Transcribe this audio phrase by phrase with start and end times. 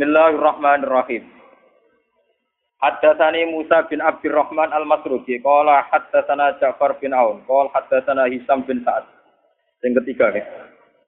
[0.00, 1.28] Bismillahirrahmanirrahim.
[2.80, 9.04] Haddatsani Musa bin Abdurrahman Al-Masrudi qala haddatsana Ja'far bin Aun qala haddatsana Hisam bin Sa'ad.
[9.84, 10.48] Yang ketiga ya.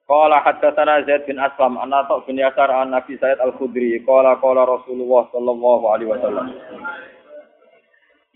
[0.05, 4.61] Qala haddatsana Zaid bin Aslam an Atha bin Yasar an Nabi Sa'id Al-Khudri qala qala
[4.61, 6.53] Rasulullah sallallahu alaihi wasallam.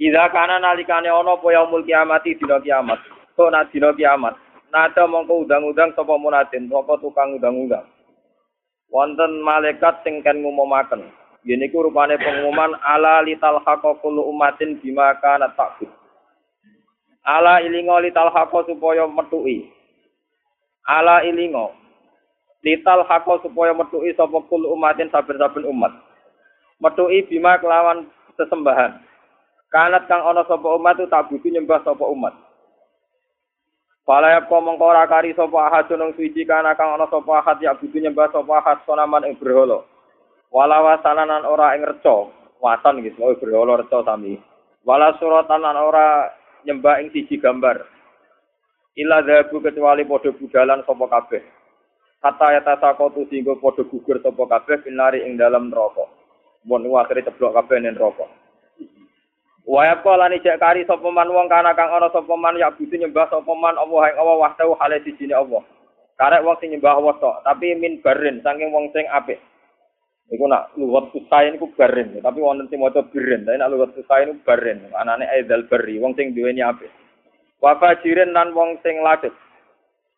[0.01, 2.97] Idza kana nalikane ana apa yaumul kiamati dina kiamat.
[3.37, 4.33] Nak dina kiamat.
[4.73, 7.85] Nada mongko undang-undang sapa munadin, sapa tukang undang-undang.
[8.87, 11.03] Wonten malaikat sing kan ngumumaken.
[11.43, 13.59] Yen iku rupane pengumuman ala lital
[14.03, 15.91] kullu ummatin bima kana takbud.
[17.27, 19.67] Ala ilingo lital haqqo supaya metuki.
[20.87, 21.75] Ala ilingo
[22.63, 25.91] lital haqqo supaya metuki sapa kullu ummatin saben-saben umat.
[26.79, 28.07] Metuki bima kelawan
[28.39, 29.03] sesembahan.
[29.67, 32.46] Kanat kang ana sapa umat tak butuh nyembah sapa umat.
[34.07, 37.75] Fala ya mongko ora kari sapa ahad nang suci kana kang ana sapa ahad ya
[37.75, 39.83] butuh nyembah sapa ahad sonaman ing berhala.
[40.47, 42.31] Wala wasananan ora ing reca,
[42.63, 44.39] wasan gitu, oh berhala reca sami.
[44.87, 46.31] Wala suratan ora
[46.63, 47.83] nyembah ing siji gambar.
[48.95, 51.43] Ila dhabu kecuali padha budalan sapa kabeh.
[52.23, 56.07] Kata ya tasakotu singgo padha gugur sapa kabeh binari ing dalam neraka.
[56.63, 58.23] Mun akhire ceblok kabeh ning neraka.
[59.67, 62.95] Waya kala ni cek kari sapa man wong kana kang ana sapa man ya butuh
[62.95, 65.59] nyembah sapa man Allah ing Allah wahdahu hale sijine Allah.
[66.15, 69.37] Karek wong sing nyembah Allah tok, tapi min barin saking wong sing apik.
[70.27, 74.25] Iku nak luwat susah niku barin, tapi wonten sing maca birin, tapi nak luwat susah
[74.25, 74.87] niku barin.
[74.95, 76.89] Anane aidal bari, wong sing duweni apik.
[77.61, 79.35] Wa fajirin lan wong sing ladet.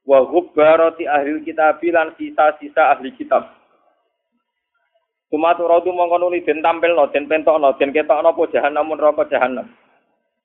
[0.07, 3.58] Wa hubbarati ahli kitab lan sisa-sisa ahli kitab.
[5.29, 9.69] Sumatu rodu mongko nuli den tampilno, den pentokno, den ketokno apa jahanam neraka jahanam.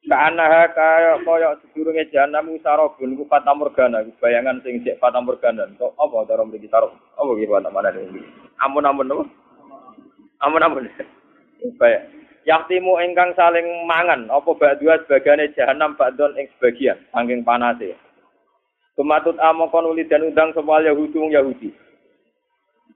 [0.04, 5.64] Kaanaha kaya kaya sedurunge jahanam sarabun ku fata morgana, bayangan sing cek fata morgana.
[5.80, 6.92] Kok apa cara mriki taruh?
[7.16, 8.20] Apa iki fata mana iki?
[8.60, 9.24] Ampun-ampun apa?
[10.44, 10.92] Ampun-ampun.
[11.80, 12.00] Baik.
[12.44, 17.96] Yaktimu ingkang saling mangan apa ba'dua sebagane jahanam ba'don ing sebagian saking panase.
[19.00, 21.72] Tumatut amangka nuli dan undang sapa Yahudi Yahudi.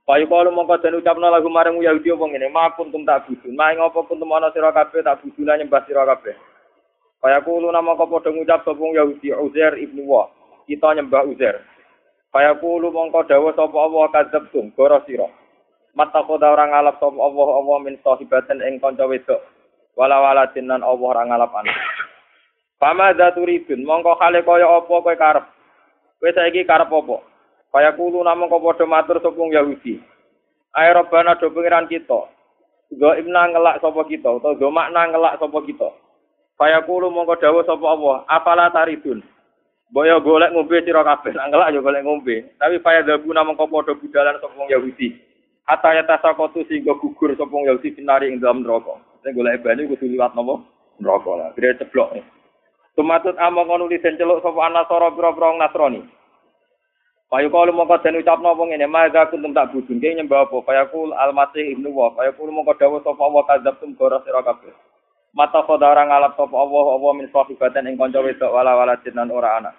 [0.08, 3.76] Payu kalau mongko dan ucapna lagu marang Yahudi apa ngene, "Ma kuntum tak budun, ma
[3.76, 6.32] ing apa kuntum ana sira kabeh tak buduna nyembah sira kabeh."
[7.20, 10.32] Kaya kulo nama kau padha ngucap sapa Yahudi Uzair ibnu Wa,
[10.64, 11.60] kita nyembah Uzair.
[12.32, 15.28] Kaya kulo mongko dawuh sapa Allah kadzabtum, goro sira.
[15.92, 19.44] Mata koda orang ngalap sapa Allah Allah min sahibaten ing kanca wedok.
[19.92, 21.76] Wala wala jinan Allah ora ngalap anak.
[22.80, 25.44] Pama daturibun, mongko kale kaya apa kowe karep.
[26.16, 27.28] Kowe saiki karep apa?
[27.69, 30.01] Kaya kulo namung kok padha matur sapa Yahudi.
[30.73, 32.21] Ayo robana do pengiran kita.
[32.97, 35.89] Go imna ngelak sapa kita utawa go makna ngelak sapa kita.
[36.56, 39.21] Kaya kulo mongko dawuh sapa Allah, afala taridun.
[39.89, 42.56] Boyo golek ngombe sira kabeh, ngelak yo golek ngombe.
[42.56, 45.09] Tapi faya dabu namung kok padha budalan sapa Yahudi.
[45.69, 48.97] Hatta ya tasakotu sehingga gugur sapa Yahudi finari ing dalam neraka.
[49.21, 50.65] Sing golek banyu kudu liwat napa?
[50.97, 51.49] Neraka lah.
[51.53, 52.17] Dire ceblok.
[52.97, 56.18] Tumatut amang ngono lisen celuk sapa anasara pira-pira Nasrani.
[57.28, 60.65] Kaya kalau mau dan ucap nopo ngene, maga kuntum tak budun, kaya nyembah apa?
[60.65, 64.41] Kaya kul al-masih ibnu wa, kaya kul mau dawa sapa Allah kadzab tum gora sira
[64.41, 64.72] kabeh.
[65.37, 69.28] Mata khoda orang ngalap sapa Allah, Allah min sahibatan ing kanca wedok wala wala jinan
[69.28, 69.77] ora anak.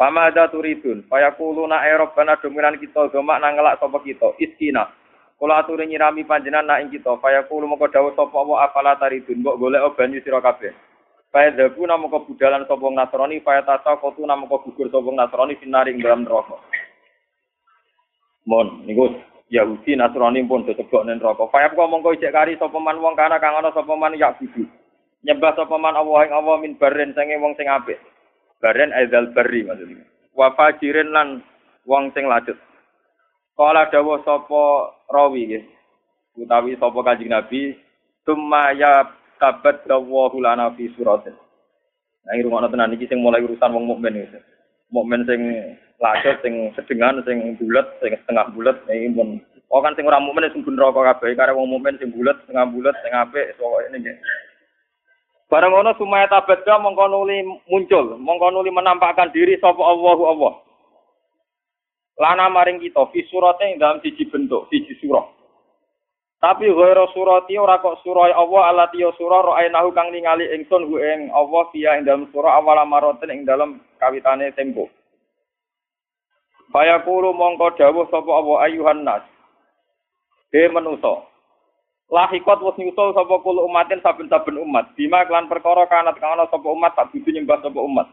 [0.00, 4.88] Pama ada turidun, kaya kulu na Eropa dominan kita, gemak nangelak sapa kita, iskina.
[5.36, 9.44] Kula aturi nyirami panjenan na ing kita, kaya kulu mau dawa sapa Allah afala taridun,
[9.44, 10.72] mbok golek banyu sira kabeh.
[11.28, 16.24] Faya dabu namu kebudalan sopong nasroni, faya tasa kotu namu kebugur sopong nasroni, finaring dalam
[16.24, 16.56] neraka.
[18.48, 19.12] Mon, niku
[19.52, 21.48] Yahudi Nasrani pun disebut ning neraka.
[21.52, 24.64] Faya kok mongko ijek kari sapa man wong kana kang ana sapa man ya budu.
[25.20, 28.00] Nyembah sapa man Allah ing Allah min baren sange wong sing apik.
[28.60, 30.04] Baren aidal bari maksudnya.
[30.32, 31.44] Wa fajirin lan
[31.84, 32.56] wong sing lanjut.
[33.52, 35.64] Kala dawuh sapa rawi nggih.
[36.38, 37.74] Utawi sapa Kanjeng Nabi,
[38.22, 39.10] "Summa ya
[39.40, 41.34] dawahu lana fi suratin.
[42.26, 44.38] Nah, rumah tenan iki sing mulai urusan wong mukmin iki.
[44.92, 45.40] Mukmin sing
[45.98, 49.28] lacet, sing sedengan, sing bulat, sing setengah bulat, ini pun.
[49.68, 52.66] Oh kan sing ora mukmin sing bun rokok kabeh, karena wong mukmin sing bulat, setengah
[52.72, 54.16] bulat, sing apik, pokoke nggih.
[55.48, 57.40] Barang ngono sumaya tabadda mongko nuli
[57.72, 60.52] muncul, mongko nuli menampakkan diri sapa Allahu Allah.
[62.20, 65.24] Lana maring kita fi surate dalam siji bentuk, siji surah.
[66.38, 71.02] Tapi ghairu surati ora kok surah Allah alati ya surah ra'ainahu kang ningali ingsun hu
[71.02, 74.86] ing Allah fiya ing dalam surah awal maroten ing dalam kawitane tempo.
[76.68, 79.24] Faya kuru mongko dawuh sapa Allah ayuhan nas.
[80.52, 81.24] He manusa.
[82.08, 84.92] Lahikot wis nyusul sapa kulo umatin saben-saben umat.
[84.96, 88.08] Bima klan perkara kanat kang ana sapa umat tak dudu nyembah sapa umat.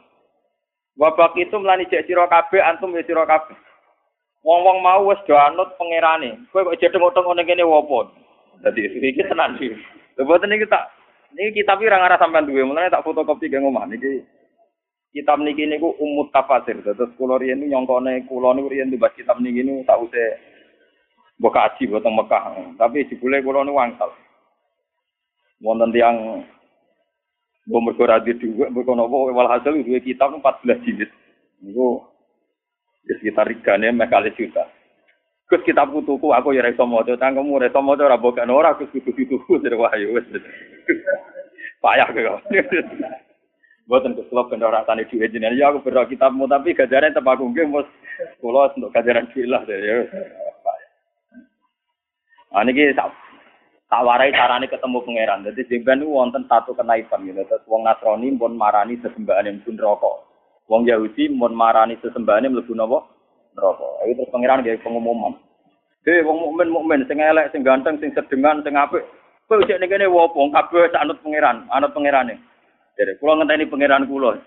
[0.96, 3.56] Wa baqitum lan ijek sira kabeh antum ya sira kabeh.
[4.44, 6.48] Wong-wong mau wis do anut pangerane.
[6.52, 8.08] Kowe kok jedeng utang ngene kene wopo?
[8.64, 9.74] Jadi iki tenan sih.
[10.16, 10.80] Lha ini kita
[11.36, 14.24] ini kitab iki ora ngarah sampean duwe, mulane tak fotokopi ke omah niki.
[15.16, 16.76] Kitab niki niku umut tafsir.
[16.84, 19.96] Terus kula riyen nyongkone kula niku riyen dibahas kitab niki niku usah
[21.40, 22.76] mbok kaji boten Mekah.
[22.76, 24.12] Tapi jebule kula niku wangsal.
[25.64, 26.44] Wonten tiyang
[27.64, 31.08] mbok mergo ra dhuwit mbok napa walhasil duwe kitab 14 jilid.
[31.64, 32.04] Niku
[33.08, 34.68] ya sekitar regane mek kali juta.
[35.48, 38.92] Gus kitab tuku aku ya iso maca, cangkemmu ora iso maca ora bokan ora Gus
[38.92, 40.28] kudu dituku dari wahyu wis.
[41.86, 42.52] Payah kok.
[43.86, 47.54] Gus kula ben ora tani dhuwit jenengan ya aku berdoa kitabmu tapi gajaran tetep aku
[47.54, 47.86] nggih mus
[48.42, 50.10] kula untuk gajaran dhuwit lah ya.
[52.50, 53.14] Ah niki tak
[53.86, 55.46] tak warai carane ketemu pangeran.
[55.46, 57.46] Dadi jemben niku wonten satu kenaipan gitu.
[57.46, 60.16] Terus wong Nasrani pun marani sesembahan pun rokok.
[60.66, 63.06] Wong Yahudi pun marani sesembahan mlebu napa?
[63.56, 63.88] neraka.
[64.06, 65.34] Iki terus pangeran nggih pengumuman.
[66.06, 69.02] Hei wong mukmin mukmin sing elek, sing ganteng, sing sedengan, sing apik.
[69.50, 72.38] Kowe cek ning kene wopo kabeh anut pangeran, anut pangerane.
[72.96, 74.40] Jadi kula ngenteni pangeran kula.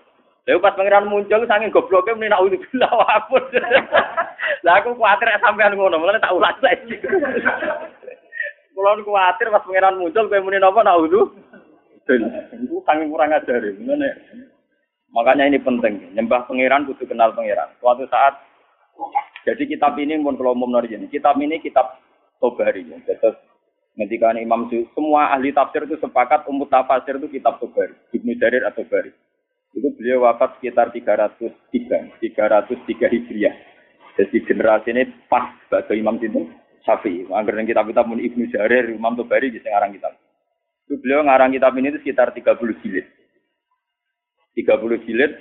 [0.49, 3.43] Lha pas pangeran muncul saking gobloke muni nak ulah bilah wapun.
[4.65, 6.97] Lah aku kuwatir sampean ngono, mulane tak ulas saiki.
[8.73, 11.29] Kula kuwatir pas pangeran muncul kowe muni napa nak ulah.
[12.09, 13.61] Iku saking kurang ajar.
[15.09, 17.69] Makanya ini penting, nyembah pangeran kudu kenal pangeran.
[17.81, 18.33] Suatu saat
[19.45, 21.97] jadi kitab ini pun kalau umum ini, kitab ini kitab
[22.37, 22.85] Tobari.
[23.05, 23.35] Terus
[24.05, 28.87] ketika Imam semua ahli tafsir itu sepakat umut tafsir itu kitab Tobari, Ibnu Jarir atau
[28.87, 29.11] Tobari.
[29.75, 33.55] Itu beliau wafat sekitar 303, 303 Hijriah.
[34.17, 36.47] Jadi generasi ini pas bagi Imam itu
[36.87, 37.27] Syafi'i.
[37.29, 40.15] Angger kitab-kitab pun Ibnu Jarir, Imam Tobari di ngarang kitab.
[40.87, 43.05] Itu beliau ngarang kitab ini itu sekitar 30 jilid.
[44.57, 45.31] 30 jilid,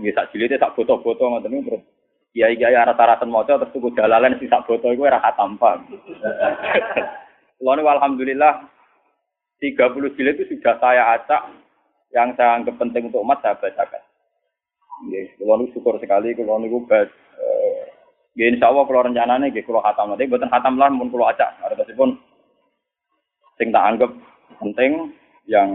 [0.00, 1.82] ini sak jilidnya sak foto-foto ngoten terus
[2.34, 5.54] kiai kiai rata-rata maca terus tuku dalalan sing sak botol iku ora khatam
[7.64, 8.68] Kulo alhamdulillah
[9.56, 11.48] 30 jilid itu sudah saya acak
[12.12, 14.04] yang saya anggap penting untuk umat saya bacakan.
[15.72, 17.08] Syukur sekali kulo niku bas
[17.40, 17.88] eh
[18.36, 21.56] nggih insyaallah kulo rencanane nggih kulo khatam nanti mboten khatam lah mun kulo acak.
[21.64, 22.20] Artosipun
[23.56, 24.12] sing tak anggap
[24.60, 25.16] penting
[25.48, 25.72] yang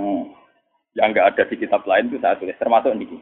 [0.94, 3.18] yang enggak ada di kitab lain itu saya tulis termasuk niki.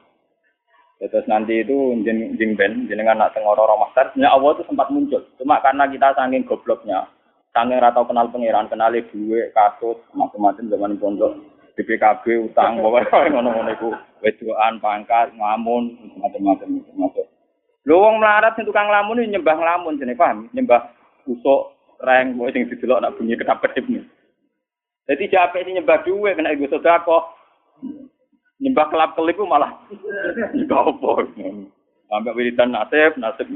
[1.00, 5.22] Terus nanti itu jeng jeng ben jenengan nak tengoro romasar, sebenarnya Allah itu sempat muncul.
[5.38, 7.06] Cuma karena kita saking gobloknya,
[7.56, 11.34] saking ratau kenal pangeran, kenali duit, kasus, macam-macam zaman pondok,
[11.76, 13.90] BPKB, utang, pokoknya ngono-ngono itu,
[14.24, 17.26] wedoan, pangkat, ngamun, macam-macam, macam-macam.
[17.88, 20.52] Lu wong melarat sing tukang lamun ini nyembah nglamun jenenge paham?
[20.52, 20.92] Nyembah
[21.24, 21.72] kusuk,
[22.04, 24.04] reng, kowe sing didelok nak bunyi kedap kedip nih.
[25.08, 27.38] Jadi jape sing nyembah duit kena ibu sedekah
[28.58, 29.72] nyembah kelap kelip malah
[30.56, 31.12] nyembah apa
[32.10, 33.48] sampai wiridan nasib nasib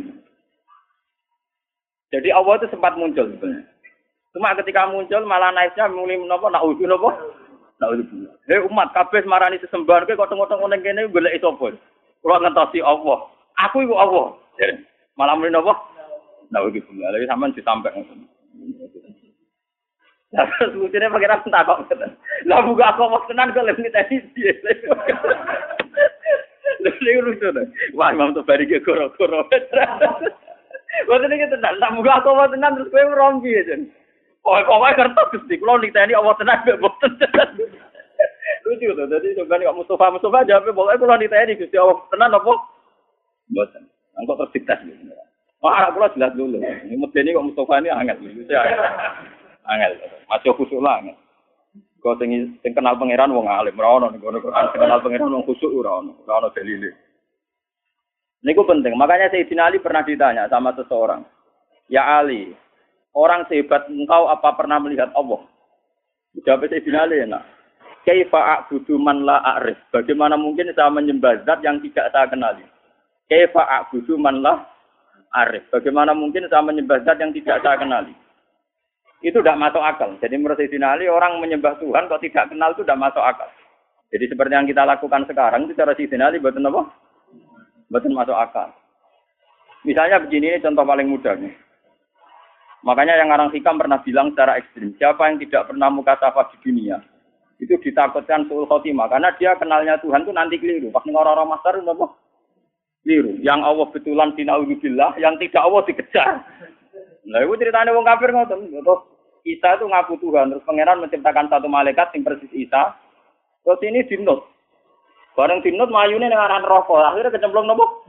[2.12, 3.66] jadi Allah itu sempat muncul sebenarnya
[4.32, 7.12] cuma ketika muncul malah naiknya mulai nopo nak uji nopo
[7.84, 8.04] nak uji
[8.48, 11.76] hei umat kabeh marani sesembahan kok tengok-tengok neng kene golek sapa
[12.24, 13.28] kula ngentosi Allah
[13.60, 14.40] aku iku Allah
[15.20, 15.76] malah mulai nopo
[16.48, 17.96] nak uji lagi sampean ditampek
[20.32, 22.16] Lah terus lucunya pangeran tak kok ngeten.
[22.48, 24.56] Lah buka aku mau tenan kok lebih tadi dia.
[26.88, 27.68] Lalu lucu deh.
[27.92, 29.44] Wah, Imam tuh bari ke koro-koro.
[31.12, 31.76] Ini tenan.
[31.84, 33.76] Lah buka aku mau tenan terus gue rompi aja.
[34.42, 35.54] Oh, pokoknya kertas gusti.
[35.62, 37.12] Kalau nih tadi awal tenan gue boten.
[38.66, 39.06] Lucu tuh.
[39.06, 42.54] Jadi coba nih Mustafa Mustafa jawabnya pokoknya kalau nih tadi gusti awal tenan apa?
[43.54, 43.84] Boten.
[44.18, 45.14] Engkau tersiktas gitu.
[45.62, 46.58] Wah, aku jelas dulu.
[46.58, 48.18] Ini medeni kok Mustafa ini hangat.
[49.70, 49.94] angel.
[50.26, 51.06] Masih khusuk lah.
[52.02, 52.34] Kau sing
[52.66, 54.42] sing kenal pangeran wong alim, ora ono ning Quran
[54.74, 56.90] kenal pangeran wong khusuk ora ono, ora ono dalile.
[58.42, 58.98] Penting.
[58.98, 61.22] Makanya Sayyidina Ali pernah ditanya sama seseorang.
[61.94, 62.58] Ya Ali,
[63.16, 65.44] orang sehebat engkau apa pernah melihat Allah?
[66.44, 67.44] Jawab Sayyidina Ali enak.
[68.02, 69.78] Kaifa a'budu man la a'rif?
[69.94, 72.66] Bagaimana mungkin saya menyembah zat yang tidak saya kenali?
[73.30, 74.64] Kaifa a'budu man la
[75.38, 75.68] a'rif?
[75.70, 78.16] Bagaimana mungkin saya menyembah zat yang tidak saya kenali?
[79.22, 80.10] itu tidak masuk akal.
[80.18, 83.50] Jadi menurut Sayyidina Ali, orang menyembah Tuhan kok tidak kenal itu tidak masuk akal.
[84.12, 86.90] Jadi seperti yang kita lakukan sekarang itu cara Sayyidina betul apa?
[87.94, 88.74] Betul masuk akal.
[89.86, 91.54] Misalnya begini ini contoh paling mudah nih.
[92.82, 96.58] Makanya yang orang hikam pernah bilang secara ekstrim, siapa yang tidak pernah muka safah di
[96.66, 96.98] dunia,
[97.62, 99.06] itu ditakutkan suul khotimah.
[99.06, 100.90] Karena dia kenalnya Tuhan itu nanti keliru.
[100.90, 102.08] Pas orang-orang masar apa?
[103.06, 103.38] Keliru.
[103.46, 106.30] Yang Allah betulan dinauzubillah, yang tidak Allah dikejar.
[107.22, 108.74] Nah, itu ceritanya wong kafir ngoten.
[108.74, 109.02] Terus
[109.46, 112.98] Isa itu ngaku Tuhan, terus pangeran menciptakan satu malaikat yang persis Isa.
[113.62, 114.42] Terus ini dinut.
[115.32, 117.16] Bareng dinut mayune ning aran neraka.
[117.16, 118.04] Akhirnya kecemplung nopo?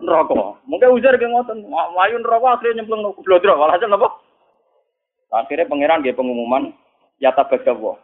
[0.00, 0.56] Neraka.
[0.64, 1.68] Mungkin ujar ge ngoten.
[1.68, 3.60] Mayu neraka akhirnya nyemplung nopo blodro.
[3.60, 4.08] Walhasil nopo?
[5.28, 6.72] Akhirnya pangeran dia pengumuman
[7.20, 8.00] ya tabadawa.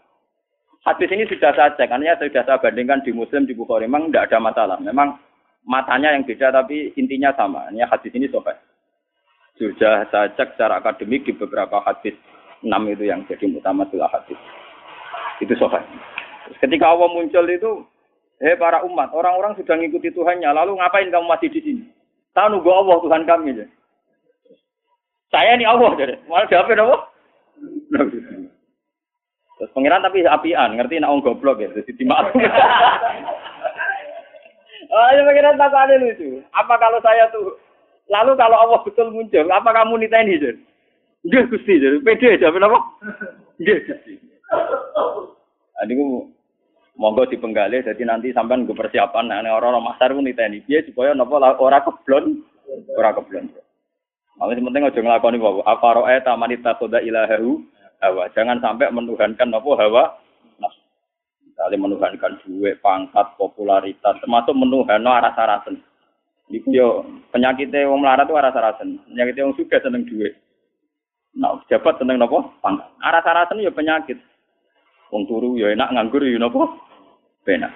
[0.81, 3.85] Hadis ini sudah saya cek, artinya sudah saya bandingkan di Muslim, di Bukhari.
[3.85, 4.77] Memang tidak ada masalah.
[4.81, 5.21] Memang
[5.69, 7.69] matanya yang beda, tapi intinya sama.
[7.69, 8.57] Ini hadis ini sobat.
[9.61, 12.17] Sudah saya cek secara akademik di beberapa hadis
[12.65, 14.41] enam itu yang jadi mutamatul hadis.
[15.45, 15.85] Itu sobat.
[16.65, 17.85] Ketika Allah muncul itu,
[18.41, 21.85] hei para umat, orang-orang sudah mengikuti Tuhannya, lalu ngapain kamu masih di sini?
[22.33, 23.61] Tahu nunggu Allah Tuhan kami.
[23.61, 23.67] Ya.
[25.31, 26.17] Saya ini Allah, jadi.
[26.27, 26.97] Malah jawabnya apa?
[29.61, 32.33] Terus pengiran tapi apian, ngerti nak goblok ya, jadi dimaaf.
[34.97, 36.41] oh, ya pengiran tak ada lucu.
[36.57, 37.61] Apa kalau saya tuh,
[38.09, 40.61] lalu kalau Allah betul muncul, apa kamu niteni jadi?
[41.21, 42.81] Nggih Gusti, jadi pede aja apa?
[43.61, 44.17] Nggih Gusti.
[45.85, 46.33] Adiku
[47.01, 51.41] monggo dipenggali jadi nanti sampean gue persiapan nah orang-orang masar pun niteni piye supaya napa
[51.57, 52.45] ora keblon,
[52.93, 53.49] ora keblon.
[54.41, 55.61] Makanya penting aja nglakoni wae.
[55.69, 57.61] Apa roe ta manita khoda ilahahu
[58.01, 58.33] hawa.
[58.33, 60.03] Jangan sampai menuhankan apa hawa
[60.57, 60.81] nafsu.
[61.45, 65.85] Misalnya menuhankan duit, pangkat, popularitas, termasuk menuhan no arah sarasen.
[66.49, 66.89] Iku yo
[67.37, 68.97] penyakitnya wong melarat itu arah sarasen.
[69.13, 70.33] Penyakitnya wong suka seneng duit.
[71.37, 72.89] Nah, jabat seneng nopo pangkat.
[73.05, 74.17] Arah sarasen yo penyakit.
[75.13, 76.81] Wong turu yo enak nganggur yo nopo
[77.45, 77.73] benak.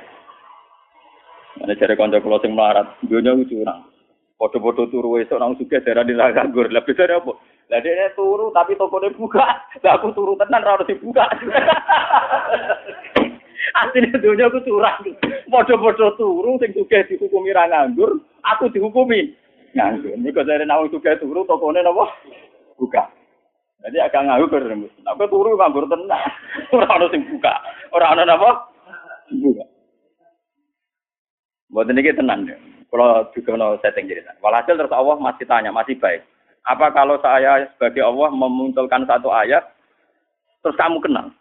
[1.62, 3.86] Ada cari konco kalau sing melarat, dunia itu curang.
[4.34, 6.66] Foto-foto turu esok nang suka darah di nganggur.
[6.66, 7.32] Lah bisa apa?
[7.70, 9.46] Lah dia turu tapi tokonya buka.
[9.86, 11.22] Lah aku turu tenan harus dibuka.
[13.80, 14.98] Aslinya dunia aku curang.
[15.46, 19.30] Podo-podo turu sing juga dihukumi ra nganggur, aku dihukumi
[19.78, 20.18] nganggur.
[20.18, 22.10] Niku dari nawang juga turu tokonya napa?
[22.74, 23.06] Buka.
[23.86, 24.66] Jadi agak nganggur.
[25.14, 26.18] Aku turu nganggur tenan.
[26.74, 27.54] Ora ono sing buka.
[27.94, 28.73] Ora ono?
[31.74, 32.56] Buat ini tenang ya.
[32.94, 34.30] Kalau juga no setting cerita.
[34.38, 36.22] Walhasil terus Allah masih tanya, masih baik.
[36.62, 39.66] Apa kalau saya sebagai Allah memunculkan satu ayat,
[40.62, 41.34] terus kamu kenal?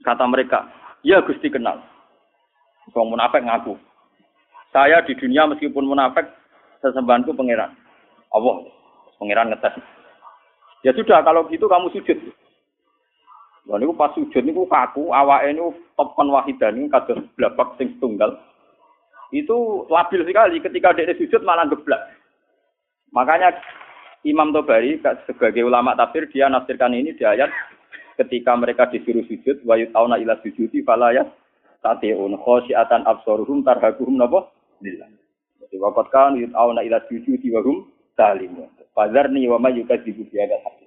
[0.00, 0.64] Kata mereka,
[1.04, 1.84] ya Gusti kenal.
[2.96, 3.76] Wong munafik ngaku.
[4.72, 6.24] Saya di dunia meskipun munafik,
[6.80, 7.76] sesembahanku pangeran.
[8.32, 8.56] Allah,
[9.20, 9.76] pangeran ngetes.
[10.80, 12.18] Ya sudah, kalau gitu kamu sujud.
[13.70, 15.62] Wah, ini pas sujud ini kaku, awak ini
[15.94, 18.34] topkan wahidan ini kados blabak sing tunggal.
[19.30, 22.02] Itu labil sekali ketika dia sujud malah geblak.
[23.14, 23.54] Makanya
[24.26, 27.46] Imam Tobari sebagai ulama tafsir dia nafsirkan ini di ayat
[28.18, 31.30] ketika mereka disuruh sujud wa yutauna ila sujudi falayat
[31.78, 34.50] tatiun khosyiatan absaruhum tarhaquhum napa
[34.82, 35.06] lillah.
[35.62, 37.86] Jadi waqat kan yutauna ila sujudi wa hum
[38.18, 38.66] salimun.
[38.98, 40.79] Fadzarni wa may yukadzibu bi hadzal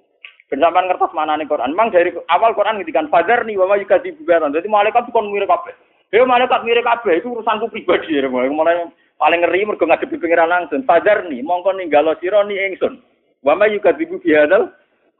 [0.44, 1.72] Bersamaan ngertos mana nih Quran.
[1.72, 5.72] Memang dari awal Quran ngendikan fadzarni wa may yukadzibu bi Jadi malaikat kon mirip kabeh.
[6.12, 8.28] Ya malaikat mirip kabeh itu urusanku pribadi ya.
[8.28, 10.84] Mulai paling ngeri mergo ngadepi pengiran langsung.
[10.84, 13.00] Fadzarni mongko ninggalo sira ni ingsun.
[13.40, 14.68] Wama juga dibu biadal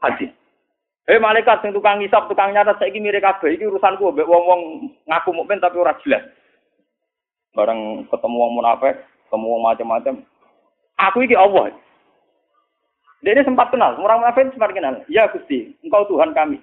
[0.05, 0.29] hadis.
[1.05, 5.29] Hei malaikat sing tukang ngisap, tukang nyata saiki mirip kabeh iki urusanku mbek wong-wong ngaku
[5.33, 6.25] mukmin tapi ora jelas.
[7.53, 10.15] Bareng ketemu wong munafik, ketemu wong macam-macam.
[10.97, 11.73] Aku iki Allah.
[13.25, 15.01] Dia ini sempat kenal, orang munafik sempat kenal.
[15.09, 16.61] Ya Gusti, engkau Tuhan kami.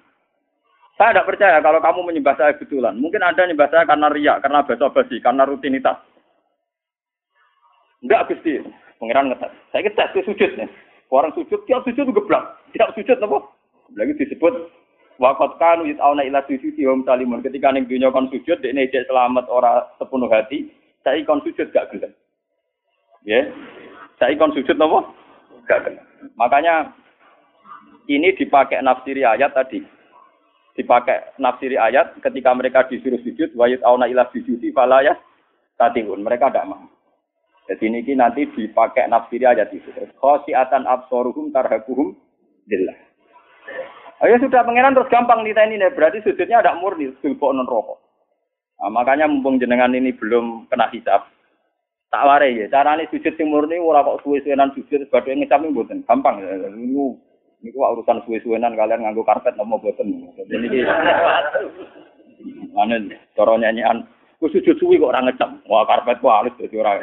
[0.95, 2.95] Saya tidak percaya kalau kamu menyembah saya betulan.
[2.95, 5.99] Mungkin Anda menyembah saya karena riak, karena basa-basi, karena rutinitas.
[7.99, 8.63] Enggak Gusti,
[8.95, 9.51] pengiran ngetes.
[9.75, 10.71] Saya kita tes sujud nih.
[11.11, 12.55] Orang sujud, tiap sujud geblak.
[12.71, 13.37] Tiap sujud apa?
[13.99, 14.71] Lagi disebut
[15.21, 17.45] Wakot kanu yit'auna ila sujud wa salimun.
[17.45, 20.73] Ketika ning dunya kon sujud, dekne cek selamat ora sepenuh hati,
[21.05, 22.09] saya kon sujud gak gelem.
[23.21, 23.45] Ya.
[24.17, 25.05] Saya kon sujud napa?
[25.67, 26.05] Gak gelem.
[26.35, 26.91] Makanya
[28.11, 29.83] ini dipakai nafsiri ayat tadi.
[30.73, 35.13] Dipakai nafsiri ayat ketika mereka disuruh sujud wa yit'auna ila sujudi fala ya
[35.77, 36.25] tatihun.
[36.25, 36.83] Mereka tidak mau.
[37.63, 39.87] Jadi ini nanti dipakai nafsiri ayat itu.
[40.19, 42.11] Khosiatan absoruhum tarhakuhum
[42.67, 42.99] jelas.
[44.23, 47.99] Oh ya sudah pengenan terus gampang nih ini berarti sujudnya ada murni sulpo non rokok.
[48.79, 51.27] Nah, makanya mumpung jenengan ini belum kena hisap,
[52.13, 52.69] tak ware ya.
[52.69, 56.45] Cara ini sujud sing murni ora kok suwe-suwenan sujud badhe ngisap mboten gampang.
[56.77, 57.17] Niku
[57.65, 60.29] niku urusan suwe-suwenan kalian nganggo karpet nopo boten.
[60.37, 60.79] Jadi iki
[62.77, 64.05] Ane cara nyanyian
[64.37, 65.65] Ku sujud suwi kok ora ngecem.
[65.65, 67.01] Wah karpet ku halus dadi ora.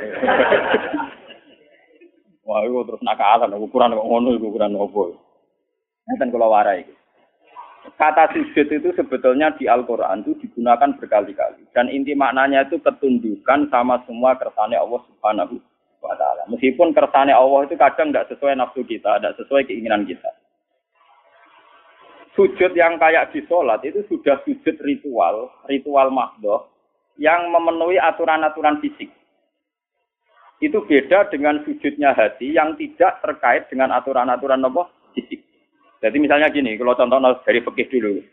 [2.46, 5.10] Wah iku terus nakalan ukuran kok ngono iku ukuran opo.
[6.06, 6.99] Ngeten kula warai iki.
[7.80, 11.64] Kata sujud itu sebetulnya di Al-Quran itu digunakan berkali-kali.
[11.72, 15.56] Dan inti maknanya itu ketundukan sama semua kersane Allah subhanahu
[16.04, 16.44] wa ta'ala.
[16.52, 20.28] Meskipun kersane Allah itu kadang tidak sesuai nafsu kita, tidak sesuai keinginan kita.
[22.36, 26.68] Sujud yang kayak di sholat itu sudah sujud ritual, ritual mahdoh,
[27.20, 29.12] yang memenuhi aturan-aturan fisik.
[30.60, 34.88] Itu beda dengan sujudnya hati yang tidak terkait dengan aturan-aturan apa?
[35.16, 35.49] fisik.
[36.00, 38.24] Jadi misalnya gini, kalau contoh dari fikih dulu.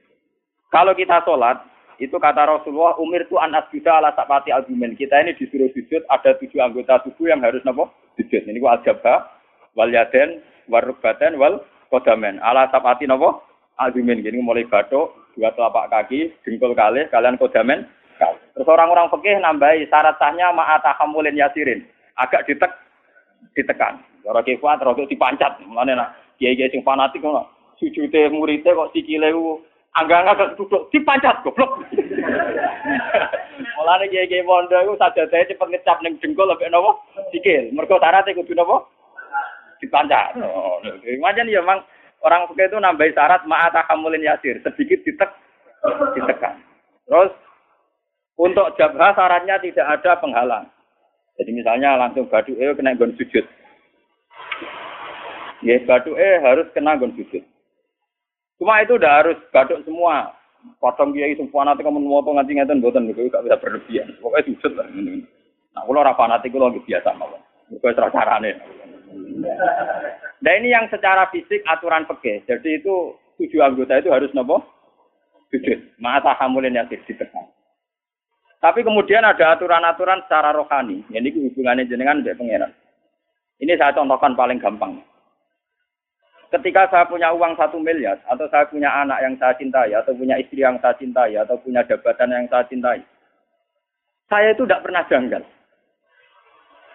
[0.72, 1.64] Kalau kita sholat,
[2.00, 4.96] itu kata Rasulullah, umir itu anak juta ala sapati argumen.
[4.96, 8.46] Kita ini disuruh sujud, ada tujuh anggota tubuh yang harus nopo sujud.
[8.46, 9.28] Ini ku al-jabha,
[9.76, 10.40] wal yaden,
[10.72, 12.40] warubatan, wal kodamen.
[12.40, 13.44] Ala sapati nopo
[13.76, 14.24] argumen.
[14.24, 17.84] Gini mulai batuk, dua telapak kaki, jengkol kali, kalian kodamen.
[18.56, 21.84] Terus orang-orang fikih nambahi syarat sahnya ma'atahamulin yasirin.
[22.18, 22.72] Agak ditek,
[23.54, 24.02] ditekan.
[24.26, 25.62] Orang kifat, rodo dipancat.
[25.66, 27.22] Mana nak, kiai-kiai sing fanatik,
[27.78, 29.32] sujudnya muridnya kok sikile
[29.98, 31.82] Angga-angga duduk dipancat goblok.
[33.82, 37.02] Mulane kiye-kiye pondok iku sajadahe cepet ngecap ning jengkol lebih nopo?
[37.34, 37.74] Sikil.
[37.74, 38.86] Mergo syaratnya kudu nopo?
[39.82, 40.38] Dipancat.
[40.38, 40.78] Oh,
[41.18, 41.82] Macam ya mang
[42.22, 45.34] orang fikih itu nambahi syarat ma'ata kamulin yasir, sedikit ditek
[46.14, 46.62] ditekan.
[47.10, 47.34] Terus
[48.38, 50.66] untuk jabha syaratnya tidak ada penghalang.
[51.42, 53.46] Jadi misalnya langsung badu eh kena gon sujud.
[55.66, 57.42] Ya badu eh harus kena gon sujud.
[58.58, 60.34] Cuma itu udah harus baduk semua.
[60.82, 64.10] Potong kiai semua nanti kamu moto nganti ngeten boten niku gak bisa berlebihan.
[64.20, 64.88] Pokoknya sujud lah.
[64.90, 67.42] Nah, kalau ora fanatik kalau lagi biasa mawon.
[67.72, 68.52] Pokoknya cara carane.
[70.38, 72.44] Nah ini yang secara fisik aturan peke.
[72.50, 74.66] Jadi itu tujuh anggota itu harus nopo
[75.54, 75.78] sujud.
[76.02, 77.48] Mata hamulin yang ditekan.
[78.58, 81.06] Tapi kemudian ada aturan-aturan secara rohani.
[81.14, 82.72] Ini hubungannya jenengan dengan pangeran.
[83.62, 84.98] Ini saya contohkan paling gampang.
[86.48, 90.40] Ketika saya punya uang satu miliar, atau saya punya anak yang saya cintai, atau punya
[90.40, 93.04] istri yang saya cintai, atau punya jabatan yang saya cintai,
[94.32, 95.44] saya itu tidak pernah janggal.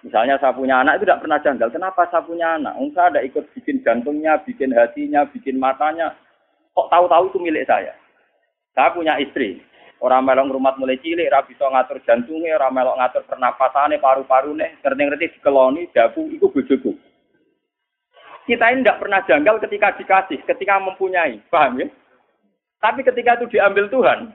[0.02, 1.68] Misalnya saya punya anak itu tidak pernah janggal.
[1.68, 2.74] Kenapa saya punya anak?
[2.96, 6.16] Saya ada ikut bikin jantungnya, bikin hatinya, bikin matanya.
[6.72, 7.92] Kok tahu-tahu itu milik saya?
[8.72, 9.60] Saya punya istri.
[10.02, 15.38] Orang melok rumah mulai cilik, rabi bisa ngatur jantungnya, orang melok ngatur pernapasannya, paru-parunya, ngerti-ngerti
[15.38, 16.98] dikeloni, dapu, itu bojoku.
[18.42, 21.38] Kita ini tidak pernah janggal ketika dikasih, ketika mempunyai.
[21.46, 21.86] Paham ya?
[22.82, 24.34] Tapi ketika itu diambil Tuhan,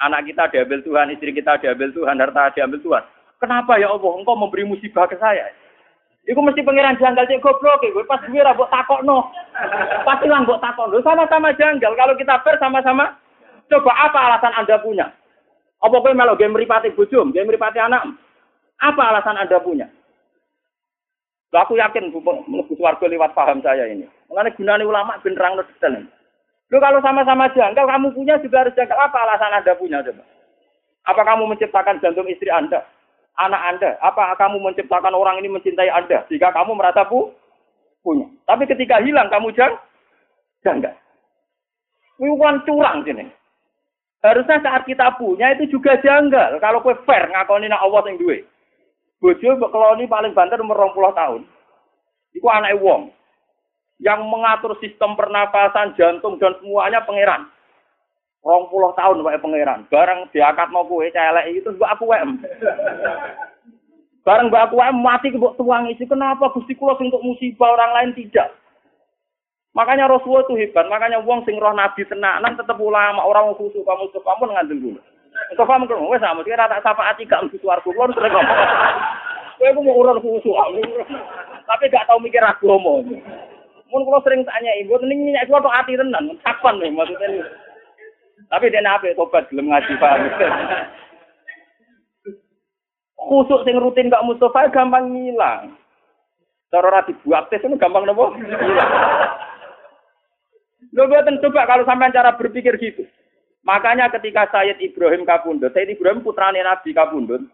[0.00, 3.04] anak kita diambil Tuhan, istri kita diambil Tuhan, harta diambil Tuhan.
[3.36, 5.52] Kenapa ya Allah, engkau memberi musibah ke saya?
[6.22, 9.26] Iku mesti pangeran janggal cek goblok gue pas gue rabok takok no.
[10.06, 11.02] Pasti lang mbok takok no.
[11.02, 11.98] Sama-sama janggal.
[11.98, 13.18] Kalau kita ber sama-sama
[13.66, 15.10] coba apa alasan Anda punya?
[15.82, 18.06] Apa kowe melok game meripati bojom, game meripati anak?
[18.78, 19.90] Apa alasan Anda punya?
[21.52, 24.08] Lah aku yakin mlebu swarga lewat paham saya ini.
[24.32, 26.08] Mengenai gunanya ulama ben terang detail.
[26.72, 28.96] Lu kalau sama-sama janggal, kamu punya juga harus janggal.
[28.96, 30.24] Apa alasan Anda punya coba?
[31.04, 32.80] Apa kamu menciptakan jantung istri Anda?
[33.36, 33.90] Anak Anda?
[34.00, 36.24] Apa kamu menciptakan orang ini mencintai Anda?
[36.32, 37.28] Jika kamu merasa pu
[38.00, 38.24] punya.
[38.48, 39.76] Tapi ketika hilang, kamu jang
[40.64, 40.96] janggal.
[42.16, 43.28] Wiwan curang sini.
[44.24, 46.56] Harusnya saat kita punya itu juga janggal.
[46.62, 48.48] Kalau kue fair ngakoni nak Allah yang duit.
[49.22, 51.42] Bojo mbok keloni paling banter umur 20 tahun.
[52.34, 53.14] Iku anak wong.
[54.02, 57.46] Yang mengatur sistem pernapasan, jantung dan semuanya pangeran.
[58.42, 59.86] Rong puluh tahun wae pangeran.
[59.86, 62.26] Bareng diakat mau kue celek itu mbok aku wae.
[64.26, 68.10] Bareng mbok aku wae mati mbok tuangi sih kenapa Gusti kula untuk musibah orang lain
[68.18, 68.50] tidak.
[69.78, 70.90] Makanya Rasulullah itu hebat.
[70.90, 75.00] Makanya wong sing roh nabi tenanan tetep ulama orang khusus kamu kamu ngandel dulu.
[75.52, 78.60] Kok kamu kok wes sama dia rata sapa ati gak mesti swarga kulo sering ngomong.
[79.58, 80.56] Kowe ku mau urun khusyuk.
[81.66, 83.02] Tapi gak tau mikir agama.
[83.92, 86.32] Mun kula sering tanya ibu ning minyak kulo tok ati tenan.
[86.40, 87.28] Kapan nih maksudnya
[88.52, 90.20] Tapi dia nape tobat belum ngaji paham.
[93.16, 95.76] Khusuk sing rutin gak Mustafa gampang ngilang.
[96.72, 98.32] Cara ora dibuat tes itu gampang nopo?
[98.32, 98.90] Hilang.
[100.92, 103.04] Lo coba kalau sampai cara berpikir gitu.
[103.62, 107.46] Makanya ketika Sayyid Ibrahim Kabundut, Sayyid Ibrahim putranya Nabi Kabundut,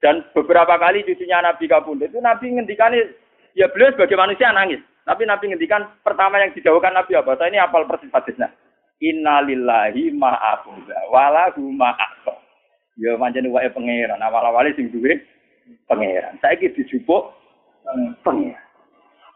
[0.00, 2.96] dan beberapa kali cucunya Nabi Kabundut, itu Nabi ngendikan,
[3.52, 4.80] ya beliau sebagai manusia nangis.
[5.04, 7.36] Tapi Nabi ngendikan pertama yang dijauhkan Nabi apa?
[7.36, 8.54] Saya ini apal persis hadisnya.
[9.02, 12.40] Innalillahi ma'afuza, walahu ma'afuza.
[12.96, 15.20] Ya manjani wae pangeran, awal-awalnya sing duwe
[15.90, 16.38] pangeran.
[16.40, 17.34] Saya ini dijupuk
[18.24, 18.64] pangeran.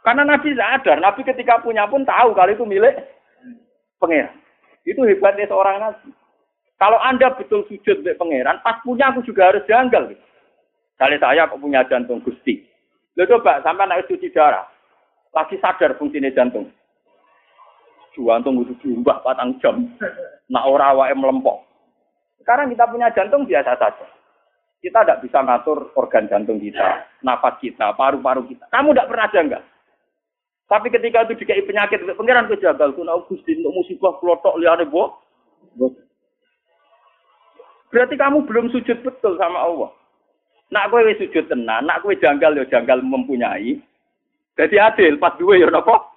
[0.06, 2.94] Karena Nabi sadar, Nabi ketika punya pun tahu kalau itu milik
[3.98, 4.45] pangeran.
[4.86, 6.14] Itu hebatnya seorang nabi.
[6.78, 10.12] Kalau Anda betul sujud di pangeran, pas punya aku juga harus janggal.
[10.12, 10.24] Gitu.
[10.96, 12.62] Kali saya kok punya jantung gusti.
[13.18, 14.64] Lo coba sampai naik cuci darah.
[15.34, 16.68] Lagi sadar fungsinya jantung.
[18.16, 19.84] Jantung itu diumbah patang jam.
[20.48, 21.68] Nak ora wae melempok.
[22.40, 24.06] Sekarang kita punya jantung biasa saja.
[24.80, 28.64] Kita tidak bisa ngatur organ jantung kita, nafas kita, paru-paru kita.
[28.72, 29.62] Kamu tidak pernah janggal.
[30.66, 35.14] Tapi ketika itu dikai penyakit, pengiran kejagal, kuna Gusti untuk musibah kelotok liane bo.
[37.94, 39.94] Berarti kamu belum sujud betul sama Allah.
[40.74, 43.78] Nak kowe sujud tenan, nak kowe janggal ya janggal mempunyai.
[44.58, 46.16] Jadi adil, pas dua ya napa?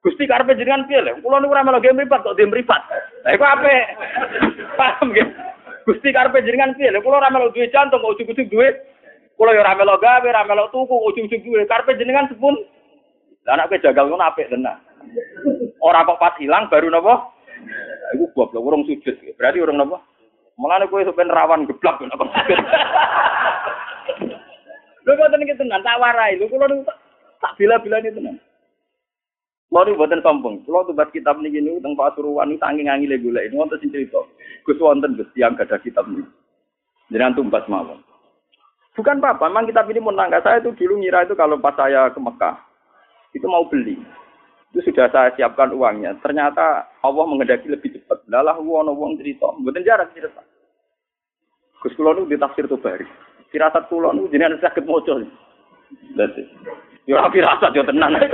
[0.00, 1.20] Gusti karepe jenengan piye lho?
[1.20, 2.82] Kula ora melu game mripat kok game mripat.
[3.24, 3.84] Lah iku apik.
[4.80, 5.28] Paham nggih?
[5.88, 7.00] Gusti karepe jenengan piye lho?
[7.00, 8.68] Kula melu duwe jantung kok ujug-ujug duwe.
[9.36, 11.64] Kula ya ora melu gawe, ora melu tuku, ujug-ujug duwe.
[11.64, 12.52] Karepe jenengan sepun.
[13.44, 14.80] Lah anak kowe jagal ngono apik tenan.
[15.84, 17.28] Ora kok pas hilang baru napa?
[18.16, 19.16] Iku goblok urung sujud.
[19.36, 20.00] Berarti urung napa?
[20.56, 22.58] Mulane kowe sampean rawan geblak kok sujud.
[25.04, 26.40] Lho kok tenan tenan tak warai.
[26.40, 26.66] Lho kula
[27.44, 28.36] tak bila-bilane tenan.
[29.74, 33.42] Kalau ini buatan sombong, kalau tuh kitab ini gini, tentang Pasuruan ini saking angin gula
[33.42, 34.22] ini, wonten cerita.
[34.62, 36.22] Gus wonten gus yang gak ada kitab ini.
[37.10, 37.98] Jangan tumbas mawon.
[38.94, 42.22] Bukan apa-apa, memang kitab ini menangga saya itu dulu ngira itu kalau pas saya ke
[42.22, 42.54] Mekah,
[43.34, 43.98] itu mau beli.
[44.72, 46.14] Itu sudah saya siapkan uangnya.
[46.22, 48.22] Ternyata Allah mengendaki lebih cepat.
[48.30, 50.42] Lalah uang uang cerita, buatan jarak cerita.
[51.82, 53.04] Gus Kulon itu ditafsir tuh bari.
[53.52, 55.28] Firasat Kulon itu jadi sakit mocol.
[56.16, 56.32] Lihat
[57.04, 58.16] Ya rapi rasa yo tenang.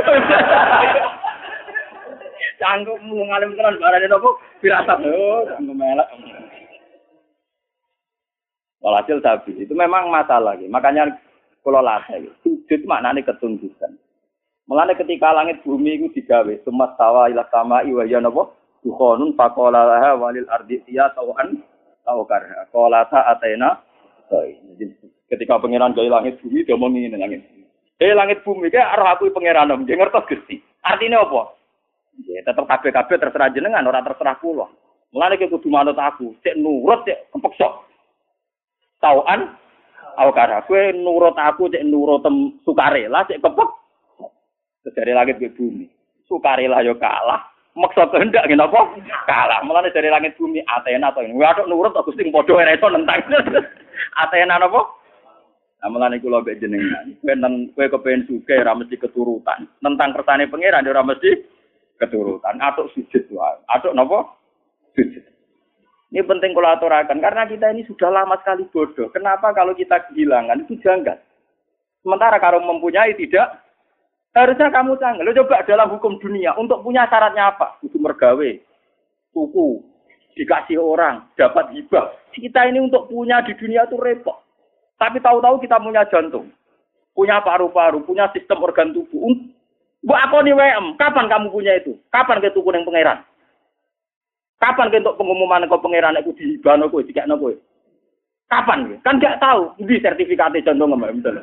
[2.61, 5.01] Canggung mau ngalim tenan barane nopo firasat.
[5.01, 6.07] Oh, canggung melek.
[8.85, 10.69] Walhasil sabi itu memang masalah gitu.
[10.69, 11.09] Makanya
[11.65, 13.93] kalau latih sujud maknanya ketundukan.
[14.71, 18.55] Mulane ketika langit bumi itu digawe, semua tawa ilah sama iwaya nopo
[18.87, 21.59] dukhonun fakola laha walil ardi tiya tawan
[22.07, 22.71] tawkar.
[22.71, 23.83] Kolata atena.
[25.27, 27.43] Ketika pengiran gawe langit bumi, dia mau ngingin langit.
[27.99, 30.63] Eh langit bumi ke arah aku pangeran om, ngertos Gusti.
[30.87, 31.51] Artinya apa?
[32.31, 34.71] Ya tetep kabeh-kabeh terserah jenengan, ora terserah kula.
[35.11, 37.69] Mulane ke kudu manut aku, cek nurut cek kepeksa.
[39.03, 39.51] Tauan
[40.15, 42.23] aku kara kowe nurut aku cek nurut
[42.63, 43.71] sukarela cek kepek.
[44.89, 45.87] Dari langit ke bumi.
[46.25, 47.51] Sukarela yo kalah.
[47.77, 48.81] Maksa kehendak ngene apa?
[49.29, 49.61] Kalah.
[49.63, 51.23] Mulane dari langit bumi Athena to.
[51.23, 53.23] Waduh nurut aku sing padha ora iso nentang.
[54.23, 54.81] Athena napa?
[55.81, 57.15] Amalan iku lho jenengan.
[57.25, 59.69] Kowe nang kowe kepengin suke ora mesti keturutan.
[59.81, 61.31] Tentang kersane pangeran ora mesti
[62.01, 62.59] keturutan.
[62.59, 63.61] Atuk sujud wae.
[63.71, 64.35] Atuk napa?
[64.97, 65.25] Sujud.
[66.11, 69.15] Ini penting kalau aturakan karena kita ini sudah lama sekali bodoh.
[69.15, 71.15] Kenapa kalau kita kehilangan itu janggal?
[72.03, 73.63] Sementara kalau mempunyai tidak,
[74.35, 75.25] harusnya kamu canggih.
[75.27, 77.79] Lo coba dalam hukum dunia untuk punya syaratnya apa?
[77.83, 78.51] Itu mergawe,
[79.35, 79.69] tuku,
[80.39, 82.15] dikasih orang, dapat hibah.
[82.31, 84.39] Kita ini untuk punya di dunia itu repot.
[85.01, 86.53] Tapi tahu-tahu kita punya jantung,
[87.17, 89.33] punya paru-paru, punya sistem organ tubuh.
[90.01, 91.93] Bu aku nih WM, kapan kamu punya itu?
[92.09, 93.21] Kapan ke tuku yang pangeran?
[94.57, 97.53] Kapan ke untuk pengumuman kau pangeran aku di kau, di kowe?
[98.49, 98.97] Kapan?
[99.05, 99.77] Kan nggak tahu.
[99.85, 101.43] Di sertifikatnya jantung nggak misalnya.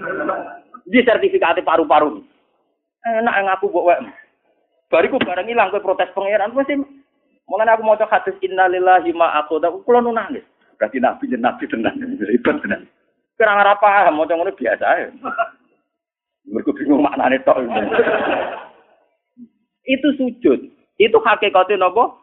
[0.89, 2.21] Di sertifikatnya paru-paru.
[3.07, 4.11] Enak yang aku buat WM.
[4.87, 6.79] Bariku barang hilang ke protes pangeran pasti
[7.47, 10.43] mulai aku mau coba hadis innalillahi ma aku tak kulo nangis.
[10.79, 12.83] Berarti nabi nabi tenang, ribet tenang.
[13.35, 15.09] Kira ora paham, mau ngono biasa ya.
[16.51, 17.59] Mergo bingung maknane tok.
[19.93, 20.59] itu sujud.
[20.95, 22.15] Itu hakikate napa?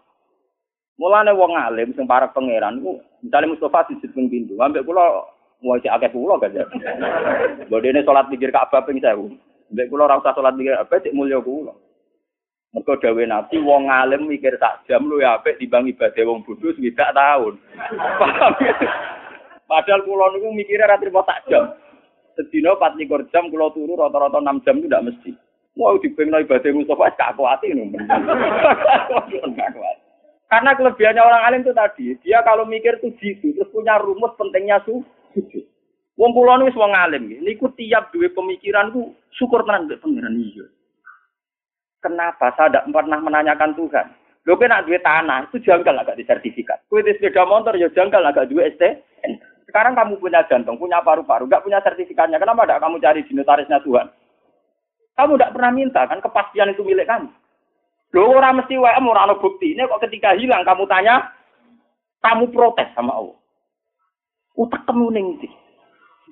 [0.96, 5.26] Mulane wong alim sing para pangeran ku misale Mustafa sujud ping pindho, ambek kula
[5.60, 6.54] mau cek akeh kula kan.
[7.70, 9.34] Bodene salat pikir Ka'bah ping 1000.
[9.74, 11.74] Ambek kula ora usah salat pikir apa cek mulya kula.
[12.70, 16.70] Mergo dawe Nabi wong alim mikir sak jam lu ya apik dibang ibadah wong bodho
[16.78, 17.58] swidak tahun.
[18.62, 18.70] Ya?
[19.66, 21.74] Padahal pulau niku mikirnya ra trimo tak jam.
[22.38, 25.34] Sedina 24 jam kula turu rata-rata 6 jam itu tidak mesti.
[25.74, 27.74] Mau dipengno ibadah Mustafa gak kuati
[30.54, 34.78] Karena kelebihannya orang alim itu tadi, dia kalau mikir tuh jitu, terus punya rumus pentingnya
[34.86, 35.66] sujud.
[36.14, 37.42] Wong kula wis wong alim nggih.
[37.42, 40.66] Niku tiap duwe pemikiran ku syukur tenan mbek pangeran iya.
[41.98, 44.06] Kenapa saya tidak pernah menanyakan Tuhan?
[44.44, 46.84] Lho nak duwe tanah itu janggal agak disertifikat.
[46.86, 48.82] Kowe sepeda motor ya janggal agak duwe ST.
[49.64, 52.38] Sekarang kamu punya jantung, punya paru-paru, nggak punya sertifikatnya.
[52.38, 54.06] Kenapa tidak kamu cari di notarisnya Tuhan?
[55.18, 57.26] Kamu tidak pernah minta kan kepastian itu milik kamu.
[58.14, 59.74] Loh orang mesti WM orang bukti.
[59.74, 61.34] Ini kok ketika hilang kamu tanya,
[62.22, 63.38] kamu protes sama Allah.
[64.54, 65.26] Utak kamu ning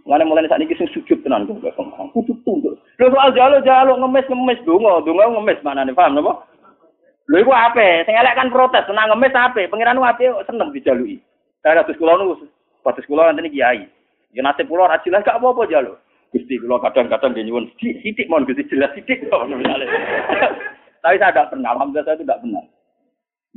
[0.02, 1.62] Mana mulai saat ini sujud tenan tuh,
[2.10, 2.74] kudu tunduk.
[2.98, 6.18] Lho soal jalo jalo ngemis ngemis dongo, dongo ngemis mana nih paham?
[6.18, 8.02] Lho iku ape?
[8.02, 9.70] Sing elek kan protes, senang ngemis ape?
[9.70, 11.22] Pangeran ape seneng dijalui.
[11.62, 12.34] Karena terus kula nu
[12.82, 13.86] Patus kula nanti kiai.
[14.34, 16.02] Ya nasib kula ora jelas gak apa-apa jalo.
[16.34, 19.22] Gusti kula kadang-kadang dia nyuwun sithik mohon Gusti jelas sithik
[21.02, 22.62] Tapi saya tidak pernah, alhamdulillah saya tidak pernah.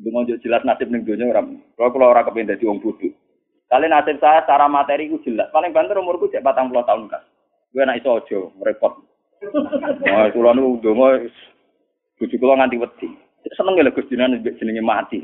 [0.01, 1.61] Dengan jelas nasib ning dunia orang.
[1.77, 2.81] Kalau kalau orang kepengen jadi wong.
[3.65, 5.49] Kali nasib saya secara materi itu jelas.
[5.49, 7.25] Paling banter umurku cek batang puluh tahun kan.
[7.73, 8.93] Gue nak iso ojo repot.
[10.05, 11.21] Wah, kula nu donga
[12.15, 13.09] bojo kula nganti wedi.
[13.57, 15.21] Seneng lho Gusti jenenge mati.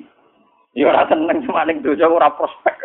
[0.74, 2.76] Ya ora seneng cuma ning dosa ora prospek.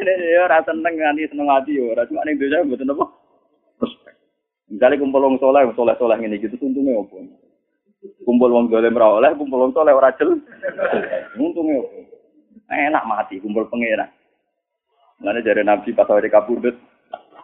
[0.00, 3.04] Ya ora seneng nganti seneng ati ya ora cuma ning dosa mboten apa
[3.82, 4.14] prospek.
[4.72, 7.20] Misalnya kumpul wong soleh, soleh-soleh ngene gitu tuntune opo?
[8.24, 10.40] Kumpul wong dolim ora oleh, kumpul wong soleh ora jel.
[11.36, 11.82] Untunge
[12.70, 14.08] enak mati kumpul pangeran.
[15.20, 16.76] Mana dari Nabi pas awal kabudut,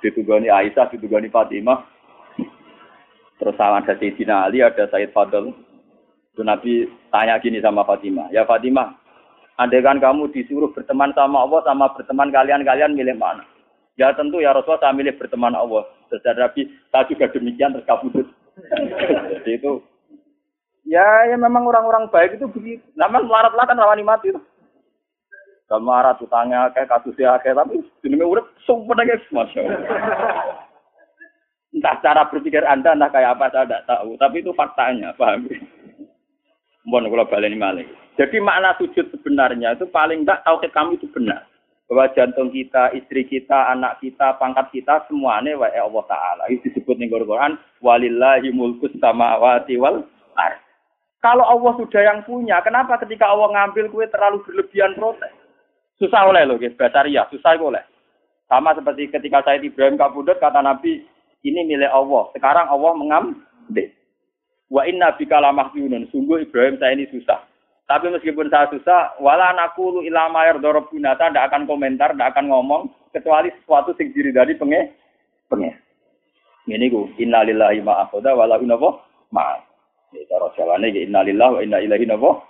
[0.03, 1.87] ditugani Aisyah, ditugani Fatimah.
[3.41, 5.55] Terus sama ada Sayyidina Ali, ada Said Fadl.
[6.37, 8.95] Itu Nabi tanya gini sama Fatimah, ya Fatimah,
[9.57, 13.45] andai kan kamu disuruh berteman sama Allah, sama berteman kalian-kalian milih mana?
[13.97, 15.85] Ya tentu ya Rasulullah saya milih berteman Allah.
[16.09, 18.29] Terus Nabi, saya juga demikian terus.
[19.41, 19.81] Jadi itu
[20.91, 22.83] Ya, ya memang orang-orang baik itu begitu.
[22.99, 24.43] Namun melarat lah kan rawani mati itu.
[25.71, 29.63] Kalau marah kayak kasusnya kayak tapi ini udah sumpah guys, masya
[31.71, 34.19] Entah cara berpikir anda, entah kayak apa saya tidak tahu.
[34.19, 35.47] Tapi itu faktanya, paham?
[36.83, 37.87] Mohon kalau balik malah.
[38.19, 41.47] Jadi makna sujud sebenarnya itu paling tidak tahu kami itu benar.
[41.87, 46.43] Bahwa jantung kita, istri kita, anak kita, pangkat kita, semuanya wa Allah Ta'ala.
[46.51, 50.03] Itu disebut di Quran, walillahi mulkus samawati wal
[50.35, 50.59] ar.
[51.23, 55.40] Kalau Allah sudah yang punya, kenapa ketika Allah ngambil kue terlalu berlebihan protes?
[56.01, 56.73] Susah oleh loh, guys.
[56.81, 57.85] Basaria, susah oleh.
[58.49, 61.05] Sama seperti ketika saya Ibrahim kabudut, kata Nabi,
[61.45, 62.33] ini milik Allah.
[62.33, 63.89] Sekarang Allah mengambil.
[64.73, 66.09] Wa inna bika lamahjunun.
[66.09, 67.45] Sungguh Ibrahim saya ini susah.
[67.91, 72.83] Tapi meskipun saya susah, wala nakulu ilama yardorobuna, saya tidak akan komentar, tidak akan ngomong,
[73.11, 74.95] kecuali sesuatu yang diri dari penge,
[75.51, 75.75] penge.
[76.71, 79.03] Ini ku, innalillahi ma'akoda, walau inabo
[79.35, 79.67] ma'af.
[80.15, 82.47] Ini cara jalannya, innalillahi wa inna ilahi nabo.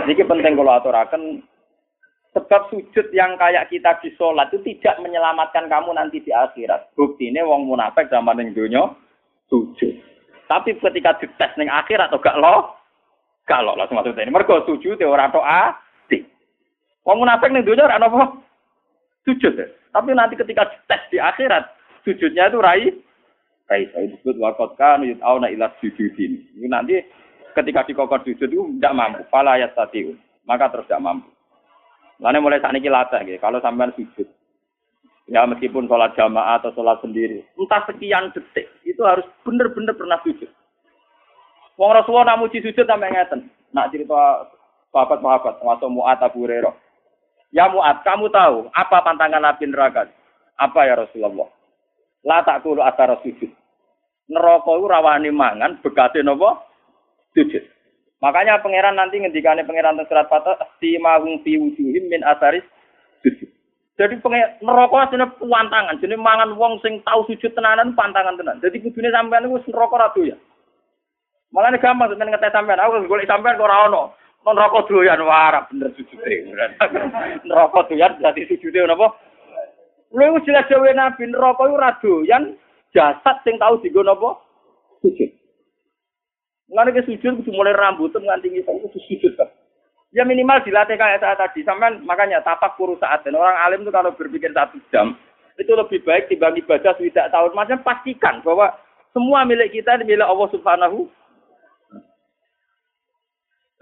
[0.00, 1.44] Ini penting kalau aturakan
[2.34, 6.90] Sebab sujud yang kayak kita di sholat itu tidak menyelamatkan kamu nanti di akhirat.
[6.98, 8.82] Bukti ini wong munafik zaman yang dunia
[9.46, 9.94] sujud.
[10.50, 12.74] Tapi ketika dites neng akhirat atau gak lo,
[13.46, 14.34] gak lo langsung masuk ini.
[14.34, 15.78] Mereka sujud ya orang doa.
[17.04, 18.22] Wong munafik neng dunia orang apa?
[19.28, 19.54] Sujud.
[19.54, 19.70] Ya.
[19.94, 21.70] Tapi nanti ketika dites di akhirat,
[22.02, 22.90] sujudnya itu rai.
[23.70, 26.42] Rai saya disebut wakot kan yut'auna ilas sujudin.
[26.58, 26.98] Ini nanti
[27.54, 29.22] ketika dikokor sujud itu tidak mampu.
[29.30, 31.33] Fala tadi, Maka terus tidak mampu.
[32.22, 33.42] Lainnya mulai saat ini latih, gitu.
[33.42, 34.28] kalau sampean sujud.
[35.24, 37.42] Ya meskipun sholat jamaah atau sholat sendiri.
[37.56, 38.68] Entah sekian detik.
[38.84, 40.50] Itu harus benar-benar pernah sujud.
[41.80, 43.48] Wong Rasulullah nak muji sujud sampai ngeten.
[43.72, 44.46] Nak cerita
[44.92, 45.64] sahabat-sahabat.
[45.64, 46.76] Masuk Mu'at Abu Hurairah.
[47.50, 50.06] Ya Mu'at, kamu tahu apa pantangan Nabi neraka?
[50.60, 51.50] Apa ya Rasulullah?
[52.22, 53.50] La tak kulu atara sujud.
[54.30, 56.56] Neraka itu rawani mangan, bekate nopo?
[57.36, 57.73] Sujud.
[58.24, 62.64] Makanya pangeran nanti ngendikane pangeran teng surat Fatah si mahung fi wujuhim min asaris.
[64.00, 68.58] Jadi pengen neraka asline pantangan, jadi mangan wong sing tahu sujud tenanan pantangan tenan.
[68.64, 70.34] Jadi kudune sampean niku neraka ra ya.
[71.52, 74.16] Makanya gampang sampean ngetes sampean, aku golek sampean ora ono.
[74.40, 76.26] Neraka doyan wara bener sujude.
[77.48, 79.14] neraka doyan berarti sujude napa?
[80.16, 82.56] Lha wis jelas dhewe nabi neraka iku ora doyan
[82.96, 84.40] jasad sing tahu digo napa?
[85.04, 85.43] Sujud.
[86.68, 89.48] Mulane ke sujud kudu mulai rambut nganti ngisor kudu sujud kan.
[90.14, 91.66] Ya minimal dilatih kayak saat tadi.
[91.66, 95.18] Sampai makanya tapak kuru saat dan orang alim itu kalau berpikir satu jam
[95.58, 97.52] itu lebih baik dibagi ibadah tidak tahun.
[97.52, 98.72] Macam pastikan bahwa
[99.10, 101.10] semua milik kita milik Allah Subhanahu.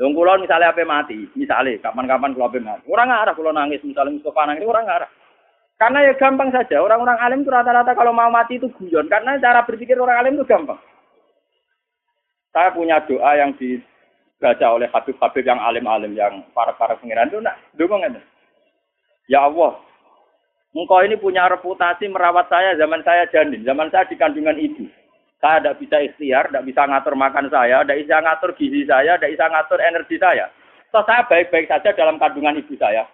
[0.00, 4.18] Dong kulon misalnya apa mati, misalnya kapan-kapan kalau apa mati, orang ngarah kalau nangis misalnya
[4.18, 5.10] Mustafa nangis orang ngarah.
[5.78, 9.62] Karena ya gampang saja orang-orang alim itu rata-rata kalau mau mati itu guyon karena cara
[9.62, 10.80] berpikir orang alim itu gampang.
[12.52, 18.04] Saya punya doa yang dibaca oleh habib-habib yang alim-alim, yang para-para pengiran itu, nak, dukung.
[19.26, 19.80] Ya Allah,
[20.76, 24.84] engkau ini punya reputasi merawat saya zaman saya janin, zaman saya di kandungan ibu.
[25.40, 29.32] Saya tidak bisa ikhtiar, tidak bisa ngatur makan saya, tidak bisa ngatur gizi saya, tidak
[29.34, 30.46] bisa ngatur energi saya.
[30.92, 33.08] So, saya baik-baik saja dalam kandungan ibu saya.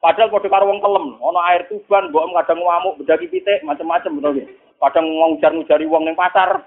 [0.00, 4.48] Padahal pada karo wong kelem, ono air tuban, mbok kadang ngamuk, bedaki pitik, macam-macam ya.
[4.80, 6.64] Kadang ngujar-ngujari wong ning pasar.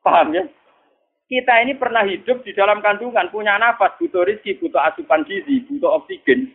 [0.00, 0.42] Paham ya?
[1.32, 6.04] Kita ini pernah hidup di dalam kandungan, punya nafas, butuh rezeki, butuh asupan gizi, butuh
[6.04, 6.52] oksigen.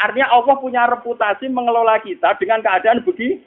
[0.00, 3.44] Artinya Allah punya reputasi mengelola kita dengan keadaan begitu.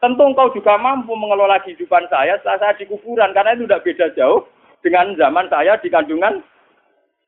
[0.00, 4.06] Tentu engkau juga mampu mengelola kehidupan saya setelah saya di kuburan, karena itu tidak beda
[4.16, 4.48] jauh
[4.80, 6.40] dengan zaman saya di kandungan.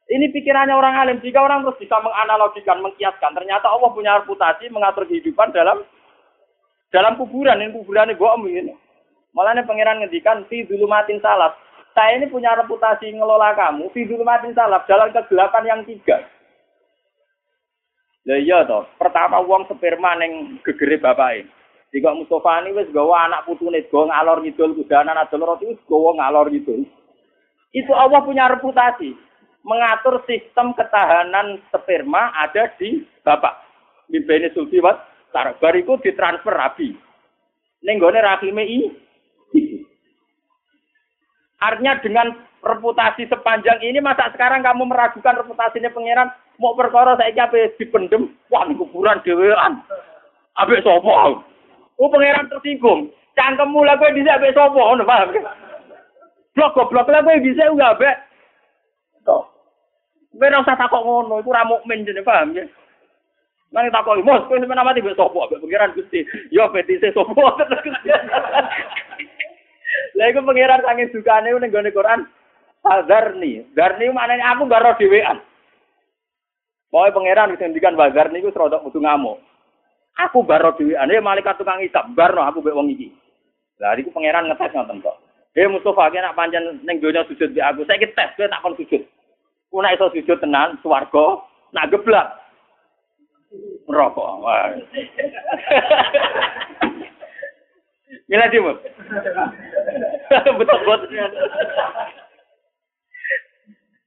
[0.08, 1.18] Ini pikirannya orang alim.
[1.20, 5.84] Jika orang terus bisa menganalogikan, mengkiaskan, ternyata Allah punya reputasi mengatur kehidupan dalam
[6.88, 7.60] dalam kuburan.
[7.60, 8.72] Ini kuburan gue ini.
[9.36, 11.52] Malah ini pangeran ngedikan, si dulu matin salah
[11.96, 16.22] saya ini punya reputasi ngelola kamu, fi matin salaf, jalan kegelapan yang tiga.
[18.28, 21.48] Ya iya toh, pertama uang sperma neng gegere ini.
[21.88, 26.12] Jika Mustafa ini wis gawa anak putune gawa ngalor ngidul kudanan adol roti wis gawa
[26.20, 26.84] ngalor ngidul.
[27.72, 29.16] Itu Allah punya reputasi
[29.64, 33.64] mengatur sistem ketahanan sperma ada di bapak.
[34.12, 35.00] Mimpini sulti wat,
[35.32, 36.92] bariku ditransfer rabi.
[37.84, 39.07] Ning gone rahime i
[41.58, 42.26] Artinya dengan
[42.62, 46.30] reputasi sepanjang ini masa sekarang kamu meragukan reputasinya pangeran?
[46.58, 49.78] Mau perkara saya apa dipendem wah ini kuburan dewean
[50.58, 51.42] abe sopo
[51.98, 53.10] oh pangeran tersinggung.
[53.38, 55.34] Cangkemmu lah gue bisa abe sopo ngono paham?
[56.54, 58.10] Blok goblok lah gue bisa enggak abe
[59.26, 59.46] toh.
[60.34, 62.66] Gue usah takok ngono iku ra mukmin jenenge paham ya?
[63.74, 65.38] Nang takok mos kowe sampeyan mati mbek sapa?
[65.46, 66.22] Mbek pangeran Gusti
[66.54, 67.34] yo petise sapa
[70.18, 72.26] Lah iku pangeran saking sukane ning gone Quran
[72.82, 73.62] Hazarni.
[73.78, 75.38] Zarni maknanya aku gak roh dhewean.
[76.90, 79.38] Pokoke pangeran wis ngendikan bazar niku serodok kudu ngamuk.
[80.18, 83.14] Aku baro dhewean, ya malaikat tukang hisab, barno aku mbek wong iki.
[83.78, 85.14] Lah iku pangeran ngetes ngoten kok.
[85.54, 88.74] Hei Mustafa, ki nak pancen ning donya sujud di aku, saiki tes kowe tak kon
[88.74, 89.02] sujud.
[89.70, 92.34] Ku iso sujud tenan swarga, nak geblak.
[98.08, 98.28] Wah.
[98.28, 98.76] Mila dimut.
[100.32, 101.20] Betul betul.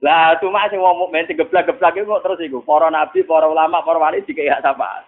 [0.02, 4.02] Lah cuma sing wong mukmin sing geblak-geblak iku terus iku para nabi, para ulama, para
[4.02, 5.06] wali dikek hak sapa.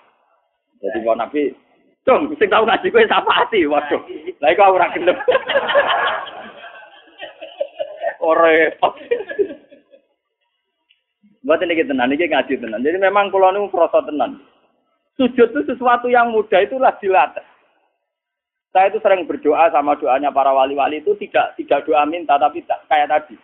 [0.86, 1.50] Jadi para nabi,
[2.06, 4.02] "Cung, sing tau ngaji kowe ati, Waduh.
[4.38, 5.18] Lah iku ora gelem.
[8.24, 8.96] Ora repot.
[11.44, 12.80] Buat ini tenan, ini ngaji tenan.
[12.80, 14.40] Jadi memang kalau ini merasa tenan.
[15.20, 17.44] Sujud itu sesuatu yang mudah itulah dilatih.
[18.74, 23.06] Saya itu sering berdoa sama doanya para wali-wali itu tidak tidak doa minta tapi kayak
[23.06, 23.38] tadi.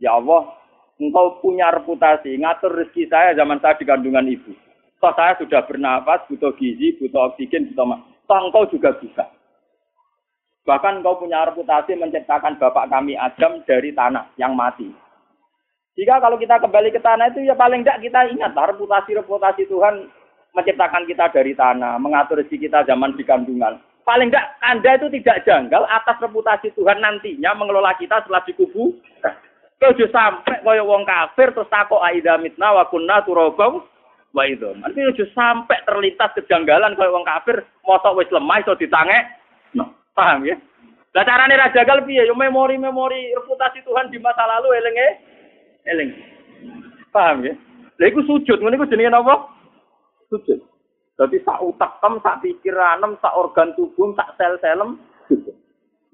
[0.00, 0.56] Ya Allah,
[0.96, 4.56] engkau punya reputasi ngatur rezeki saya zaman saya di kandungan ibu.
[4.96, 8.00] Toh saya sudah bernafas, butuh gizi, butuh oksigen, butuh mak.
[8.24, 9.28] Toh engkau juga bisa.
[10.64, 14.88] Bahkan engkau punya reputasi menciptakan bapak kami Adam dari tanah yang mati.
[15.92, 20.08] Jika kalau kita kembali ke tanah itu ya paling tidak kita ingat reputasi-reputasi Tuhan
[20.56, 23.76] menciptakan kita dari tanah, mengatur rezeki kita zaman di kandungan.
[24.04, 28.96] Paling tidak Anda itu tidak janggal atas reputasi Tuhan nantinya mengelola kita setelah dikubur.
[29.80, 33.80] Kau sampai kaya wong kafir terus takok aida mitna wa kunna turabau
[34.36, 34.76] wa itu.
[34.76, 39.16] Nanti ojo sampai terlintas kejanggalan kaya wong kafir mosok wis lemah iso ditange.
[39.72, 40.60] No, paham ya?
[41.16, 42.28] Lah carane ra jagal piye?
[42.28, 45.08] Yo memori-memori reputasi Tuhan di masa lalu elenge
[45.88, 46.10] eling.
[47.08, 47.56] Paham ya?
[47.98, 49.48] Lah iku sujud, ngene iku jenenge apa?
[50.28, 50.60] Sujud.
[51.20, 54.96] Jadi sak utak tem, sak pikiranem, sak organ tubuh, sak sel-selem.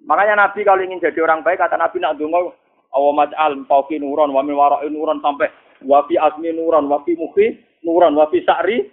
[0.02, 2.58] Makanya Nabi kalau ingin jadi orang baik kata Nabi nak dongo
[2.90, 5.50] awa maj'al fauqi nuron wa min wara'i nuron sampai
[5.86, 7.54] wa fi asmi nuron wa fi muhi
[7.86, 8.86] nuron wa fi sa'ri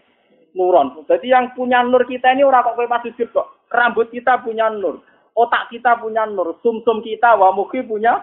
[0.54, 1.02] nuron.
[1.10, 3.66] Jadi yang punya nur kita ini orang kok pas sujud kok.
[3.74, 5.02] Rambut kita punya nur,
[5.34, 8.22] otak kita punya nur, sumsum -sum kita wa muhi punya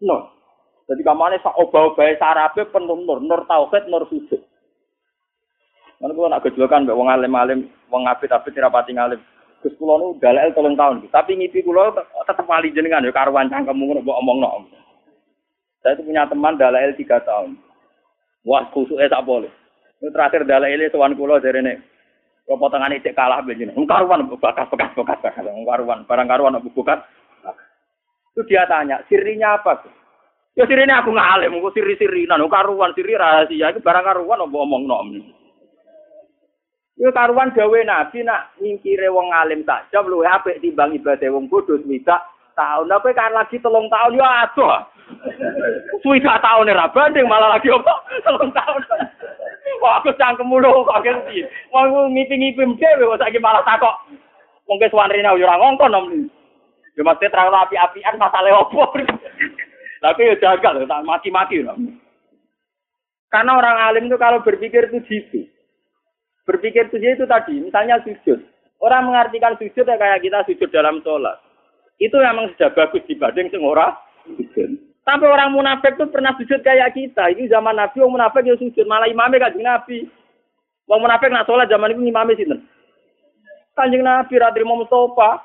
[0.00, 0.32] nur.
[0.88, 4.40] Jadi kamane sak obah-obahe sarabe penuh nur, nur tauhid, nur sujud.
[6.00, 7.60] Mana kalau nak gejolakan mbak wong alim-alim,
[7.92, 9.20] wong abid-abid rapati ngalim.
[9.60, 11.92] Gus kula nu dalil tolong tahun, tapi ngipi kula
[12.24, 14.48] tetep wali jenengan ya karuan cangkemmu ngono mbok omongno.
[15.84, 17.60] Saya itu punya teman dalail tiga tahun.
[18.48, 19.52] Wah, kusuknya tak boleh.
[20.00, 21.74] Ini terakhir dalail tuan ini.
[22.48, 23.72] Kalau potongan itu kalah begini.
[23.76, 25.44] Engkaruan, bekas, bekas, bekas, bekas.
[25.44, 26.98] Engkaruan, barang karuan, bukan.
[28.32, 29.84] Itu dia tanya, sirinya apa?
[30.56, 32.26] Ya sirinya aku ngalim, aku siri-siri.
[32.26, 33.70] Nah, karuan, siri rahasia.
[33.70, 34.84] Itu barang karuan, aku omong
[37.00, 41.80] Itu karuan gawe nabi nak nyingkire wong alim saja, lu apik timbang ibadah wong bodoh
[41.80, 42.20] tidak
[42.52, 42.92] tahun.
[42.92, 44.84] Tapi kan lagi telung tahun ya aduh.
[46.04, 47.94] Suwida tahun ora banding malah lagi apa?
[48.20, 48.80] Telung tahun.
[49.80, 51.40] Wah, aku cangkem lho kok ngerti.
[51.72, 53.96] Wong ngipi-ngipi dhewe kok saiki malah takok.
[54.68, 56.06] Wong ke suwarine ora ngongkon om.
[57.00, 58.92] Ya mesti terang api-apian masalah opo.
[60.04, 61.64] Tapi ya jagal, tak mati-mati.
[63.32, 65.40] Karena orang alim itu kalau berpikir itu gitu.
[66.48, 68.40] Berpikir itu itu tadi, misalnya sujud.
[68.80, 71.36] Orang mengartikan sujud ya kayak kita sujud dalam sholat.
[72.00, 73.92] Itu memang sudah bagus dibanding sing ora
[74.24, 74.80] sujud.
[75.04, 77.28] Sampai orang munafik itu pernah sujud kayak kita.
[77.36, 78.84] Ini zaman Nabi, orang munafik ya sujud.
[78.88, 80.08] Malah imamnya kanjeng Nabi.
[80.88, 82.56] Orang munafik nak sholat zaman itu imamnya sini.
[83.76, 85.44] Kanjeng Nabi, Radri Mustafa.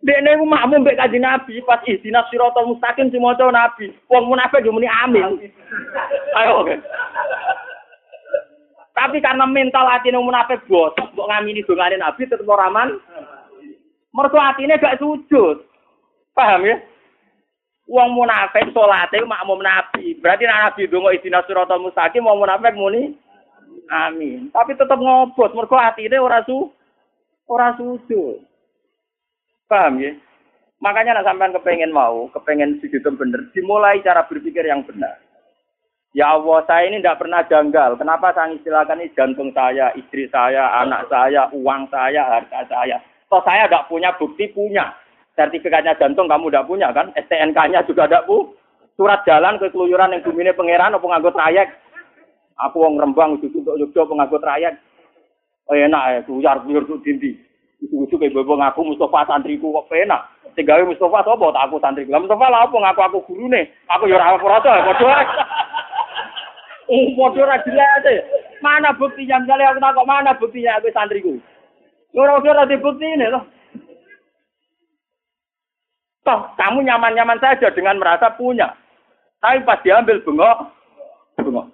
[0.00, 3.92] Dene ku makmum mbek kanjeng Nabi pas ihdinas siratal mustaqim sing maca Nabi.
[4.08, 5.52] Wong munafik yo muni amin.
[6.40, 6.80] Ayo oke.
[9.00, 13.00] Tapi karena mental hati nang munafik bosok mbok ngamini dongane Nabi tetep ora aman.
[14.12, 15.64] Mergo atine gak sujud.
[16.36, 16.76] Paham ya?
[17.88, 20.20] Wong munafik salate makmum Nabi.
[20.20, 23.16] Berarti nek Nabi donga istina siratal mustaqim wong munafik muni
[23.88, 24.52] amin.
[24.52, 26.68] Tapi tetep ngobot mergo atine ora su
[27.48, 28.44] ora sujud.
[29.64, 30.12] Paham ya?
[30.84, 35.20] Makanya nak sampean kepengen mau, kepengen sujud bener, dimulai cara berpikir yang benar.
[36.10, 37.94] Ya Allah, saya ini tidak pernah janggal.
[37.94, 42.98] Kenapa saya istilahkan ini jantung saya, istri saya, anak saya, uang saya, harta saya.
[43.30, 44.90] Toh saya tidak punya bukti punya.
[45.38, 47.14] sertifikatnya jantung kamu tidak punya kan?
[47.14, 48.52] STNK-nya juga tidak pu.
[48.98, 51.70] Surat jalan ke keluyuran yang bumine pangeran apa nganggo trayek.
[52.68, 54.76] Aku wong Rembang itu untuk Yogyo penganggo trayek.
[55.70, 57.38] Oh enak ya, kuyar kuyur tuh dindi.
[57.80, 60.28] Itu kayak bobo ngaku Mustafa santriku kok penak.
[60.52, 62.04] Tigawe Mustafa sapa tak aku santri.
[62.10, 63.72] Lah Mustafa lah apa ngaku aku gurune.
[63.88, 65.14] Aku ya ora ora padha.
[66.90, 68.26] Oh, padha ra dilate.
[68.58, 69.38] Mana buktinya?
[69.38, 71.38] Misalnya aku takut mana buktinya aku santriku.
[72.10, 73.46] Ora-ora bukti ini loh.
[76.26, 78.74] Toh, kamu nyaman-nyaman saja dengan merasa punya.
[79.40, 80.58] Tapi pas diambil bengok,
[81.40, 81.66] bengok.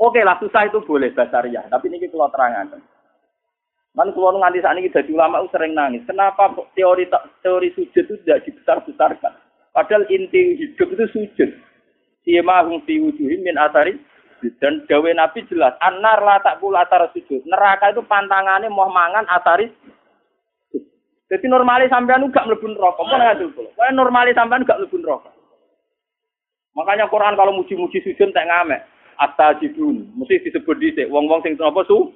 [0.00, 1.62] Oke lah, susah itu boleh ya.
[1.68, 2.80] Tapi ini kalau terangkan.
[3.96, 6.04] Man kalau nganti saat ini jadi ulama sering nangis.
[6.04, 7.08] Kenapa teori
[7.40, 9.32] teori sujud itu tidak dibesar-besarkan?
[9.72, 11.50] Padahal inti hidup itu sujud.
[12.26, 13.94] Siyama hum fi wujuhim min atari
[14.58, 17.46] dan dawe Nabi jelas, anar la pula atar sujud.
[17.46, 19.70] Neraka itu pantangannya mau mangan atari
[21.26, 23.02] jadi normalis sampean gak mlebu neraka.
[23.02, 23.86] Apa nang ngandel kula?
[23.90, 25.30] Normalis sampean gak mlebu neraka.
[26.78, 28.86] Makanya Quran kalau muji-muji sujud tak ngamek.
[29.18, 30.12] Astajibun.
[30.14, 32.14] Mesti disebut dhisik wong-wong sing apa su?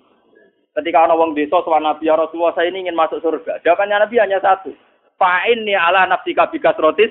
[0.70, 3.58] Ketika ana wong desa sowan Nabi ya Rasulullah saya ingin masuk surga.
[3.66, 4.70] Jawabannya Nabi hanya satu.
[5.18, 6.46] Fa'in ni ala nafsika
[6.78, 7.10] rotis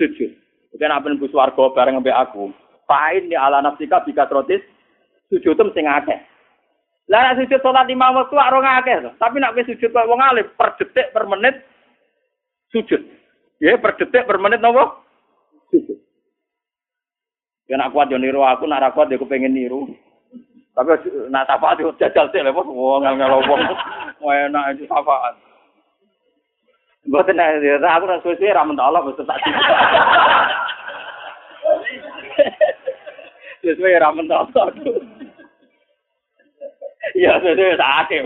[0.00, 0.32] sujud.
[0.74, 2.50] Bukan apa nembus warga bareng mbek aku.
[2.90, 4.60] Fa'in ni ala nafsika rotis
[5.30, 6.18] sujud sing akeh.
[7.06, 9.10] Lah nek sujud salat lima waktu ora ngakeh to.
[9.20, 11.62] Tapi nek wis sujud wong alim per detik per menit
[12.72, 13.00] sujud.
[13.60, 15.04] Ya per detik per menit napa?
[15.68, 16.00] Sujud.
[17.68, 19.88] Ya nak kuat yo niru aku, nak kuat yo kepengin niru.
[20.74, 20.90] Tapi
[21.30, 23.62] nak syafaat yo jajal sih lho, wong ngel wong.
[24.24, 25.36] Enak itu syafaat.
[27.04, 29.36] Mboten aku ra suwe-suwe ra mentok Allah wis tak.
[33.64, 34.52] Suwe-suwe ra mentok.
[37.16, 38.24] Iya, suwe sakit.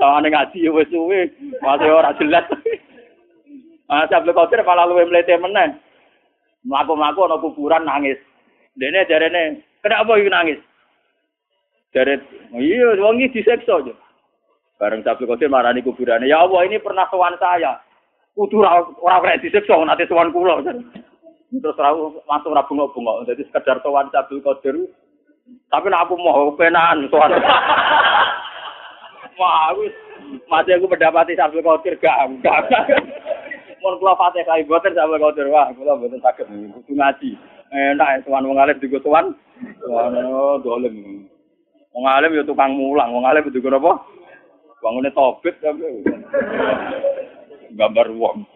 [0.00, 1.28] Tawane ngaji wis suwe,
[1.60, 2.48] masih ora jelas.
[3.84, 5.76] Ah, sampe kotir malah luwe mlete meneh.
[6.64, 8.16] Mlaku-mlaku ana kuburan nangis.
[8.80, 10.60] Dene jarene, kenapa iki nangis?
[11.92, 12.24] Jare,
[12.56, 13.92] iya wong iki diseksa aja.
[14.80, 17.76] Bareng sampe kotir marani kuburane, ya Allah ini pernah sowan saya.
[18.32, 20.64] Kudu ora ora kena diseksa nanti sowan kula.
[21.54, 21.78] Terus
[22.26, 23.30] langsung ra bengok-bengok.
[23.30, 24.74] Jadi sekedar sowan Abdul Qadir
[25.68, 27.36] Tapi nek aku mau penan soal.
[29.38, 29.92] Wah, wis
[30.46, 32.70] mati aku mendapati sambil kotir gak enggak.
[33.82, 37.36] Mun kula Fatihah boten sambil kotir wah, kula boten saged kudu ngaji.
[37.74, 39.34] Enak ya tuan wong alim digo tuan.
[39.84, 41.26] Ono dolem.
[41.92, 43.92] Wong alim ya tukang mulang, wong alim digo apa?
[44.80, 46.06] Bangune tobit tapi
[47.76, 48.46] gambar wong.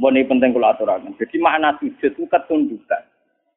[0.00, 1.12] Mbok penting kula aturaken.
[1.20, 3.04] Jadi makna sujud itu ketundukan.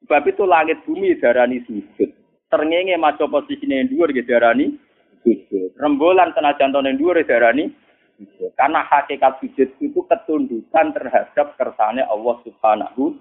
[0.04, 2.12] Sebab itu langit bumi darani sujud.
[2.52, 4.76] Terngenge maca posisine dhuwur nggih darani
[5.24, 5.72] sujud.
[5.80, 7.72] Rembulan senajan tone dhuwur darani
[8.20, 8.52] sujud.
[8.60, 13.16] Karena hakikat sujud itu ketundukan terhadap kersane Allah Subhanahu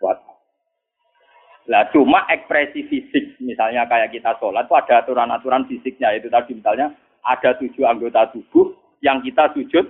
[0.00, 0.34] wa taala.
[1.68, 6.16] Lah cuma ekspresi fisik, misalnya kayak kita sholat itu ada aturan-aturan fisiknya.
[6.16, 8.72] Itu tadi misalnya ada tujuh anggota tubuh
[9.04, 9.84] yang kita sujud,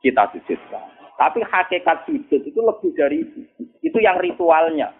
[0.00, 1.03] kita sujudkan.
[1.14, 3.40] Tapi hakikat sujud itu lebih dari itu.
[3.86, 4.90] Itu yang ritualnya.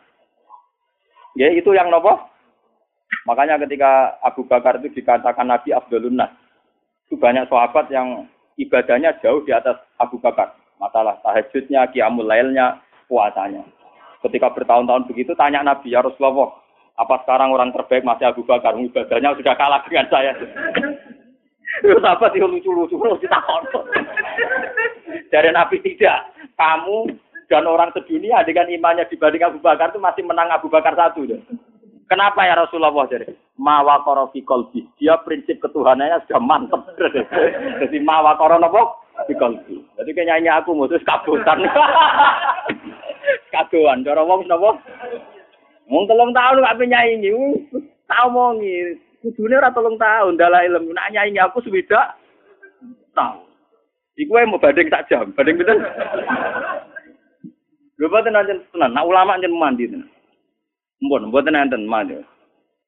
[1.35, 2.31] Ya itu yang nopo.
[3.27, 6.31] Makanya ketika Abu Bakar itu dikatakan Nabi Abdulun Nas,
[7.07, 8.29] itu banyak sahabat yang
[8.61, 10.55] ibadahnya jauh di atas Abu Bakar.
[10.79, 13.65] Masalah tahajudnya, kiamul lailnya, puasanya.
[14.23, 16.53] Ketika bertahun-tahun begitu, tanya Nabi, ya Rasulullah,
[16.95, 18.77] apa sekarang orang terbaik masih Abu Bakar?
[18.77, 20.33] Ibadahnya sudah kalah dengan saya.
[21.83, 23.83] Itu sahabat itu lucu-lucu, lucu takut.
[25.29, 26.33] Dari Nabi tidak.
[26.55, 27.11] Kamu
[27.49, 31.29] dan orang sedunia dengan imannya dibanding Abu Bakar itu masih menang Abu Bakar satu.
[31.29, 31.41] Deh.
[32.05, 34.85] Kenapa ya Rasulullah jadi mawa korofi kolbi?
[35.01, 36.81] Dia prinsip ketuhanannya sudah mantep.
[37.81, 39.81] Jadi mawa koro nopo di kolbi.
[39.97, 41.65] Jadi kayaknya aku mutus kabutan.
[43.53, 44.77] Kaduan, cara wong nopo?
[45.89, 47.33] Wong telung tahun gak penyanyi,
[48.09, 48.97] tau mongi.
[49.21, 50.93] Kudune ora telung tahun dalam ilmu.
[50.93, 52.17] Nak nyanyi aku sudah
[53.17, 53.44] tahu.
[54.15, 55.79] Iku mau banding tak jam, banding betul.
[57.99, 60.11] Lho boten nanten tenan, nah ulama njen mandi tenan.
[61.03, 62.19] Mbon, mboten nanten mandi.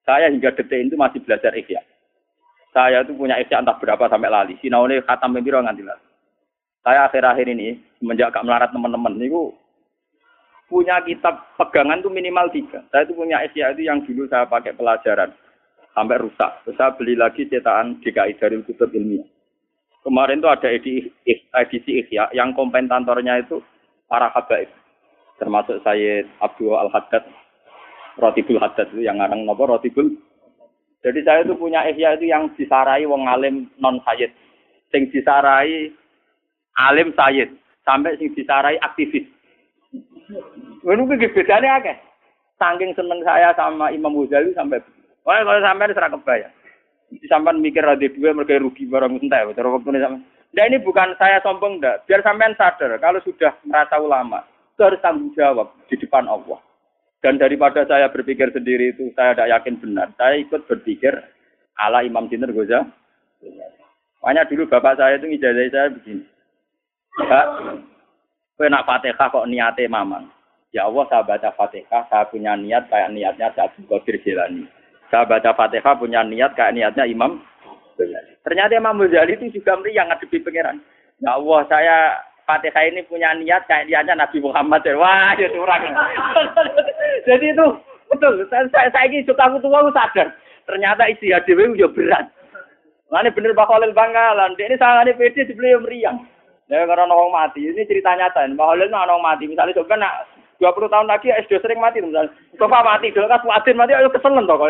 [0.07, 1.83] Saya hingga detik itu masih belajar ikhya.
[2.71, 4.55] Saya itu punya ikhya entah berapa sampai lali.
[4.63, 6.05] Sinaune khatam piro nganti lali.
[6.87, 9.51] Saya akhir-akhir ini semenjak gak melarat teman-teman niku
[10.67, 12.83] punya kitab pegangan itu minimal tiga.
[12.91, 15.31] Saya itu punya ikhya itu yang dulu saya pakai pelajaran
[15.95, 16.51] sampai rusak.
[16.67, 19.27] Terus saya beli lagi cetakan DKI dari Kutub Ilmiah.
[20.07, 21.11] Kemarin itu ada edisi,
[21.51, 23.59] edisi Ikhya yang komentatornya itu
[24.07, 24.71] para habaib
[25.43, 27.27] termasuk saya Abdul Al Haddad
[28.17, 30.15] Rotibul Haddad itu yang ngarang nopo Rotibul
[31.03, 34.31] jadi saya itu punya ihya itu yang disarai wong alim non sayyid
[34.95, 35.91] sing disarai
[36.79, 37.51] alim sayyid
[37.87, 39.23] sampai sing disarai aktivis.
[40.83, 41.97] Ngono kuwi bedane akeh.
[42.59, 44.83] Saking seneng saya sama Imam Ghazali sampai
[45.27, 46.55] Wah, kalau sampai serah kebayang.
[47.31, 49.47] Sampai mikir ada dua mereka rugi barang entah.
[49.55, 50.21] Terus waktu ini sampai.
[50.57, 52.03] Nah ini bukan saya sombong enggak.
[52.09, 54.43] Biar sampean sadar kalau sudah merasa ulama
[54.77, 56.61] harus tanggung jawab di depan Allah.
[57.25, 60.09] Dan daripada saya berpikir sendiri itu saya tidak yakin benar.
[60.21, 61.17] Saya ikut berpikir
[61.81, 62.85] ala Imam Sinter Goza.
[64.21, 66.25] Makanya dulu bapak saya itu ngijazah saya begini.
[67.17, 67.47] Pak,
[68.61, 70.29] kue nak fatihah kok niatnya mamang.
[70.75, 74.69] Ya Allah saya baca fatihah, saya punya niat kayak niatnya saya Qadir Jilani.
[75.11, 77.39] Saya baca fatihah punya niat kayak niatnya Imam
[78.45, 80.79] Ternyata Imam Ghazali itu juga meriang ngadepi pangeran.
[81.25, 81.97] Ya Allah, saya
[82.47, 84.87] Fatihah ini punya niat kayak niatnya Nabi Muhammad.
[84.95, 85.83] Wah, ya orang.
[87.27, 87.67] Jadi itu
[88.07, 88.47] betul.
[88.47, 90.31] Saya, saya, ini suka aku tua, aku sadar.
[90.69, 92.27] Ternyata isi HDW juga berat.
[93.07, 94.55] Ini bener Mbak Khalil Bangkalan.
[94.55, 96.17] Dia ini sangat PD yang meriang.
[96.67, 97.67] Ya karena orang mati.
[97.67, 98.47] Ini cerita nyata.
[98.51, 99.45] Mbak Khalil itu orang mati.
[99.47, 100.15] Misalnya coba nak
[100.59, 102.01] 20 tahun lagi SD sering mati.
[102.01, 102.33] Misalnya.
[102.57, 103.13] Coba mati.
[103.13, 103.93] Dulu kan Fuadin mati.
[103.93, 104.61] Ayo keselen toh.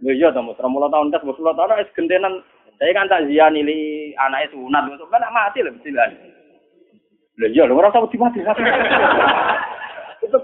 [0.00, 0.42] Ya iya toh.
[0.54, 1.80] 30 tahun kan 10 tahun.
[1.80, 2.44] Es gentenan.
[2.76, 4.82] Saya kan tak zian ini anaknya sunat.
[5.00, 5.72] Coba nak mati lah.
[7.36, 8.40] Lah iya lho ora usah wedi mati.
[10.24, 10.38] Itu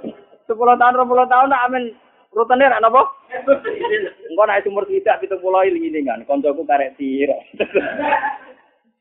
[0.48, 1.84] 10 tahun 20 tahun nak amin
[2.32, 3.04] rutene ra napa?
[4.28, 7.36] Engko nek umur tidak 70 iling-ilingan kancaku karek tiro.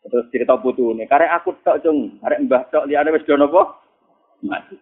[0.01, 3.79] Terus cerita putune, karek aku tok cung, karek mbah tok liyane wis do napa?
[4.43, 4.75] Mati.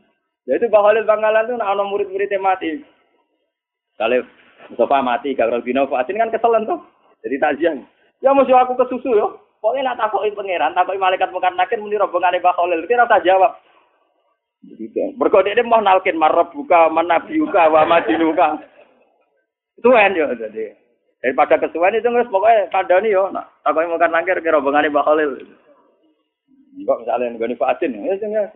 [0.50, 2.82] Jadi Mbah Khalil Bangkalan itu ana murid-muridnya mati.
[4.02, 4.26] Kalau
[4.74, 6.82] Mustafa mati, gak Dino Fatin kan keselen tuh.
[7.22, 7.78] Jadi takziah.
[8.26, 9.38] Ya mesti aku kesusu yo.
[9.60, 13.60] Pokoknya nak takoki pangeran, takoki malaikat mungkar nakir muni rombongane Mbah Khalil, kira tak jawab.
[15.20, 18.58] Mergo dia mau nalkin marab buka manabiuka wa madinuka.
[19.84, 20.74] Kan yo jadi.
[21.20, 25.30] Daripada kesuwen itu nggak pokoknya kandani yo, nak takoki mungkar nakir kira rombongane Mbah Khalil.
[26.80, 28.48] Misalnya nggone Fatin, ya sing ya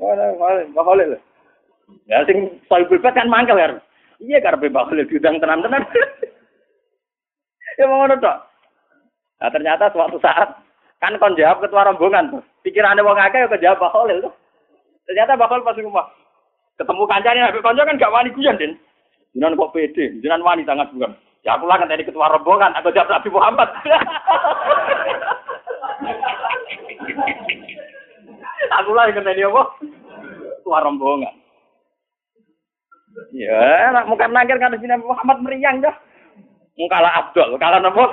[0.72, 1.20] Mbah Khalil.
[2.08, 3.80] Ya sing soibul kan mangkel ya.
[4.24, 5.84] Iya karepe Mbah Khalil diundang tenan-tenan.
[7.80, 8.16] ya mau ngono.
[8.24, 10.64] Nah ternyata suatu saat
[11.04, 12.40] Kan kon jawab ketua rombongan tuh.
[12.64, 14.32] Pikirannya wong akeh kok jawab Bakholil tuh.
[15.04, 16.08] Ternyata Bakhol pas rumah.
[16.80, 18.80] Ketemu kancane Habib Konco kan gak wani guyon, Den.
[19.36, 21.12] Jinan kok pede, jinan wani sangat bukan.
[21.44, 23.68] Ya aku lah kan tadi ketua rombongan, aku jawab Nabi Muhammad.
[28.80, 29.64] aku lah yang tadi apa?
[30.64, 31.43] Ketua rombongan.
[33.34, 35.93] Ya, nak muka nangkir kan di Muhammad meriang dah.
[36.74, 38.09] Mungkala Abdul, kalah nopo?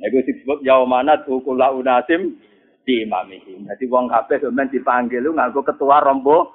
[0.00, 2.40] Iku disebut yaumana tukula unasim
[2.84, 3.68] di imamihi.
[3.68, 6.52] Jadi wong kabeh sampean dipanggil lu nganggo ketua rombo.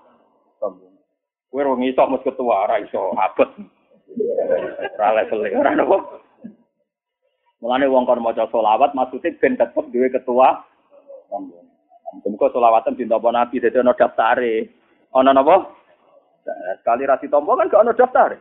[0.58, 0.86] Rombo.
[1.50, 3.50] Kowe ora iso mus ketua ora iso abet.
[4.98, 5.98] Ora level ora nopo.
[7.62, 10.66] Mulane wong kon maca selawat maksudnya ben tetep duwe ketua
[11.30, 11.66] rombo.
[12.26, 14.70] Muga selawatan dintopo Nabi dadi ana daftare.
[15.14, 15.85] Ana napa?
[16.46, 18.38] Sekali rasi tombo kan gak ana daftar.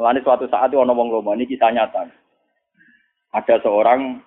[0.00, 2.08] Mulane suatu saat ana wong lomo ini kisah nyata
[3.32, 4.24] ada seorang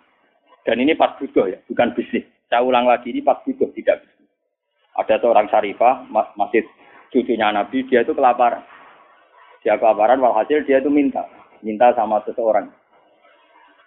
[0.62, 2.26] dan ini pas butuh ya, bukan bisnis.
[2.52, 4.30] Saya ulang lagi ini pas butuh tidak bisnis.
[4.94, 6.06] Ada seorang syarifah
[6.38, 6.68] masih
[7.10, 8.62] cucunya Nabi, dia itu kelaparan.
[9.66, 11.26] Dia kelaparan, walhasil dia itu minta,
[11.66, 12.70] minta sama seseorang.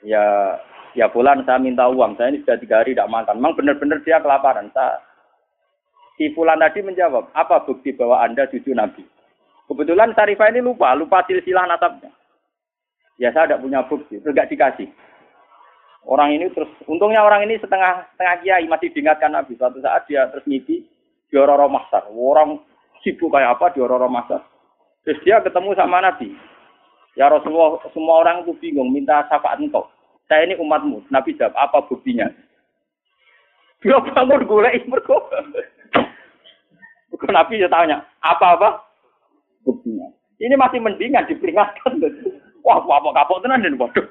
[0.02, 0.58] Ya,
[0.98, 3.38] ya bulan saya minta uang, saya ini sudah tiga hari tidak makan.
[3.38, 4.70] Memang benar-benar dia kelaparan.
[4.74, 4.98] Saya,
[6.18, 9.02] si Fulan tadi menjawab, apa bukti bahwa Anda cucu Nabi?
[9.64, 12.12] Kebetulan Syarifah ini lupa, lupa silsilah nasabnya.
[13.16, 14.90] Ya saya tidak punya bukti, tidak dikasih.
[16.04, 19.56] Orang ini terus, untungnya orang ini setengah setengah kiai masih diingatkan Nabi.
[19.56, 20.84] Suatu saat dia terus ngipi
[21.32, 22.04] di Roro Masar.
[22.12, 22.60] Orang
[23.00, 24.44] sibuk kayak apa di Roro Masar.
[25.08, 26.36] Terus dia ketemu sama Nabi.
[27.16, 29.88] Ya Rasulullah, semua orang itu bingung minta syafaat engkau.
[30.28, 31.08] Saya ini umatmu.
[31.08, 32.28] Nabi jawab, apa buktinya?
[33.80, 35.28] Dia bangun gula mergo.
[37.30, 38.82] Nabi dia tanya, apa-apa?
[39.62, 40.10] Buktinya.
[40.42, 42.02] Ini masih mendingan diperingatkan.
[42.64, 44.04] Wah, apa kapok tenan dan waduh.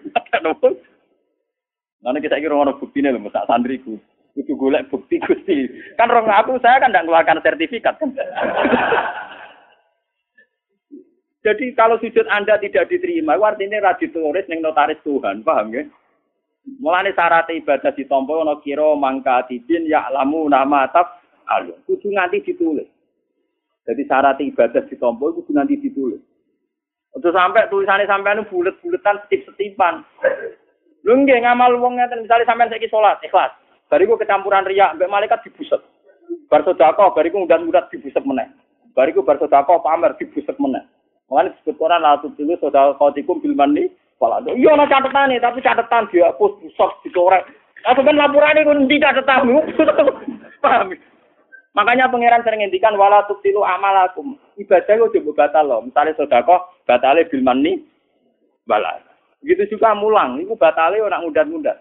[2.04, 3.95] Nanti kita kira orang bukti nih, masa sandriku.
[4.36, 5.70] Itu golek bukti gusti.
[5.95, 7.95] Kan orang aku saya kan tidak mengeluarkan sertifikat.
[11.43, 15.84] Jadi kalau sujud Anda tidak diterima, artinya rajin tulis neng notaris Tuhan, paham ya?
[16.80, 21.20] Mulane syarat ibadah ditompo ana kira mangka tidin ya lamu nama taf.
[21.84, 22.88] Kudu nganti ditulis.
[23.84, 26.24] Jadi syarat ibadah ditompo kudu nganti ditulis.
[27.14, 30.02] Untuk sampai tulisannya sampai bulet-buletan setip-setipan.
[31.04, 33.52] Lu nggih ngamal wong misale sampean saiki salat ikhlas.
[33.92, 35.84] Bariku kecampuran riak mbek malaikat dibuset.
[36.48, 38.50] Bar sedekah bariku udan-udan dibuset meneh.
[38.96, 40.82] Bariku bar sedekah pamer dibuset meneh.
[41.28, 44.42] Mulane disebut Quran la tusilu sedekahatikum bil manni wala.
[44.48, 47.46] Iya ana catetane tapi catatan dihapus busok dicorek
[47.84, 49.60] Apa kan laporan itu tidak tetamu?
[50.64, 50.96] Paham?
[51.74, 54.38] Makanya pangeran sering ngendikan wala tubtilu amalakum.
[54.61, 55.82] Ibadah itu coba batal loh.
[55.82, 57.82] Misalnya sedekah batale bil manni
[58.69, 59.01] balas.
[59.41, 61.76] Begitu juga mulang, itu batale orang mudah-mudah.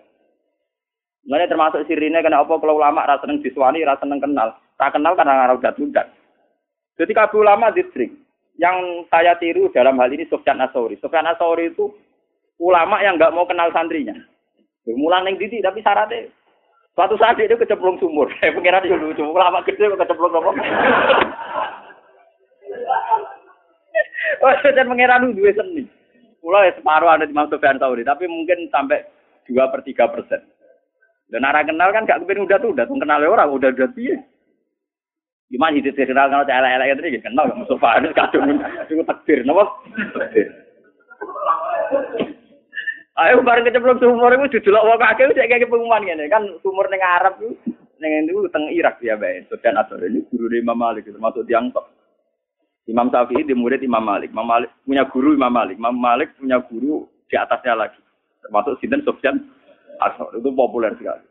[1.23, 4.59] Mulanya termasuk sirine kena apa kalau ulama rasa seneng diswani, rasa seneng kenal.
[4.75, 5.79] Tak kenal karena ngarau udat
[6.99, 8.11] Jadi kabeh ulama distrik.
[8.59, 10.99] Yang saya tiru dalam hal ini Sofyan Asori.
[10.99, 11.89] Sofyan Asori itu
[12.59, 14.13] ulama yang nggak mau kenal santrinya.
[14.83, 16.27] Mulang neng didi tapi syaratnya
[16.93, 18.29] Suatu saat dia kecemplung sumur.
[18.41, 19.25] Saya pengiran dia lucu.
[19.25, 20.51] Ulama gede kecemplung apa?
[24.43, 25.87] Oh, dan pengiran dua seni.
[26.43, 29.07] Pulau ya separuh ada di Sofyan Sauri, tapi mungkin sampai
[29.47, 30.43] dua per tiga persen.
[31.31, 34.19] Dan arah kenal kan gak kepen udah tuh, udah tuh kenal orang, udah udah sih.
[35.55, 39.65] Gimana hidup kenal kalau elek elek itu kenal gak Mustafa itu kadung itu takdir, napa?
[43.23, 46.99] Ayo bareng kecemplung sumur itu didelok wong akeh cek kayak pengumuman ngene kan sumur ning
[46.99, 47.55] Arab itu
[48.03, 49.47] ning itu teng Irak ya bae.
[49.47, 51.87] Asor ini guru Imam Malik termasuk tiang top.
[52.91, 54.35] Imam Syafi'i di murid Imam Malik.
[54.35, 55.79] Imam Malik punya guru Imam Malik.
[55.79, 58.01] Imam Malik punya guru di atasnya lagi.
[58.43, 59.39] Termasuk Sinten Sufyan
[60.03, 61.23] Asor itu populer sekali.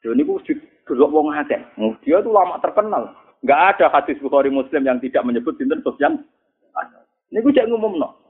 [0.00, 1.60] Dan ini didelok wong akeh.
[2.08, 3.12] Dia itu lama terkenal.
[3.44, 6.24] Enggak ada hadis Bukhari Muslim yang tidak menyebut Sinten Sufyan
[6.72, 7.04] Asor.
[7.28, 8.21] Ini gue cek ngumum no.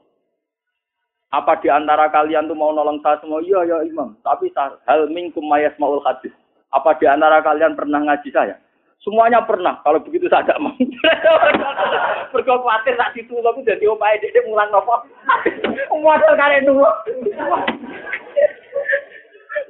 [1.33, 3.41] Apa di antara kalian tuh mau nolong saya semua?
[3.41, 4.13] Iya, ya imam.
[4.21, 4.53] Tapi
[4.85, 6.29] hal mingkum mayas maul hadis.
[6.69, 8.53] Apa di antara kalian pernah ngaji saya?
[9.01, 9.81] Semuanya pernah.
[9.81, 10.77] Kalau begitu saya tidak mau.
[12.37, 14.93] Berkau khawatir tak situ, tapi jadi upaya dia mulang nopo.
[15.97, 16.85] Modal kalian dulu.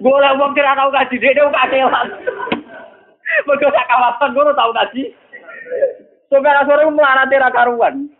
[0.04, 2.08] Gue lah mau kira tahu ngaji dia, dia kakelan.
[3.48, 5.04] Berkau tak kawasan, gue tahu ngaji.
[6.28, 8.13] Sampai sore melarati karuan.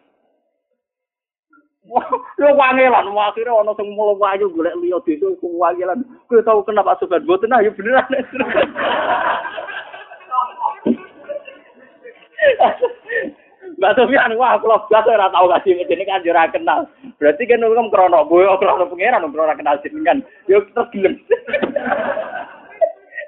[1.84, 6.00] Lho wangelan, akhire ana sing mulo wayu golek liya desa iku wangelan.
[6.32, 8.08] Kowe tau kenapa sobat boten ah ya beneran.
[13.74, 16.88] Mbak Sofian, wah kalau biasa ora tau kasih ini kan ora kenal.
[17.20, 20.24] Berarti kan nunggu krono boyo krono pangeran krono kenal kan.
[20.48, 21.20] Yo terus gelem.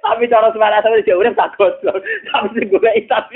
[0.05, 1.97] Tapi cara semana sama dia udah tak gosok.
[2.31, 3.35] Tapi sing golek tapi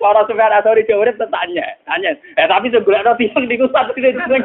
[0.00, 2.16] Para Sufyan Asori dia urip tanya, tanya.
[2.40, 4.40] Eh tapi sebulan roti yang di satu tidak jeneng.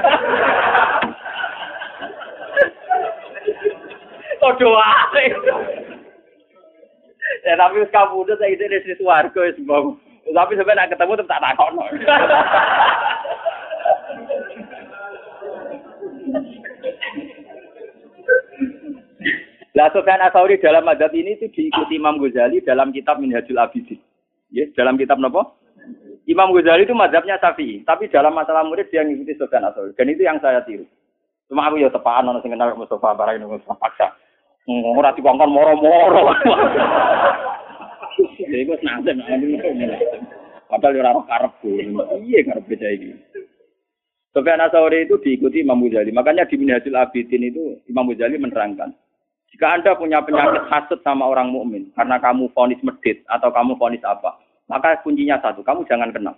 [4.44, 5.26] Kodo wae.
[7.48, 9.56] Ya tapi wis kabudut saya itu dari swarga wis.
[10.28, 11.80] Tapi sebenarnya ketemu tetap tak takon.
[19.76, 24.04] Lah Sufyan Asauri dalam madhab ini itu diikuti Imam Ghazali dalam kitab Minhajul Abidin.
[24.56, 25.60] Ya, dalam kitab nopo?
[26.32, 29.92] Imam Ghazali itu mazhabnya Syafi'i, tapi dalam masalah murid dia ngikuti Sufyan Atsauri.
[29.94, 30.88] Dan itu yang saya tiru.
[31.52, 33.46] Cuma aku ya tepaan ono sing kenal Mustafa Barang itu
[33.78, 34.16] paksa.
[34.66, 36.34] Ora dikongkon moro-moro.
[38.40, 39.20] Jadi gue senasem,
[40.72, 41.54] padahal ora karep
[42.24, 43.14] Iya karep beda ini.
[44.34, 46.10] Sufyan Atsauri itu diikuti Imam Ghazali.
[46.16, 48.96] Makanya di Minhajul Abidin itu Imam Ghazali menerangkan,
[49.56, 54.04] jika Anda punya penyakit hasut sama orang mukmin karena kamu vonis medit atau kamu vonis
[54.04, 54.36] apa,
[54.66, 56.36] maka kuncinya satu, kamu jangan kenal.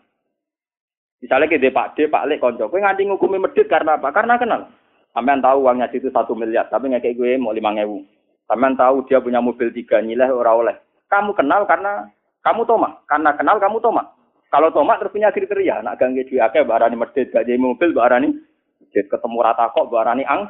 [1.17, 4.13] Misalnya kita Pak D, Pak Lek, konco, gue nganti ngukumi medit karena apa?
[4.13, 4.69] Karena kenal.
[5.17, 8.05] Sampean tahu uangnya situ satu miliar, tapi nggak kayak gue mau lima ngewu.
[8.45, 10.75] Sampean tahu dia punya mobil tiga nilai ora oleh.
[11.09, 12.05] Kamu kenal karena
[12.45, 14.13] kamu toma, karena kenal kamu toma.
[14.47, 18.31] Kalau toma terus punya kriteria, nak ganggu duit akeh barani medit, gak jadi mobil barani
[18.79, 20.47] medit, ketemu rata kok barani ang.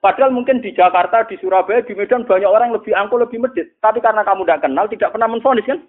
[0.00, 3.76] Padahal mungkin di Jakarta, di Surabaya, di Medan banyak orang lebih angkuh, lebih medit.
[3.84, 5.84] Tapi karena kamu tidak kenal, tidak pernah menfonis kan?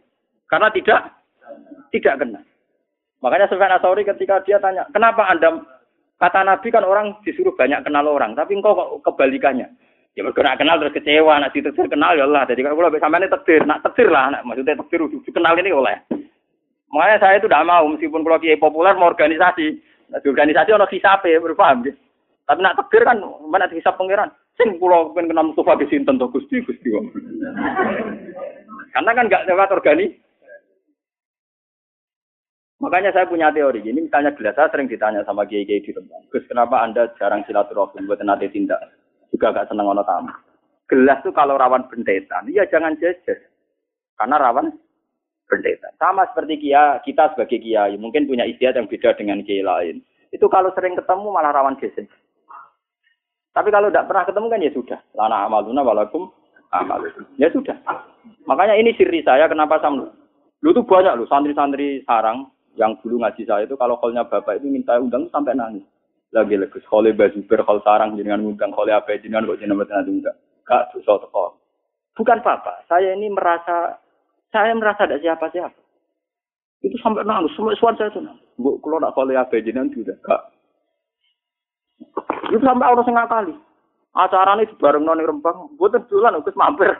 [0.52, 1.02] Karena tidak
[1.96, 2.44] tidak kenal.
[3.24, 5.64] Makanya Sufyan Asauri ketika dia tanya, kenapa anda
[6.20, 9.72] kata Nabi kan orang disuruh banyak kenal orang, tapi engkau kok kebalikannya.
[10.12, 12.44] Ya bergerak kenal terus kecewa, nak ditetir kenal ya Allah.
[12.44, 15.00] Jadi kalau sama ini tektir, nak tektir lah, nak maksudnya tektir
[15.32, 16.04] kenal ini oleh.
[16.92, 19.80] Makanya saya itu tidak mau meskipun kalau kiai populer mau organisasi,
[20.12, 21.96] nah, di organisasi ono hisape, berpaham gitu.
[22.44, 24.36] Tapi nak tektir kan mana hisap pangeran.
[24.60, 26.92] Sing pulau pengen kenal Mustafa di sini tentu gusti gusti.
[28.92, 30.12] Karena kan nggak lewat organi,
[32.82, 33.86] Makanya saya punya teori.
[33.86, 36.26] Ini misalnya gelas saya sering ditanya sama kiai di tempat.
[36.34, 38.82] Gus kenapa anda jarang silaturahmi buat nanti tindak?
[39.30, 40.34] Juga gak seneng ono tamu.
[40.90, 43.38] Gelas tuh kalau rawan bentetan, ya jangan jejer.
[44.18, 44.74] Karena rawan
[45.46, 45.94] bentetan.
[46.02, 50.02] Sama seperti kia, kita sebagai kiai mungkin punya istiadat yang beda dengan kiai lain.
[50.34, 52.10] Itu kalau sering ketemu malah rawan jejer.
[53.54, 55.00] Tapi kalau tidak pernah ketemu kan ya sudah.
[55.14, 56.34] Lana amaluna walakum
[56.74, 57.06] amal.
[57.38, 57.78] Ya sudah.
[58.50, 60.10] Makanya ini siri saya kenapa sama
[60.62, 62.46] Lu tuh banyak lu santri-santri sarang
[62.80, 65.84] yang dulu ngaji saya itu kalau kolnya bapak itu minta undang sampai nangis.
[66.32, 70.38] Lagi lagi Khole Bazuber, Khol Sarang jenengan ngundang, Khole apa jenengan kok jenengan mboten ngundang.
[70.64, 71.60] Gak dosa teko.
[72.16, 72.88] Bukan apa-apa.
[72.88, 74.00] Saya ini merasa
[74.56, 75.76] saya merasa ada siapa-siapa.
[76.82, 78.48] Itu sampai nangis, semua suara saya itu nangis.
[78.56, 80.42] Bu, kalau nak Khole apa jenengan juga gak.
[82.56, 83.56] Itu sampai orang setengah kali.
[84.12, 86.92] Acaranya di bareng noni rembang, buatan duluan, Gus mampir.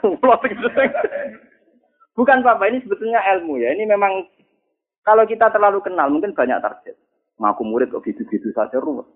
[2.16, 3.72] Bukan apa-apa, ini sebetulnya ilmu ya.
[3.72, 4.31] Ini memang
[5.02, 6.94] kalau kita terlalu kenal, mungkin banyak target.
[7.42, 9.06] Ngaku murid kok gitu-gitu saja ruwet.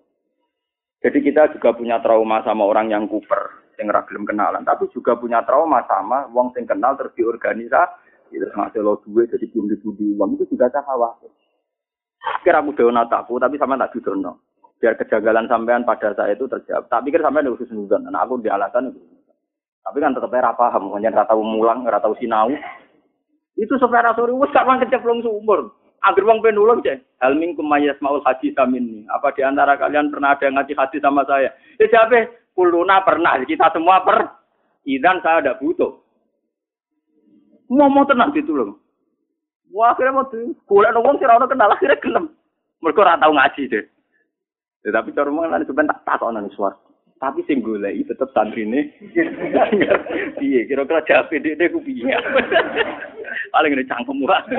[0.99, 4.67] Jadi kita juga punya trauma sama orang yang kuper, yang ragilem kenalan.
[4.67, 9.45] Tapi juga punya trauma sama wong sing kenal terus diorganisasi, terus ngasih lo duit jadi
[9.53, 11.31] pundi-pundi uang itu juga saya khawatir.
[12.43, 14.43] Kira aku dewa nataku, tapi sama tak judono.
[14.81, 16.91] Biar kejagalan sampean pada saya itu terjawab.
[16.91, 18.99] Tak pikir sampean khusus nudon, nah aku di alasan itu.
[19.87, 22.51] Tapi kan tetap paham, hanya rata mulang, rata sinau.
[23.57, 25.73] Itu supaya sore wes kapan kecemplung sumur.
[26.05, 27.01] Agar wong penulung cek.
[27.25, 29.03] Hal minkum mayas maul haji ini.
[29.09, 31.49] Apa di antara kalian pernah ada yang ngaji haji sama saya?
[31.81, 32.29] Ya siapa?
[32.53, 33.33] Kuluna pernah.
[33.41, 34.29] Kita semua per.
[34.85, 35.97] Idan saya ada butuh.
[37.73, 38.77] Mau mau tenang ditulung.
[39.73, 40.55] Wah akhirnya mau tuh.
[40.69, 42.25] Kuliah nongol sih orang kenal akhirnya gelem.
[42.79, 43.85] Mereka orang tahu ngaji deh.
[44.85, 46.77] Ya, tapi cara nanti sebentar tak tahu nanti suara.
[47.17, 48.93] Tapi sing golek tetep santrine.
[50.37, 52.13] Piye kira-kira jawab dhek ku piye?
[53.53, 54.53] Paling ngene cangkem wae.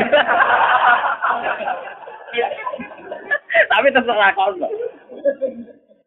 [3.71, 4.51] Tapi terserah kau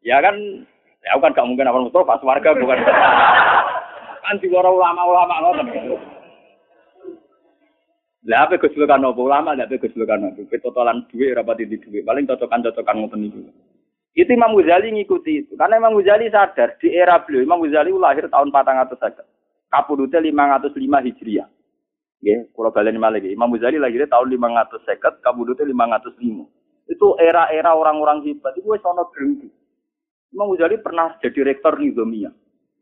[0.01, 0.35] Ya kan,
[1.05, 2.79] ya kan gak mungkin apa pas warga bukan.
[4.21, 5.67] kan juga ulama-ulama ngoten.
[8.21, 10.41] Lah apa apa ulama, lah apa gejolokan apa?
[10.45, 13.41] Petotolan duit rapat di paling cocokan-cocokan ngoten iki.
[14.11, 15.53] Itu Imam Ghazali ngikuti itu.
[15.55, 18.91] Karena Imam Ghazali sadar di era beliau, Imam Ghazali lahir tahun 400
[19.71, 20.75] Kapudute 505
[21.07, 21.47] Hijriah.
[22.21, 23.31] Ya, kalau balen lagi.
[23.31, 26.91] Imam Ghazali lahir tahun 550, kapudute 505.
[26.91, 28.51] Itu era-era orang-orang hebat.
[28.59, 29.47] Itu wis ana drengki.
[30.35, 32.35] Imam Ghazali pernah jadi rektor Nizamiyah.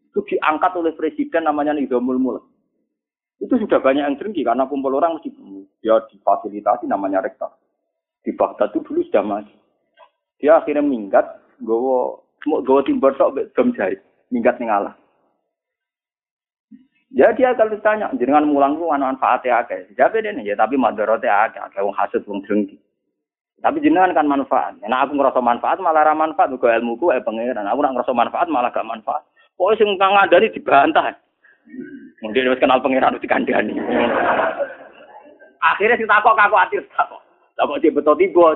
[0.10, 2.44] Itu diangkat oleh presiden namanya Nizamul Mulk.
[3.40, 5.32] Itu sudah banyak yang drengki karena kumpul orang mesti
[5.86, 7.54] ya difasilitasi namanya rektor.
[8.20, 9.56] Di Baghdad itu dulu sudah maju.
[10.40, 11.26] Dia akhirnya minggat,
[11.64, 14.00] gowo gowo timber tok gem jahit,
[14.32, 14.96] minggat ning Allah.
[17.10, 19.92] Ya dia kalau ditanya, jenengan mulang ku ana manfaatnya akeh.
[19.98, 22.78] Jabe dene ya tapi madharate akeh, akeh wong hasud wong drengki.
[23.60, 24.80] Tapi jenengan kan manfaat.
[24.80, 27.68] Nah aku ngerasa manfaat malah ra manfaat ilmu ilmuku eh pangeran.
[27.68, 29.26] Aku nak ngerasa manfaat malah gak manfaat.
[29.60, 31.12] Pokoknya sing kang ngandani dibantah.
[32.24, 33.76] Mungkin wis kenal pangeran dikandani.
[35.60, 37.20] Akhirnya si takok aku atir takok.
[37.60, 38.56] Takok dia betul tiba.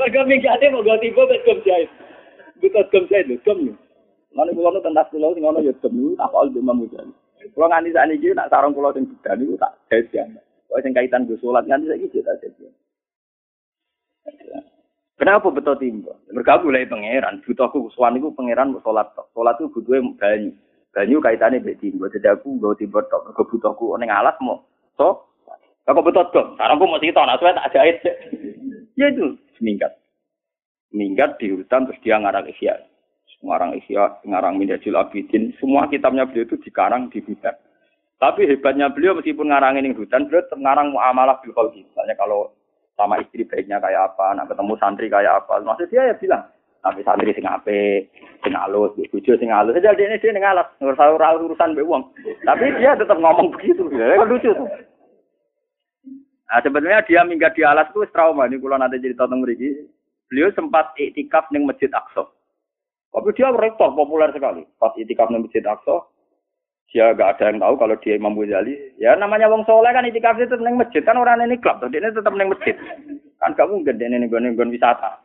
[0.00, 1.92] Mereka minggatnya mau ganti tiba bet gem jahit.
[2.56, 3.74] Betul gem jahit lho, gem lho.
[4.32, 7.12] Mana pulau nu tentas pulau sing ono ya gem lho, tak al Imam Ghazali.
[7.52, 10.24] Kulo nganti sakniki iki nak sarung pulau sing bedan niku tak jahit ya.
[10.72, 12.72] Kok sing kaitan go salat nganti saiki tak jahit.
[15.20, 16.16] Kenapa betul timba?
[16.32, 17.44] Mereka mulai pangeran.
[17.44, 19.12] Butuhku suan itu pangeran buat sholat.
[19.36, 20.50] Sholat itu butuhnya banyu.
[20.96, 22.08] Banyu kaitannya be timba.
[22.08, 23.28] Jadi aku bawa timba tok.
[23.28, 24.64] Mereka butuhku neng alas mau.
[24.96, 25.29] So,
[25.90, 26.48] aku betul dong.
[26.54, 27.20] Sekarang aku mau cerita.
[27.26, 27.96] Nah, saya tak jahit.
[28.98, 29.92] ya itu meningkat.
[30.90, 32.74] Meningkat di hutan terus dia ngarang Ihya.
[33.40, 35.54] Ngarang Ihya, ngarang Minhajul Abidin.
[35.62, 37.54] Semua kitabnya beliau itu dikarang di hutan.
[38.20, 42.52] Tapi hebatnya beliau meskipun ngarang ini hutan, beliau ngarang muamalah bil Misalnya kalau
[43.00, 45.64] sama istri baiknya kayak apa, nak ketemu santri kayak apa.
[45.64, 46.44] Maksud dia ya bilang,
[46.84, 48.12] tapi santri sing ape,
[48.44, 49.72] sing alus, bojo sing alus.
[49.72, 52.12] Jadi dia dia ngalas, urusan be uang.
[52.44, 53.88] Tapi dia tetap ngomong begitu.
[53.96, 54.68] Ya, kan lucu tuh.
[56.50, 58.50] Nah, sebenarnya dia minggat di alas itu trauma.
[58.50, 59.86] Ini kalau nanti jadi tonton mriki.
[60.26, 62.26] Beliau sempat iktikaf di Masjid Aqsa.
[63.10, 64.66] Tapi dia rektor populer sekali.
[64.78, 66.10] Pas iktikaf di Masjid Aqsa,
[66.90, 68.74] dia gak ada yang tahu kalau dia Imam Ghazali.
[68.98, 72.10] Ya namanya wong soleh kan itikaf itu neng masjid kan orang ini klub, dia ini
[72.10, 72.74] tetap neng masjid.
[73.38, 75.22] Kan kamu gede nih gue gue wisata.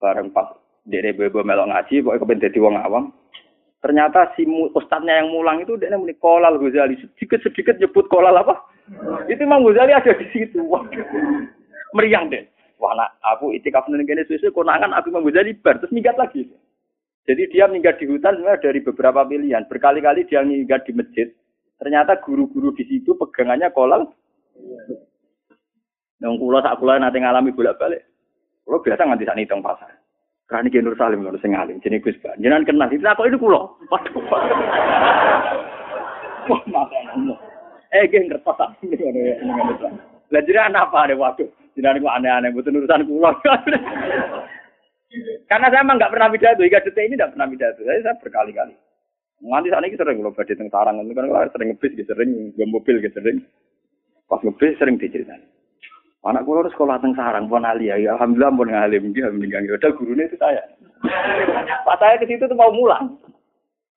[0.00, 0.52] Bareng pas
[0.84, 3.04] dia bebo melok ngaji, pokoknya kepen jadi wong awam.
[3.80, 4.44] Ternyata si
[4.76, 8.60] ustadznya yang mulang itu dia muni kolal Ghazali sedikit sedikit nyebut kolal apa?
[9.30, 10.58] Itu Imam Ghazali ada di situ.
[11.96, 12.42] Meriang deh.
[12.80, 16.48] Wah, nak, aku itikaf ning kene susu konangan aku Imam Ghazali bar terus minggat lagi.
[17.28, 19.68] Jadi dia minggat di hutan sebenarnya dari beberapa pilihan.
[19.70, 21.28] Berkali-kali dia minggat di masjid.
[21.78, 24.10] Ternyata guru-guru di situ pegangannya kolal.
[26.20, 28.02] Yang kulo sak kulo nanti ngalami bolak-balik.
[28.66, 29.92] Kulo biasa nganti sak hitung pasar.
[30.50, 32.18] Karena ini Nur Salim Nur sing alim, jenenge Gus.
[32.42, 33.78] Jenengan kenal itu apa itu kulo?
[33.94, 34.18] Waduh.
[36.50, 37.38] Wah, makan
[37.94, 38.58] eh geng ngertos
[40.30, 43.34] lah jadi anak apa ada waktu jadi anak aneh-aneh butuh urusan pulau
[45.50, 47.80] karena saya emang nggak pernah pidato hingga detik ini nggak pernah pidato.
[47.82, 48.74] Saya, saya berkali-kali.
[49.40, 53.00] Nanti saat ini sering kalau badai tentang sarang kan sering ngebis gitu sering gue mobil
[53.02, 53.42] gitu sering.
[54.30, 55.42] Pas ngebis sering diceritain.
[56.20, 58.12] Anak kula harus sekolah teng sarang pun alia, ya.
[58.14, 59.64] Alhamdulillah pun ngalim dia meninggal.
[59.80, 60.62] Padahal gurunya itu saya.
[61.88, 63.16] Pas saya ke situ tuh mau mulang.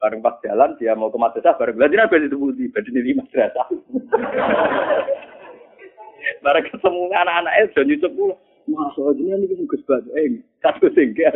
[0.04, 3.68] Bareng pas jalan dia mau ke madrasah, bareng berarti nabi itu budi, berarti di madrasah.
[6.43, 8.36] bareng ketemu anak-anak itu dan nyucup pula.
[8.64, 11.32] Masa aja ini ini Gus Batu, eh satu singkir.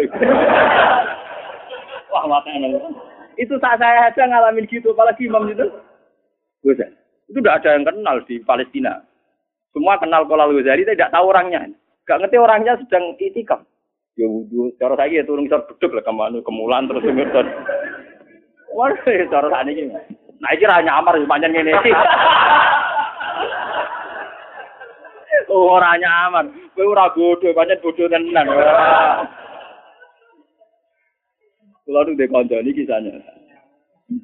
[2.12, 2.92] Wah makanya
[3.40, 5.68] itu saat saya aja ngalamin gitu, apalagi imam itu.
[6.64, 6.80] Gus,
[7.32, 9.00] itu udah ada yang kenal di Palestina.
[9.72, 11.72] Semua kenal Kolal Ghazali, tidak tahu orangnya.
[12.04, 13.64] Gak ngerti orangnya sedang itikam.
[14.20, 17.54] Ya wudhu, cara saya ya turun kisar beduk lah ke mana, kemulan terus ngerti.
[18.78, 19.90] Wah, cara saya ini.
[20.38, 21.74] Nah, ini hanya amar sepanjang ini.
[25.50, 26.54] oh, orangnya aman.
[26.78, 28.46] Kowe ora bodoh, pancen bodoh tenan.
[31.90, 33.18] Kulo nu ndek kanca niki kisahnya.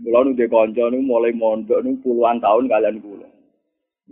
[0.05, 3.25] Kulo nu ndek kanca niku mulai mondok niku puluhan tahun kalian kulo.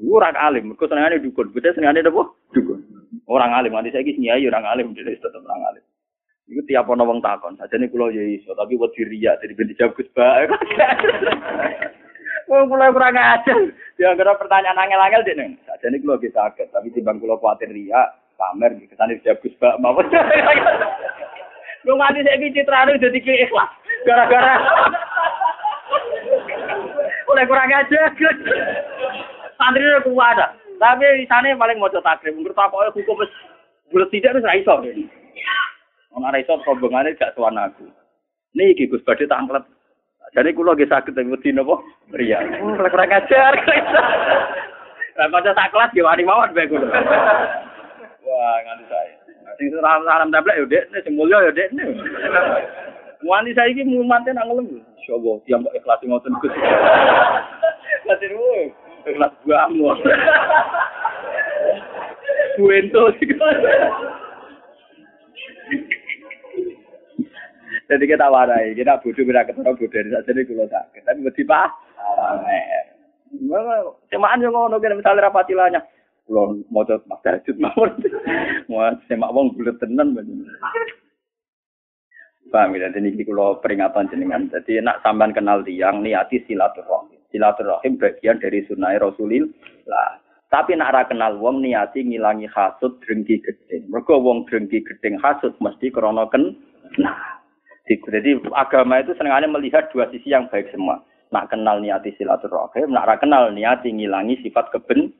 [0.09, 1.53] Ora alim, mergo senengane dukun.
[1.53, 2.33] Bocah senengane apa?
[2.57, 2.81] Dukun.
[3.29, 5.83] Orang alim, nanti saya nyai orang alim, jadi tetap orang alim.
[6.49, 9.93] Iku tiap ana wong takon, sajane kula ya iso, tapi wedi riya jadi ben dijawab
[9.93, 10.45] Gus Ba.
[12.51, 13.55] Wong kula kurang ajar.
[13.95, 15.55] Ya kira pertanyaan angel-angel dene.
[15.69, 19.79] Sajane kula ge saged, tapi timbang kula kuatir riya, pamer iki kesane dijawab Gus Ba
[19.79, 20.11] mawon.
[21.85, 23.69] Lu nganti saiki citrane dadi ikhlas.
[24.05, 24.53] Gara-gara
[27.31, 28.11] Oleh kurang ajar.
[29.57, 30.37] santri itu kuat
[30.81, 32.33] Tapi di sana paling mau coba takrib.
[32.33, 33.29] Menurut aku hukum wis
[33.93, 34.75] bulat tidak wis ra iso.
[36.15, 37.87] Ana ra iso rombongane gak tuan aku.
[38.55, 39.63] Niki Gus Badhe tak anglet.
[40.31, 41.79] Jadi kula nggih saged teng wedi napa?
[42.15, 42.39] Ria.
[42.63, 43.53] Oh, kurang ajar.
[45.19, 46.87] Lah kocok sak kelas yo wani mawon bae kula.
[48.23, 49.13] Wah, nganti saya.
[49.59, 51.71] Sing salam salam tablek yo Dek, sing mulya yo Dek.
[53.27, 54.79] Wani saiki mumatnya nang ngelem.
[54.99, 56.55] Insyaallah, tiang ikhlas ngoten Gus.
[58.07, 58.27] Nanti
[59.03, 59.85] kelas kamu.
[62.59, 63.03] Buento
[67.91, 70.83] Jadi kita warai, kita bodoh kita ketemu bodoh saja ini kalau tak.
[70.95, 71.69] Tapi mesti pak.
[74.07, 75.83] Semaan yang ngono kan misalnya rapatilanya.
[76.23, 77.91] Kalau mau coba mas Dajud mawon.
[78.71, 80.15] Mau semak wong bulat tenan
[82.51, 84.47] Paham ya, jadi ini kalau peringatan jenengan.
[84.51, 90.19] Jadi nak sampean kenal tiang niati silaturahmi silaturahim bagian dari sunnah Rasulillah.
[90.51, 93.87] Tapi nak ra kenal wong niati ngilangi hasud drengki gedeng.
[93.87, 96.59] Mergo wong drengki gedeng hasud mesti krana ken.
[96.99, 97.39] Nah,
[97.99, 101.01] jadi agama itu senengane melihat dua sisi yang baik semua.
[101.31, 105.11] Nak kenal niati silaturahim, nak kenal niati ngilangi sifat keben.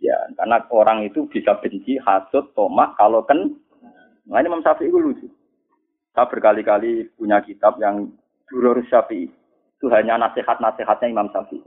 [0.00, 3.52] Ya, karena orang itu bisa benci, hasud, tomak kalau kan.
[4.24, 5.28] Nah, ini Imam Syafi'i itu lucu.
[6.16, 8.08] Saya berkali-kali punya kitab yang
[8.48, 11.60] Durur Syafi'i itu hanya nasihat-nasihatnya Imam Syafi'i.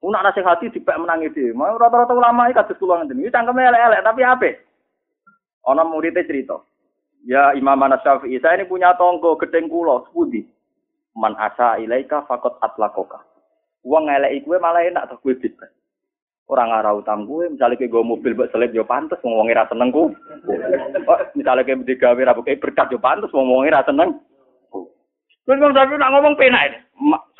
[0.00, 1.52] Unak nasihati dipek menangi di.
[1.52, 3.20] Mau rata-rata ulama iki kados kula ngene.
[3.20, 4.50] Iki cangkeme elek-elek tapi ape?
[5.68, 6.56] Ana muridnya cerita.
[7.28, 10.46] Ya Imam Syafi'i, saya ini punya tonggo gedeng kula sepundi.
[11.12, 13.20] Man asa ilaika fakot atlakoka.
[13.84, 15.68] Uang ngelek kowe malah enak to kowe bebas.
[16.50, 19.70] Orang ngarah utang gue, misalnya kayak gue mobil buat selip yo pantas, mau ngomongin rasa
[19.70, 20.10] seneng gue.
[21.06, 24.10] Oh, misalnya kayak digawe rabu kayak berkat yo pantas, mau ngomongin seneng.
[25.46, 26.90] Terus Imam Syafi'i nak ngomong penak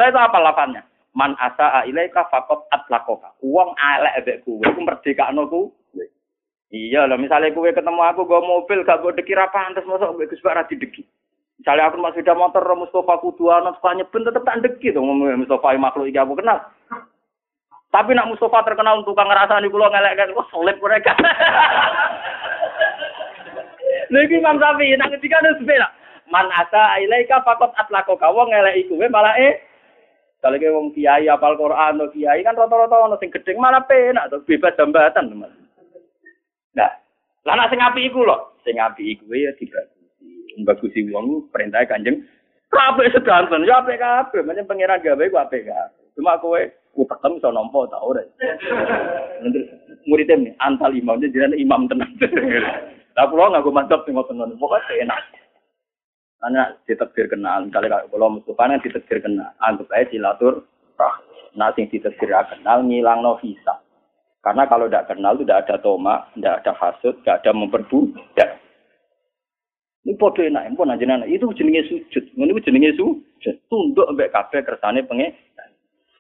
[0.01, 0.83] saya tahu apa lapannya.
[1.13, 3.35] Man asa ilaika fakot atlakoka.
[3.43, 5.75] Uang alek ebek kuwe, ku merdekakno ku.
[6.71, 10.31] Iya lah, misalnya kue ketemu aku gue mobil, gak gue deki apa antes masuk gue
[10.31, 10.39] gus
[10.71, 11.03] di deki.
[11.59, 16.07] Misalnya aku masih sudah motor Mustafa Kuduana suka nyeben tetep tak deki tuh Mustafa makhluk
[16.07, 16.63] iki aku kenal.
[17.91, 21.11] Tapi nak Mustafa terkenal untuk ngerasani kulo ngelek kan, wah solid mereka.
[24.15, 25.91] Lagi Imam Syafi'i, nak ketika ada sepeda,
[26.31, 29.59] man asa ilaika fakot atlako kawo ngelek iku malah eh
[30.41, 34.73] kalau ke wong kiai apal Quran kiai kan rata-rata ono sing gedeng malah penak bebas
[34.79, 35.60] jambatan teman.
[36.77, 36.91] Nah,
[37.47, 40.61] lah nak sing apik iku lho, sing apik iku ya dibagusi.
[40.61, 42.21] Bagusi wong perintah Kanjeng
[42.71, 46.05] kabeh sedanten ya apik kabeh, menyang pangeran gawe ku apik kabeh.
[46.15, 46.61] Cuma kowe
[46.95, 48.23] utekem iso nampa ta ora.
[50.09, 52.09] Muridnya nih, antal imam, jadi imam tenang.
[53.17, 55.21] Lah kula nganggo mantap sing ngoten Pokoke enak.
[56.41, 60.65] Karena diterbir kenal, misalnya kalau Mustafa kan diterbir kenal, anggap aja silatur
[61.51, 63.80] Nah, sing diterbir kenal ngilang no visa.
[64.41, 68.51] Karena kalau tidak kenal itu tidak ada toma, tidak ada hasut, tidak ada memperbudak.
[70.01, 72.25] Ini podo enak, pun aja itu jenenge sujud.
[72.33, 73.57] Ini jenenge sujud.
[73.69, 75.37] Tunduk ambek kafe kersane penge.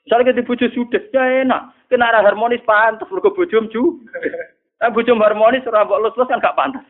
[0.04, 1.88] Misalnya kita bujuk sujud, ya enak.
[1.88, 4.04] Kena harmonis pantas, berko bujum ju.
[4.80, 6.84] Nah, bujum harmonis, rambut lulus kan gak pantas.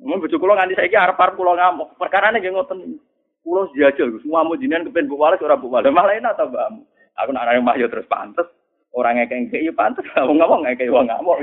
[0.00, 1.94] Mun bojo kula nganti saiki arep-arep kula ngamuk.
[1.94, 2.98] Perkarane nggih ngoten.
[3.46, 5.94] Kula jajal semua mau jinan kepen Bu Walis ora Bu Walis.
[5.94, 6.82] Malah enak ta Mbakmu.
[7.14, 8.48] Aku nak mah yo terus pantes.
[8.94, 10.06] Orang ngekek ngekek yo pantes.
[10.14, 11.42] Wong ngomong ngekek wong ngamuk.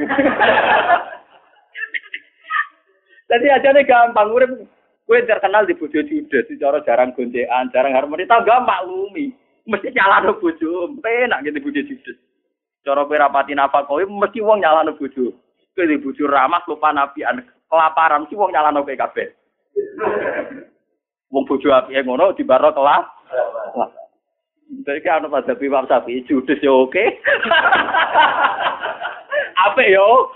[3.32, 4.52] Jadi aja nih gampang urip
[5.08, 9.32] kowe terkenal di bojo judes, cara jarang goncekan, jarang harmoni, tau gak maklumi.
[9.68, 12.18] Mesti nyalano bojo, penak gitu bojo judes.
[12.84, 13.56] Cara kowe rapati
[13.88, 15.32] kowe mesti wong nyalano bojo.
[15.76, 17.40] Kowe di bojo ramah lupa nabian,
[17.72, 19.28] kelaparan mesti wong nyalano kowe kabeh.
[21.32, 23.04] Wong bojo apike ngono dibaro kelah.
[24.72, 27.04] Jadi kan ana pada Imam Syafi'i judes ya oke.
[29.68, 30.32] Apa yo?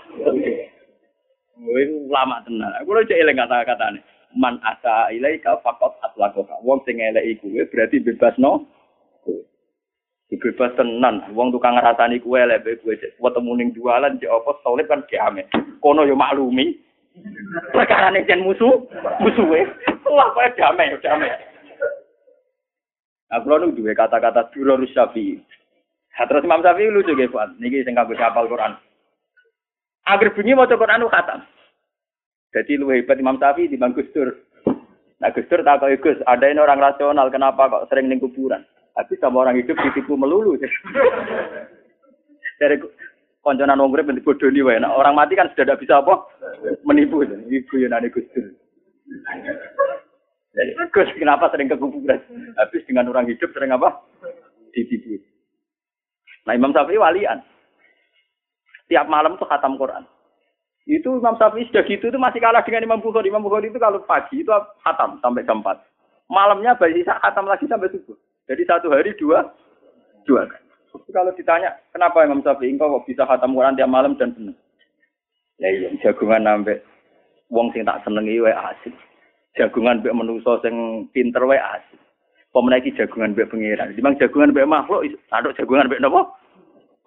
[1.56, 1.82] Kowe
[2.12, 2.68] lama tenan.
[2.84, 4.04] Aku lho cek eling kata-katane.
[4.36, 6.60] Man asa ilaika faqat atlaqaka.
[6.60, 8.68] Wong sing eleki kuwe berarti bebasno.
[10.28, 11.24] Bebas tenan.
[11.32, 15.48] Wong tukang ngrasani kuwe elek cek ketemu ning jualan cek apa solid kan kiame.
[15.80, 16.76] Kono yo maklumi.
[17.72, 18.84] Perkara jen musuh,
[19.24, 19.64] musuhe.
[20.04, 21.32] Wah, kok damai, damai.
[23.26, 25.42] Nah, kalau nu duwe kata-kata durur syafi'i.
[26.16, 27.58] Nah, terus Imam Syafi'i lucu nggih, Pak.
[27.60, 28.78] Niki sing kanggo hafal Quran.
[30.06, 31.42] Agar bunyi maca Quran nu khatam.
[32.54, 34.08] Jadi lu hebat Imam Syafi'i di Gus.
[35.16, 38.64] Nah Gus Dur tak Gus, ada ini orang rasional, kenapa kok sering ning kuburan?
[38.96, 40.56] Tapi sama orang hidup ditipu melulu.
[42.60, 42.80] Dari
[43.44, 44.80] konconan wong urip bodoh wae.
[44.80, 46.24] Nah, orang mati kan sudah tidak bisa apa?
[46.84, 47.24] Menipu.
[47.24, 48.46] Ibu ada Gus Dur.
[50.56, 52.16] Jadi, Gus kenapa sering ke kuburan?
[52.56, 54.00] Habis dengan orang hidup sering apa?
[54.72, 55.20] Ditipu.
[56.48, 57.44] Nah Imam Syafi'i walian.
[58.88, 60.06] Tiap malam tuh khatam Quran.
[60.88, 63.28] Itu Imam Syafi'i sudah gitu itu masih kalah dengan Imam Bukhari.
[63.28, 65.76] Imam Bukhari itu kalau pagi itu khatam sampai jam 4.
[66.32, 68.16] Malamnya bayi khatam lagi sampai subuh.
[68.46, 69.42] Jadi satu hari dua,
[70.24, 70.46] dua.
[71.12, 74.56] Kalau ditanya, kenapa Imam Syafi'i kok bisa khatam Quran tiap malam dan benar?
[75.56, 76.80] Ya iya, jagungan sampai
[77.48, 78.92] wong sing tak senengi wae asik.
[79.56, 81.98] Jagungan mbek manusa sing pinter wae asik.
[82.52, 83.96] Pemenaki jagungan mbek pangeran.
[83.96, 86.28] Dimang jagungan mbek makhluk, aduk jagungan mbek napa?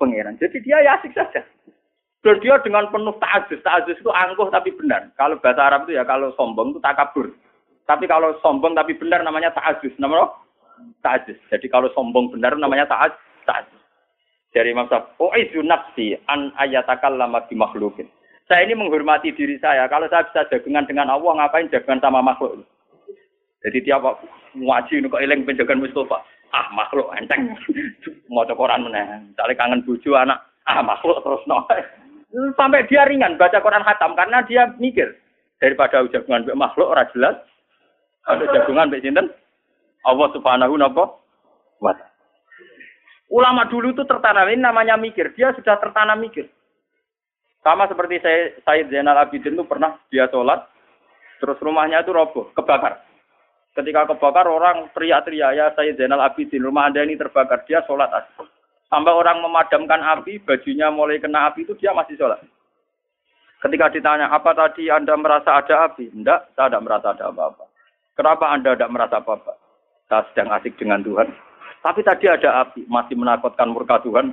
[0.01, 0.37] Pangeran.
[0.41, 1.45] Jadi dia ya asik saja.
[2.19, 3.63] Dan dia dengan penuh ta'ajus.
[3.63, 5.07] Ta'ajus itu angkuh tapi benar.
[5.15, 7.31] Kalau bahasa Arab itu ya kalau sombong itu takabur.
[7.87, 9.95] Tapi kalau sombong tapi benar namanya ta'ajus.
[9.95, 10.27] Namanya
[10.99, 11.39] ta'ajus.
[11.47, 13.23] Jadi kalau sombong benar namanya ta'ajus.
[13.47, 13.81] ta'ajus.
[14.51, 18.09] Dari Imam Syafi'i, "U'izu nafsi an ayatakal lama di makhlukin."
[18.49, 19.85] Saya ini menghormati diri saya.
[19.85, 22.65] Kalau saya bisa jagungan dengan Allah, ngapain jagungan sama makhluk?
[23.61, 24.01] Jadi tiap
[24.57, 26.25] ngaji kok eling penjagaan Mustafa.
[26.49, 27.53] Ah makhluk enteng.
[28.33, 29.05] Mau Quran meneh.
[29.29, 30.41] Misalnya kangen buju anak.
[30.65, 31.61] Ah makhluk terus no.
[32.57, 35.13] Sampai dia ringan baca Quran khatam karena dia mikir
[35.61, 37.37] daripada jagungan mbek makhluk ora jelas.
[38.25, 39.29] Ada jagungan mbek sinten?
[40.09, 41.93] Allah Subhanahu wa
[43.29, 45.37] Ulama dulu itu tertanam ini namanya mikir.
[45.37, 46.49] Dia sudah tertanam mikir.
[47.59, 50.63] Sama seperti saya Said Zainal Abidin itu pernah dia sholat,
[51.43, 53.03] terus rumahnya itu roboh, kebakar.
[53.75, 57.67] Ketika kebakar orang teriak-teriak ya Said Zainal Abidin, rumah anda ini terbakar.
[57.67, 58.47] Dia sholat asli.
[58.89, 62.41] Sampai orang memadamkan api, bajunya mulai kena api itu dia masih sholat.
[63.61, 66.09] Ketika ditanya, apa tadi Anda merasa ada api?
[66.09, 67.69] Tidak, saya tidak merasa ada apa-apa.
[68.17, 69.53] Kenapa Anda tidak merasa apa-apa?
[70.09, 71.27] Saya sedang asik dengan Tuhan.
[71.85, 74.31] Tapi tadi ada api, masih menakutkan murka Tuhan.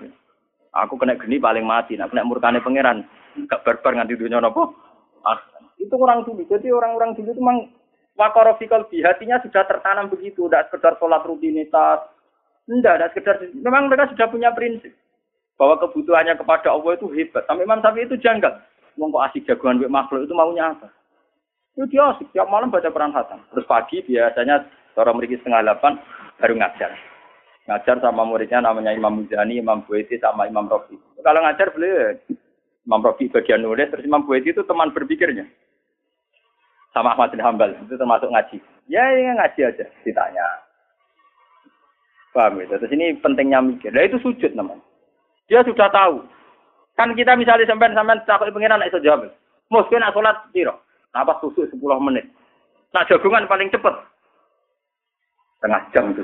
[0.73, 3.05] Aku kena geni paling mati, nah kena murkane pangeran.
[3.45, 4.73] Gak barbar nganti dunia nopo.
[5.21, 5.37] Ah,
[5.77, 6.49] itu orang dulu.
[6.49, 7.69] Jadi orang-orang dulu itu memang
[8.17, 10.49] wakorofikal di hatinya sudah tertanam begitu.
[10.49, 12.01] Tidak sekedar sholat rutinitas,
[12.65, 13.35] tidak, tidak sekedar.
[13.53, 14.97] Memang mereka sudah punya prinsip
[15.61, 17.45] bahwa kebutuhannya kepada Allah itu hebat.
[17.45, 18.61] Sampai Imam Syafi'i itu janggal.
[18.97, 20.89] Mau kok asik jagoan makhluk itu maunya apa?
[21.77, 23.45] Itu dia asik tiap malam baca Quran Hatam.
[23.53, 24.65] Terus pagi biasanya
[24.97, 26.01] orang memiliki setengah delapan
[26.41, 26.91] baru ngajar.
[27.69, 30.97] Ngajar sama muridnya namanya Imam Muzani, Imam Bueti, sama Imam Rofi.
[31.21, 32.17] Kalau ngajar beliau
[32.87, 35.43] Imam Rofi bagian nulis, terus Imam itu teman berpikirnya.
[36.95, 38.63] Sama Ahmad bin Hambal, itu termasuk ngaji.
[38.87, 40.47] Ya, ya ngaji aja, ditanya.
[42.37, 42.77] Paham ya?
[42.77, 43.89] Terus ini pentingnya mikir.
[43.97, 44.85] Nah itu sujud namanya.
[45.49, 46.21] Dia sudah tahu.
[46.93, 47.97] Kan kita misalnya sampai
[48.29, 49.33] takut pengiran iso jawab.
[49.73, 50.77] Mungkin nak sholat piro?
[51.17, 52.29] Apa susu 10 menit.
[52.93, 53.97] Nah jagungan paling cepat.
[55.65, 56.23] Tengah jam itu.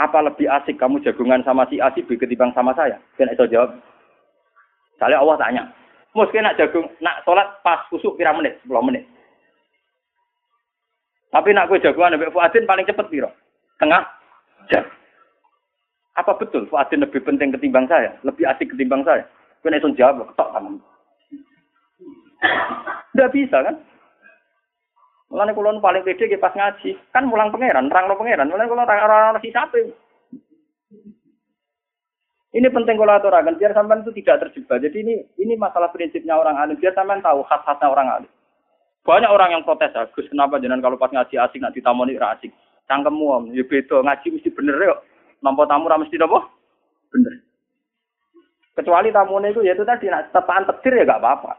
[0.00, 2.96] Apa lebih asik kamu jagungan sama si A si B ketimbang sama saya?
[3.20, 3.76] Kena iso jawab.
[5.00, 5.62] Saya Allah tanya.
[6.12, 8.60] Mungkin nak jagung, nak sholat pas kusuk pira menit?
[8.68, 9.08] 10 menit.
[11.30, 13.30] Tapi nak gue jagungan Mbak Fuadin paling cepat piro?
[13.78, 14.02] Tengah
[14.68, 14.84] jam.
[16.18, 18.12] Apa betul Fuadin lebih penting ketimbang saya?
[18.26, 19.24] Lebih asik ketimbang saya?
[19.62, 20.82] Kena itu jawab, ketok kamu.
[23.14, 23.76] Tidak bisa kan?
[25.30, 28.50] Mulane kulon paling pede pas ngaji, kan mulang pangeran, terang lo pangeran.
[28.50, 29.94] Mulane kulon orang-orang si sapi.
[32.50, 34.82] Ini penting kalau aturakan biar sampean itu tidak terjebak.
[34.82, 36.74] Jadi ini ini masalah prinsipnya orang alim.
[36.74, 38.30] Biar sampean tahu khas-khasnya orang alim.
[39.06, 42.52] Banyak orang yang protes, Gus, kenapa jangan kalau pas ngaji asik, nak ditamoni asik.
[42.84, 44.94] Cangkemmu, om, ya beda, ngaji mesti bener ya.
[45.40, 46.52] Nampak tamu ra mesti napa?
[47.14, 47.40] Bener.
[48.76, 51.52] Kecuali tamunya itu ya itu tadi nak tepaan petir ya gak apa-apa.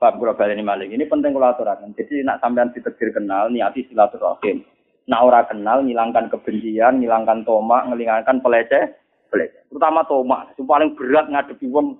[0.00, 0.94] Pak kula baleni maling.
[0.94, 1.92] Ini penting kula aturaken.
[1.96, 4.64] Jadi nak sampean ditegir kenal niati silaturahim.
[5.10, 8.99] Nak ora kenal ngilangkan kebencian, ngilangkan tomak, ngilangkan peleceh,
[9.30, 9.62] peleceh.
[9.70, 11.96] Terutama tomak, itu paling berat ngadepi wong.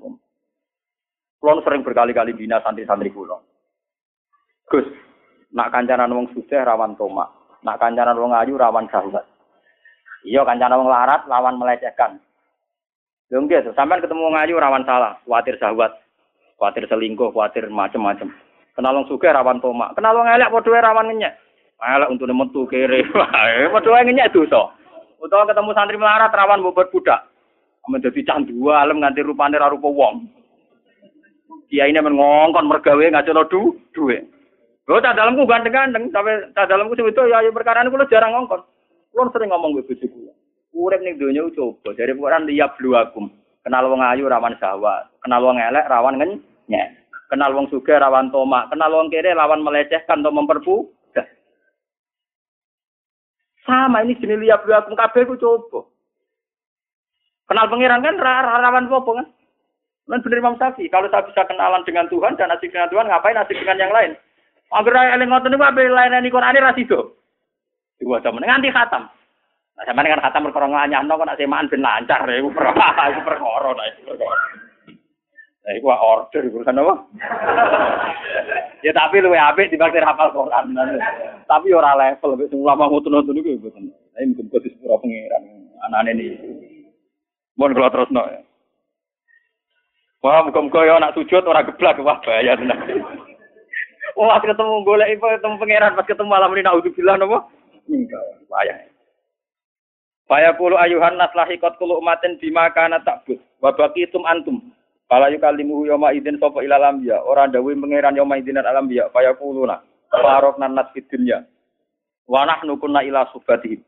[1.41, 3.41] Kulo sering berkali-kali bina santri-santri kula.
[4.69, 4.85] Gus,
[5.57, 7.33] nak kancanan wong sugih rawan tomak.
[7.65, 9.25] Nak kancanan wong ayu rawan syahwat.
[10.27, 12.21] Iya kancanan wong larat lawan melecehkan.
[13.33, 15.97] Lho nggih, sampean ketemu wong ayu rawan salah, khawatir syahwat,
[16.59, 18.29] khawatir selingkuh, khawatir macam-macam.
[18.77, 21.33] Kenal wong sugih rawan tomak, kenal wong elek padha rawan ngenyek.
[21.81, 23.07] Elek untuk metu kere,
[23.75, 24.77] padha ngenyek dosa.
[25.21, 27.29] Utawa ketemu santri melarat rawan bobot budak.
[27.89, 30.29] Menjadi candu alam nganti rupane ra rupa wong.
[31.71, 34.19] Kiai ini mengongkon mergawe ngacono du duwe.
[34.91, 38.35] Lho tak dalamku ganteng-ganteng, sampai tak dalamku sing itu ya, ya perkara ini kula jarang
[38.35, 38.59] ngongkon.
[39.15, 40.33] Kula sering ngomong ke bojo kula.
[40.75, 43.31] Urip ning donya coba dari Quran liya bluakum.
[43.63, 46.89] Kenal wong ayu rawan syahwat, kenal wong elek rawan ngenyek.
[47.31, 50.91] Kenal wong sugih rawan tomak, kenal wong kere rawan melecehkan atau memperbu.
[53.71, 55.87] Sama ini jenis liya bluakum kabeh ku coba.
[57.47, 59.27] Kenal pangeran kan rawan apa kan?
[60.11, 63.39] Men bener Imam Syafi'i, kalau saya bisa kenalan dengan Tuhan dan asik dengan Tuhan, ngapain
[63.39, 64.19] asik dengan yang lain?
[64.75, 67.15] Angger eling ngoten niku ape lainane Quran ra sido.
[68.03, 69.07] Iku aja nganti khatam.
[69.79, 73.71] Nah, sampeyan kan khatam perkara nganyahno kok nek semaan ben lancar iku perkara iku perkara
[75.61, 75.71] nah.
[75.71, 76.95] Nah, iku order iku kan apa?
[78.87, 80.73] ya tapi luwe apik dibanding hafal Quran.
[81.45, 83.93] Tapi ora level wis ulama ngoten-ngoten niku mboten.
[84.17, 85.45] Lah mungkin kok disepuro pangeran
[85.85, 86.49] anane niku.
[87.61, 88.41] Mohon kula terusno ya.
[90.21, 92.77] Wah, muga-muga ya anak sujud ora geblak wah bahaya tenan.
[94.19, 97.47] Wah, ketemu golek ketemu pangeran, pas ketemu malam ini naudzubillah napa?
[97.89, 98.91] Mingkau, bahaya.
[100.31, 103.43] Faya kulu ayuhan nas lahikot kulu umatin bima kana takbut.
[103.59, 104.63] Wa baqitum antum.
[105.11, 107.19] Fala yukallimu yawma idzin sapa ilal anbiya.
[107.27, 109.11] Ora dawuh pangeran yawma idzin al anbiya.
[109.11, 109.83] Faya kuluna.
[110.07, 111.43] Farok nan nas fid dunya.
[112.31, 113.83] Wa nahnu kunna ila subatihi.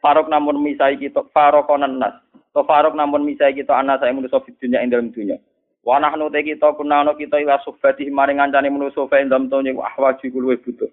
[0.00, 2.16] Farok namun misai kita farokonan nas.
[2.56, 5.36] To farok namun misai kita anak saya manusa fid dunya ing dalam dunya.
[5.84, 9.76] Wa nahnu te kita kuna ana kita ila subati maring ngancane manusa fa endam tonye
[9.76, 10.88] ahwaji kulo butuh.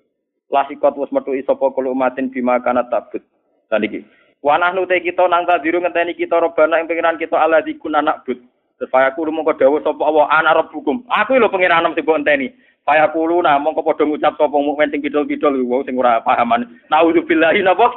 [0.52, 3.24] Lasikot metu sapa kulo umatin bima kana tabut.
[3.72, 4.04] Dan iki.
[4.44, 8.28] Wa nahnu te kita nang tadiru ngenteni kita robana ing pengiran kita ala dikun anak
[8.28, 8.44] but.
[8.80, 11.04] Supaya kulo mongko dawuh sapa Allah ana rabbukum.
[11.12, 12.48] Aku lho pengiranem sing mbok enteni.
[12.88, 16.64] Faya kulo na mongko padha ngucap sapa mukmin sing kidul-kidul wong sing ora pahaman.
[16.88, 17.92] Nauzubillahi napa?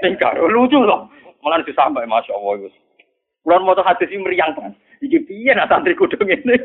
[0.00, 1.12] Sing karo lucu loh.
[1.44, 2.72] Malah disampai masyaallah wis.
[3.44, 4.72] Kulon moto hadis iki mriyang kan.
[5.04, 6.56] Iki piye nak santri kudu ngene.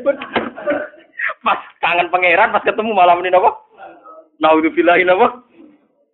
[1.44, 3.52] Pas kangen pangeran pas ketemu malam ini napa?
[4.40, 5.44] Naudzubillahi napa?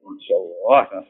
[0.02, 1.06] Insyaallah.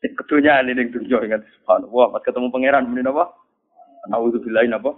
[0.00, 3.28] Sing kedunya ini ning dunya ingat subhanallah pas ketemu pangeran ini napa?
[4.08, 4.94] Naudzubillahi napa?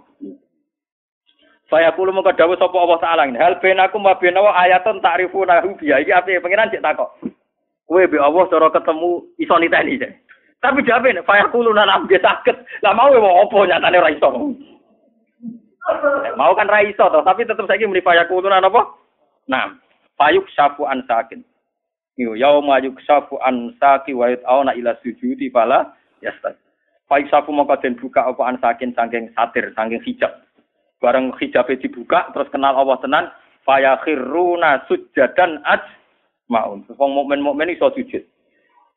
[1.69, 3.37] Saya kulo mengko dawuh sapa Allah taala ini.
[3.37, 6.01] Hal benakum wa benawa ayatun ta'rifuna biya.
[6.01, 7.13] Iki ape pangeran cek takok.
[7.85, 10.01] Kowe be Allah cara ketemu iso niteni.
[10.59, 12.81] Tapi nek faya kulo nang ambe sakit.
[12.81, 14.29] Lah mau mau opo nyatane ora iso.
[16.37, 18.81] Mau kan ra iso to, tapi tetep saiki muni faya kulo nang apa?
[19.49, 19.73] Nah,
[20.17, 21.45] fayuk syafu an sakin.
[22.19, 26.59] Yo yauma yuksafu an saki wa yatauna ila sujudi fala yastas.
[27.09, 30.29] Fayuk syafu maka den buka apa an sakin saking satir, saking hijab.
[31.01, 33.25] Bareng hijabe dibuka terus kenal Allah tenan,
[33.65, 35.81] faya khiruna sujadan aj
[36.53, 36.85] maun.
[36.85, 38.21] Wong mukmin-mukmin iso sujud.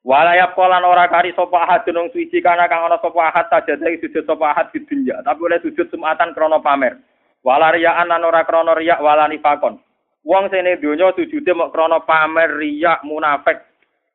[0.03, 4.03] Walayap kolan ora kari sapa ahad nang suci kana kang ana sapa ahad saja dari
[4.03, 6.99] sujud sapa ahad di dunya tapi oleh sujud sumatan krono pamer.
[7.47, 9.78] Walariyaan lan ora krono riyak walani fakon.
[10.27, 13.62] Wong sene donya sujude mok krono pamer riyak munafik.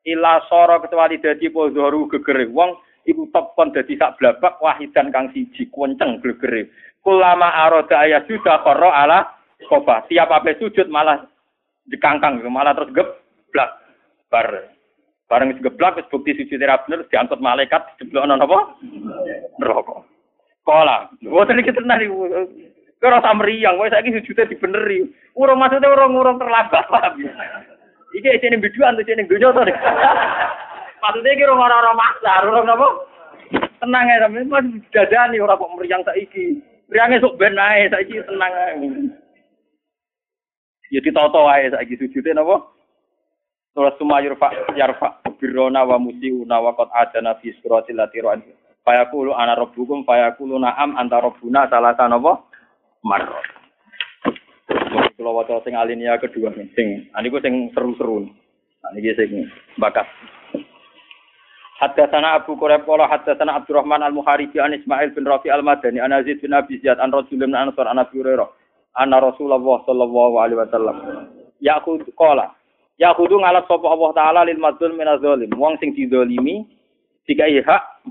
[0.04, 2.44] Ila soro kecuali dadi podhoru gegere.
[2.52, 2.76] Wong
[3.08, 6.68] iku top kon dadi sak blabak wahidan kang siji kuwenceng gegere.
[7.00, 9.24] Kulama aroda ayat sudah koro ala
[9.64, 10.04] koba.
[10.12, 11.24] Tiap ape sujud malah
[11.88, 13.70] dikangkang malah terus geblak.
[14.28, 14.76] Bar
[15.28, 18.80] Bareng wis geblak wis bukti suci ora bener diangkut malaikat dijeblokno napa?
[19.60, 20.00] Neraka.
[20.64, 21.12] Kola.
[21.20, 22.12] Mboten iki tenan iki.
[23.04, 25.04] Ora samriyang, kowe saiki sujute dibeneri.
[25.36, 27.14] Urung maksudnya urung urung terlambat, paham?
[28.16, 29.62] Iki isine biduan to isine donya to.
[30.98, 32.86] Maksudnya urung ora-ora maksa, urung napa?
[33.78, 36.58] Tenang ae sampe mas dadani ora kok mriyang saiki.
[36.90, 38.74] Mriyange sok ben ae saiki tenang ae.
[40.90, 42.66] Ya ditoto ae saiki sujute napa?
[43.78, 48.42] Terus suma yurfa yarfa birrona wa musiuna wa qad adana fi suratil lati ra'an.
[48.82, 52.42] Fayaqulu ana rabbukum fayaqulu na'am anta rabbuna salah sanapa
[53.06, 53.46] marrat.
[55.14, 58.26] Kalau waca sing alinea kedua sing niku sing seru-seru.
[58.82, 59.46] Nah niki sing
[59.78, 60.06] bakat.
[61.78, 66.50] Haddatsana Abu Quraib qala haddatsana Abdurrahman Al-Muharibi an Ismail bin Rafi Al-Madani an Aziz bin
[66.52, 68.50] Abi Ziyad an Rasul bin Ansar an Abi Hurairah.
[68.98, 70.96] anna Rasulullah sallallahu alaihi wasallam.
[71.62, 72.50] Yaqud qala
[72.98, 75.50] yaqudu ngalap sapa Allah taala lil madzlum min zalim.
[75.54, 76.66] Wong sing didolimi
[77.30, 78.02] dikai hak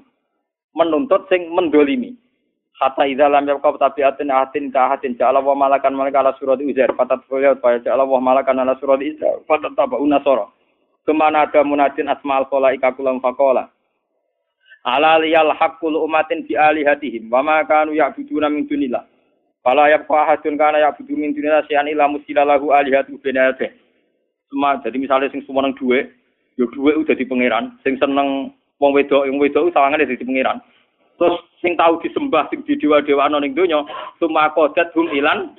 [0.72, 2.16] menuntut sing mendolimi.
[2.80, 6.94] Kata idza lam yabqa tabiatin atin ka atin ja'ala wa malakan malaka ala surat uzair
[6.96, 7.42] fatat fa
[7.84, 10.46] ja'ala wa malakan ala surat isa fatat taba unasara
[11.08, 13.72] kemana ada munadin asma'al khalaika kulam faqala
[14.84, 17.32] ala liyal haqqul umatin bi alihatihim.
[17.32, 19.04] Wa ma kanu ya'buduna min dunillah.
[19.64, 23.72] Fala yabqa ahadun kana ya'budu min dunillah syai'an illa musilalahu alihatu binate
[24.48, 26.08] Semua jadi misalnya sing semua duwe
[26.56, 27.76] yo duwe udah di pangeran.
[27.84, 30.64] Sing seneng wong wedok wong wedok sawangane dadi pangeran.
[31.20, 33.84] Terus sing tahu disembah sing di dewa-dewa ning donya,
[34.24, 35.52] summa qadat hum ilan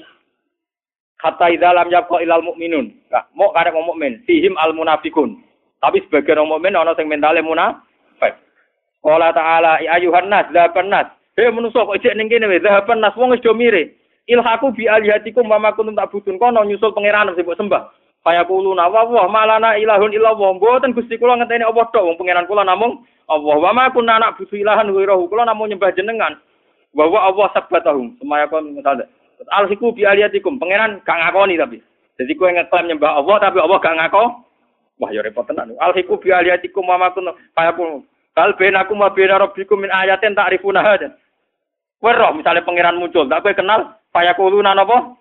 [1.19, 2.95] kata idza lam yabqa ilal mukminun.
[3.11, 5.43] Nah, mau karek wong mukmin, fihim al munafikun.
[5.83, 8.35] Tapi sebagian wong mukmin ana sing mentale munafik.
[9.03, 11.07] Qala ta'ala ya ayuhan nas dzaban nas.
[11.39, 13.95] Hei manusa kok ijek ning kene wis dzaban nas wong wis do mire.
[14.29, 17.83] Ilhaku bi alihatikum wa ma kuntum tak butun kono nyusul pangeran sing mbok sembah.
[18.27, 20.59] Kaya kulo nawa wah malana ilahun illallah.
[20.59, 24.41] Mboten Gusti kula ngenteni apa tok wong pangeran kula namung Allah wa ma kunna anak
[24.51, 26.41] ilahan wirahu kula namung nyembah jenengan
[26.97, 29.05] bahwa Allah sabatahum semaya kon misalnya
[29.51, 30.59] alhiku bi aliyatikum.
[30.59, 31.79] Pangeran gak ngakoni tapi.
[32.19, 34.25] Jadi kowe ngeklaim nyembah Allah tapi Allah gak ngako.
[34.99, 35.79] Wah ya repot tenan.
[35.79, 38.03] Alhiku bi aliyatikum wa ma kunna kaya kun
[38.35, 41.15] kal benakum wa bena rabbikum min ayatin ta'rifuna hada
[41.99, 43.99] kowe roh misalnya pangeran muncul tak kowe kenal?
[44.15, 45.15] Kaya kuluna napa?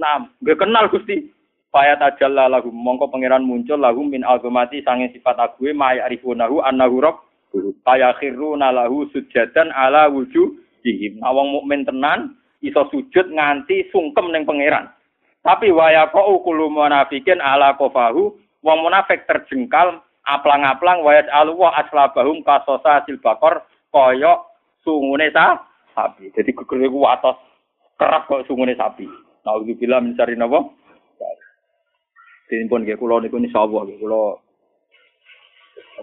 [0.00, 1.30] Nah, gue kenal Gusti.
[1.74, 7.02] Faya tajalla lahum mongko pangeran muncul lahum min azamati sange sifat ague maya arifunahu annahu
[7.02, 7.18] rabb.
[7.86, 11.22] Kaya khiruna lahu sujadan ala wujuhihim.
[11.22, 12.34] Nah, wong mukmin tenan
[12.64, 14.88] iso sujud nganti sungkem ning pangeran.
[15.44, 18.32] Tapi waya kau ukulu munafikin ala kofahu,
[18.64, 23.60] wong munafik terjengkal aplang-aplang wayat alwa aslabahum kasosa hasil bakor
[23.92, 24.48] koyok
[24.80, 25.60] sungune sa
[25.92, 26.32] sapi.
[26.32, 27.36] Jadi geger iku atos
[28.00, 29.04] kerap kok sungune sapi.
[29.44, 30.64] Nah, bila mencari napa?
[32.48, 34.40] Dene pun nggih kula niku insyaallah nggih kula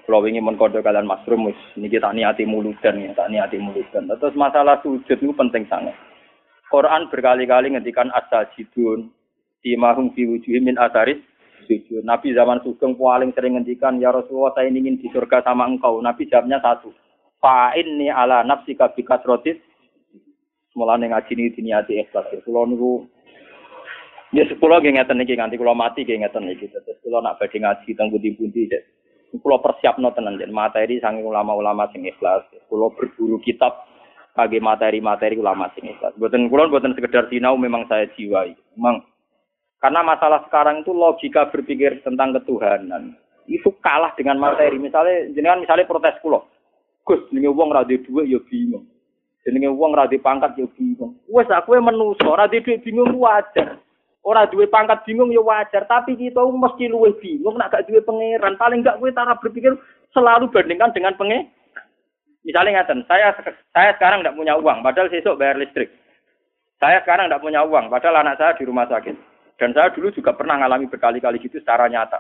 [0.08, 4.08] kalau ingin mengkode kalian masrum, ini kita niati muludan ya, tak niati muludan.
[4.08, 5.94] Terus masalah sujud itu penting sangat.
[6.72, 9.12] Quran berkali-kali ngendikan asajidun,
[9.76, 11.20] mahum fi wujuhi min asaris
[11.68, 12.02] sujud.
[12.08, 16.00] Nabi zaman sugeng paling sering ngendikan, ya Rasulullah saya ingin di surga sama engkau.
[16.00, 16.96] Nabi jawabnya satu,
[17.44, 19.60] fa'in ni ala nafsi kabikat rotis.
[20.72, 22.32] Mulane ngaji ini diniati ikhlas.
[22.32, 23.04] Kalau niku
[24.32, 26.72] Ya sepuluh nggih ngeten iki nganti kula mati nggih ngeten iki.
[26.72, 28.72] Terus kula nak badhe ngaji teng pundi-pundi
[29.44, 32.48] Kulo persiapno tenan materi sangi ulama-ulama sing ikhlas.
[32.72, 33.91] Berburu kitab
[34.36, 36.16] kage materi-materi ulama ikhlas.
[36.16, 38.56] Buatan kulo buatan sekedar sinau memang saya jiwai.
[38.78, 39.04] Memang
[39.82, 43.18] karena masalah sekarang itu logika berpikir tentang ketuhanan
[43.50, 44.78] itu kalah dengan materi.
[44.78, 46.48] Misalnya jenengan misalnya protes kulo.
[47.02, 48.86] Gus, jenenge wong ra duwe ya bingung.
[49.42, 51.18] Jenenge wong ra pangkat ya bingung.
[51.28, 53.82] Wes aku menungso ra duwe bingung wajar.
[54.22, 58.54] Ora duwe pangkat bingung ya wajar, tapi kita mesti luwih bingung nek gak duwe pangeran.
[58.54, 59.74] Paling gak kowe cara berpikir
[60.14, 61.50] selalu bandingkan dengan pengen.
[62.42, 63.38] Misalnya ngaten, saya
[63.70, 65.94] saya sekarang tidak punya uang, padahal besok bayar listrik.
[66.82, 69.14] Saya sekarang tidak punya uang, padahal anak saya di rumah sakit.
[69.62, 72.18] Dan saya dulu juga pernah mengalami berkali-kali gitu secara nyata.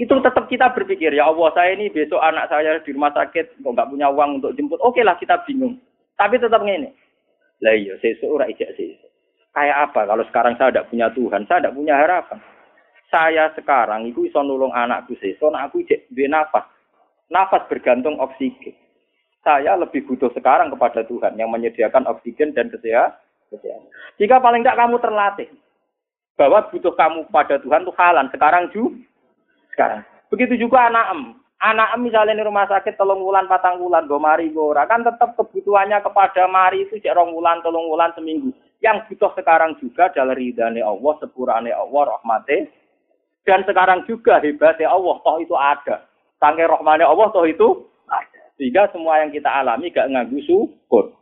[0.00, 3.72] Itu tetap kita berpikir, ya Allah saya ini besok anak saya di rumah sakit, kok
[3.76, 4.80] nggak punya uang untuk jemput.
[4.80, 5.76] Oke lah kita bingung.
[6.16, 6.96] Tapi tetap ngene.
[7.60, 8.76] Lah iya, sesuk ora ijak.
[9.56, 12.38] Kayak apa kalau sekarang saya tidak punya Tuhan, saya tidak punya harapan.
[13.08, 16.75] Saya sekarang itu bisa nulung anakku sesuk, aku cek duwe nafas.
[17.26, 18.74] Nafas bergantung oksigen.
[19.42, 23.18] Saya lebih butuh sekarang kepada Tuhan yang menyediakan oksigen dan kesehatan.
[24.18, 25.48] Jika paling tidak kamu terlatih
[26.34, 28.98] bahwa butuh kamu pada Tuhan itu halan sekarang juga.
[29.72, 30.00] Sekarang.
[30.28, 31.22] Begitu juga anak em.
[31.56, 35.32] Anak em misalnya di rumah sakit telung wulan, patang wulan, go mari go kan tetap
[35.38, 38.52] kebutuhannya kepada mari itu cek rong wulan, telung wulan seminggu.
[38.84, 42.68] Yang butuh sekarang juga adalah ridhani Allah, sepurane Allah, rahmati.
[43.46, 46.04] Dan sekarang juga hebatnya Allah, toh itu ada.
[46.36, 47.88] Sangke rahmane Allah, toh itu.
[48.56, 51.12] Sehingga semua yang kita alami gak nganggu syukur.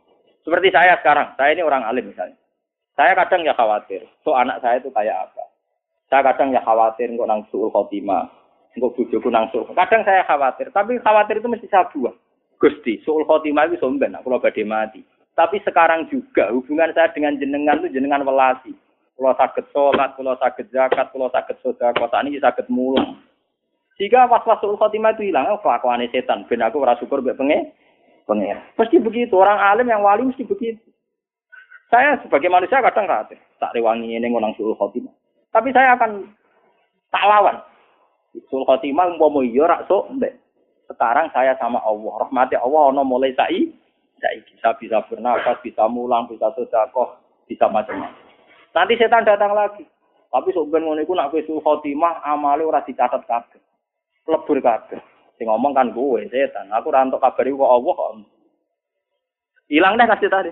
[0.47, 2.37] Seperti saya sekarang, saya ini orang alim misalnya.
[2.95, 5.43] Saya kadang ya khawatir, so anak saya itu kayak apa.
[6.07, 8.31] Saya kadang ya khawatir kok nang suul khotimah,
[8.71, 9.67] kok bujuku nang suul.
[9.75, 12.15] Kadang saya khawatir, tapi khawatir itu mesti saya buah.
[12.55, 15.03] Gusti, suul khotimah itu somben, aku badai mati.
[15.35, 18.71] Tapi sekarang juga hubungan saya dengan jenengan itu jenengan welasi.
[19.19, 23.19] Kalau sakit sholat, kalau sakit zakat, kalau sakit sodako, saat ini sakit mulang.
[23.95, 26.43] Jika was-wasul khotimah itu hilang, oh, kelakuan setan.
[26.51, 27.71] Ben aku rasa syukur be penge,
[28.27, 28.51] penge.
[28.75, 29.39] Pasti begitu.
[29.39, 30.83] Orang alim yang wali mesti begitu.
[31.87, 33.39] Saya sebagai manusia kadang khawatir.
[33.55, 35.15] Tak rewangi ini ngulang suul khotimah.
[35.55, 36.27] Tapi saya akan
[37.07, 37.55] tak lawan.
[38.51, 40.11] Suul khotimah mau iya rak so,
[40.91, 42.27] Sekarang saya sama Allah.
[42.27, 43.71] Rahmati Allah ono mulai sa'i
[44.19, 47.15] saiki bisa bisa bernafas, bisa mulang, bisa sedekah,
[47.47, 48.21] bisa macam-macam.
[48.75, 49.87] Nanti setan datang lagi.
[50.29, 53.64] Tapi sok ben ngono iku nak kowe khotimah amale ora dicatat kabeh.
[54.25, 54.99] Lebur kabeh.
[55.37, 56.71] Sing ngomong kan kowe setan.
[56.71, 58.11] Aku ora entuk kabar iku kok Allah kok.
[59.69, 60.51] Ilang deh kasih tadi.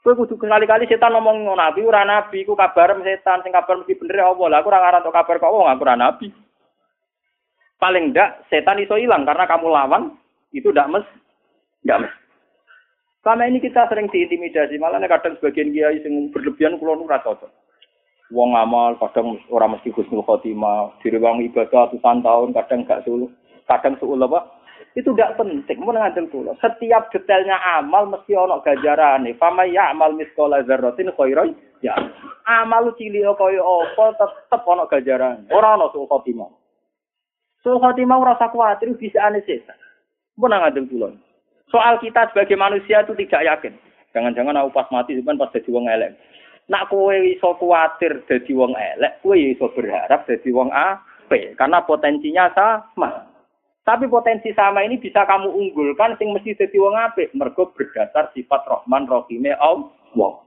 [0.00, 3.94] Kowe kudu kali-kali setan ngomong ngono nabi ora nabi iku kabar setan sing kabar mesti
[3.94, 4.46] bener ya Allah.
[4.48, 6.28] Lah aku ora entuk kabar kok wong aku ora nabi.
[7.78, 10.16] Paling ndak setan iso hilang karena kamu lawan
[10.56, 11.06] itu ndak mes
[11.84, 12.14] ndak mes.
[13.24, 17.63] Selama ini kita sering diintimidasi, malah kadang sebagian kiai sing berlebihan kulo ora cocok.
[18.34, 23.30] Wong amal kadang ora mesti husnul khotimah, direwang ibadah ratusan tahun, kadang gak sulu,
[23.70, 24.42] kadang suul apa?
[24.98, 26.54] Itu gak penting, mau ngandel kula.
[26.58, 29.34] Setiap detailnya amal mesti ono ganjarane.
[29.38, 31.94] Fama ya amal miskola zarratin khairan ya.
[32.46, 35.50] Amal cilik kaya apa tetep ono ganjarane.
[35.54, 36.50] Ora ono suul khotimah.
[37.62, 39.78] Suul khotimah ora usah bisa ane setan.
[40.38, 41.10] Mau ngandel kula.
[41.70, 43.74] Soal kita sebagai manusia itu tidak yakin.
[44.14, 46.14] Jangan-jangan aku pas mati kan pas jadi wong elek.
[46.64, 52.48] Nak kowe iso kuatir jadi wong elek, kowe iso berharap jadi wong apik karena potensinya
[52.56, 53.28] sama.
[53.84, 58.64] Tapi potensi sama ini bisa kamu unggulkan sing mesti jadi wong apik mergo berdasar sifat
[58.64, 60.40] Rahman Rahime Allah.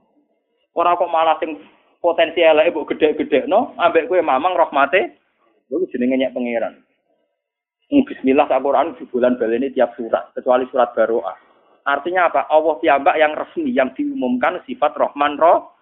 [0.74, 1.54] Ora kok malah sing
[2.02, 5.18] potensi elek mbok gede-gede no, ambek kowe mamang rahmate,
[5.70, 6.82] iku jenenge nyek pangeran.
[7.88, 11.38] Bismillah Al-Quran di bulan baleni tiap surat, kecuali surat Baroah.
[11.88, 12.44] Artinya apa?
[12.52, 15.77] Allah tiambak yang resmi, yang diumumkan sifat Rahman Rahim.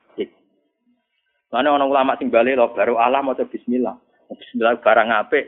[1.51, 3.95] Mana orang ulama sing balik loh, baru Allah mau Bismillah.
[4.27, 5.45] Bismillah barang apik.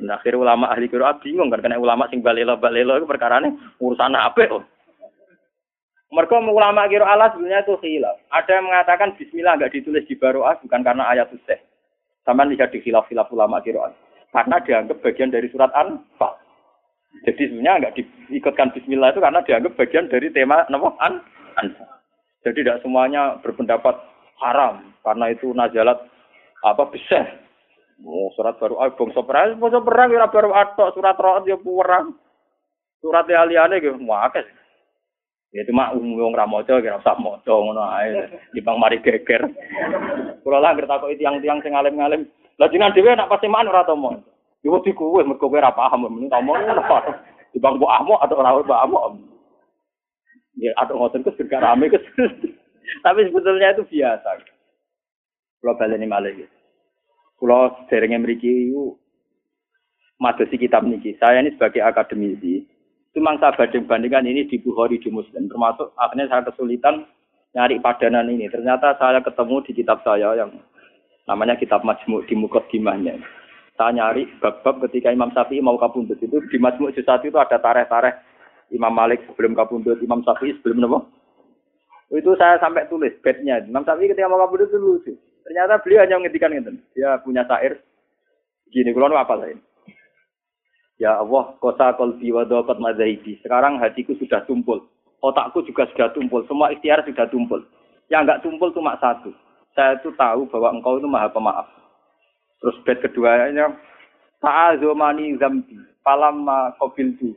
[0.00, 3.06] Nah, akhir ulama ahli Quran bingung kan, karena ulama sing balik lo balik lo itu
[3.10, 3.52] perkara ini
[3.82, 4.48] urusan apik.
[4.48, 4.64] Oh.
[6.10, 8.18] Mereka ulama kira Allah sebenarnya itu khilaf.
[8.34, 11.54] Ada yang mengatakan Bismillah nggak ditulis di Baroah bukan karena ayat itu.
[12.26, 13.94] Sama lihat di khilaf-khilaf ulama kira
[14.30, 16.34] karena dianggap bagian dari surat Anfal.
[17.26, 17.94] Jadi sebenarnya nggak
[18.30, 21.14] diikutkan Bismillah itu karena dianggap bagian dari tema nama An.
[22.42, 23.94] Jadi tidak semuanya berpendapat
[24.40, 25.98] haram karena itu najalat
[26.64, 27.20] apa bisa.
[28.00, 32.16] Oh, surat baru ah bangsa perang, bangsa perang ya baru atok surat roh ya perang.
[33.00, 34.44] Surat liane gitu, wakas.
[35.50, 38.28] Ya cuma umum ra maca kira usah maca ngono ae.
[38.54, 39.50] Dibang mari geger.
[40.46, 42.22] Kula lah ngerti kok tiang-tiang sing alim-alim
[42.60, 44.20] lah jenengan dhewe nak pasti man ora tomo.
[44.62, 46.82] Yo wedi kuwe mergo kowe ora paham tomo ngono.
[47.50, 48.98] Di bang mbok ahmo atau ora mbok ahmo.
[50.60, 51.90] Ya atau ngoten kus gak rame.
[52.98, 54.28] Tapi sebetulnya itu biasa.
[55.60, 56.56] Kalau baleni malih gitu.
[57.40, 59.00] Kalau derenge mriki iku
[60.20, 61.16] madosi kitab niki.
[61.16, 62.68] Saya ini sebagai akademisi,
[63.16, 65.48] cuma saya banding bandingkan ini di Bukhari di Muslim.
[65.48, 67.08] Termasuk akhirnya saya kesulitan
[67.56, 68.52] nyari padanan ini.
[68.52, 70.52] Ternyata saya ketemu di kitab saya yang
[71.24, 73.16] namanya kitab Majmu di Mukot Gimahnya.
[73.80, 78.12] Saya nyari bab-bab ketika Imam Syafi'i mau kabundut itu di Majmu Jusat itu ada tareh-tareh
[78.70, 81.00] Imam Malik sebelum kabundut, Imam Syafi'i sebelum apa?
[82.10, 83.62] Itu saya sampai tulis bednya.
[83.62, 85.12] Imam Syafi'i ketika mau kabundut itu lucu.
[85.46, 86.74] Ternyata beliau hanya menghentikan itu.
[86.98, 87.78] Dia punya syair.
[88.70, 89.58] Gini, kalau apa lain?
[90.98, 93.38] Ya Allah, kota kolbi wa dokat madhahibi.
[93.42, 94.84] Sekarang hatiku sudah tumpul.
[95.22, 96.42] Otakku juga sudah tumpul.
[96.50, 97.62] Semua ikhtiar sudah tumpul.
[98.10, 99.30] Yang enggak tumpul cuma satu
[99.74, 101.66] saya itu tahu bahwa engkau itu maha pemaaf.
[102.60, 103.72] Terus bed keduanya,
[104.42, 107.36] Ta'azomani zambi, falamma qabiltu.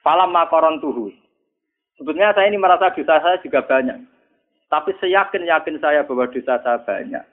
[0.00, 0.48] Falamma
[0.80, 1.12] tuhu.
[1.98, 3.98] Sebetulnya saya ini merasa dosa saya juga banyak.
[4.70, 7.24] Tapi seyakin-yakin saya bahwa dosa saya banyak.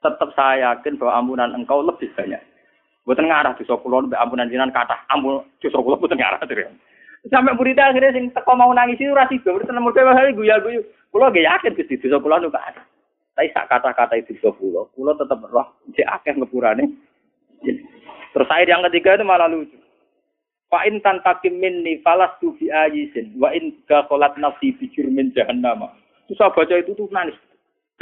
[0.00, 2.40] Tetap saya yakin bahwa ampunan engkau lebih banyak.
[3.04, 6.72] Buatan ngarah dosa mbek ampunan jinan kata ampun dosa kula buatan ngarah terus.
[7.28, 10.80] Sampai muridnya akhirnya sing teko mau nangis itu rasi gue, murid nomor hari guya-guyu.
[11.12, 12.84] Kula gak yakin Gusti dosa kula nu ada.
[13.34, 16.86] Tapi sak kata-kata itu bisa pulau, pulau tetap roh, si akeh ngepurane.
[18.30, 19.74] Terus air yang ketiga itu malah lucu.
[20.74, 23.78] Fa in takim minni falas tu fi ayisin wa in
[24.10, 25.86] kolat nafsi fi jurmin jahannam.
[26.26, 27.38] Itu saya baca itu tuh nangis.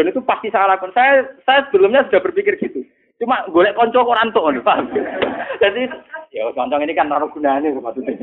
[0.01, 0.97] Dan itu pasti saya lakukan.
[0.97, 2.81] Saya saya sebelumnya sudah berpikir gitu.
[3.21, 4.89] Cuma golek konco kok rantuk paham.
[5.63, 5.85] Jadi
[6.33, 8.17] ya konco ini kan naruh gunanya maksudnya.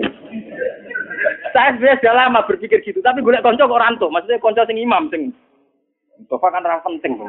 [1.53, 4.09] saya sebenarnya sudah lama berpikir gitu, tapi golek konco kok rantuk.
[4.09, 5.29] Maksudnya konco sing imam sing
[6.25, 7.21] Bapak kan orang penting.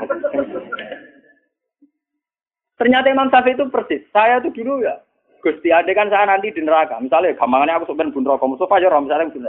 [2.81, 4.03] Ternyata Imam Syafi'i itu persis.
[4.09, 4.99] Saya itu dulu ya,
[5.41, 7.01] Gusti ada kan saya nanti di neraka.
[7.01, 9.49] Misalnya gampangannya aku sebenarnya bun rokok, Mustafa ya misalnya bun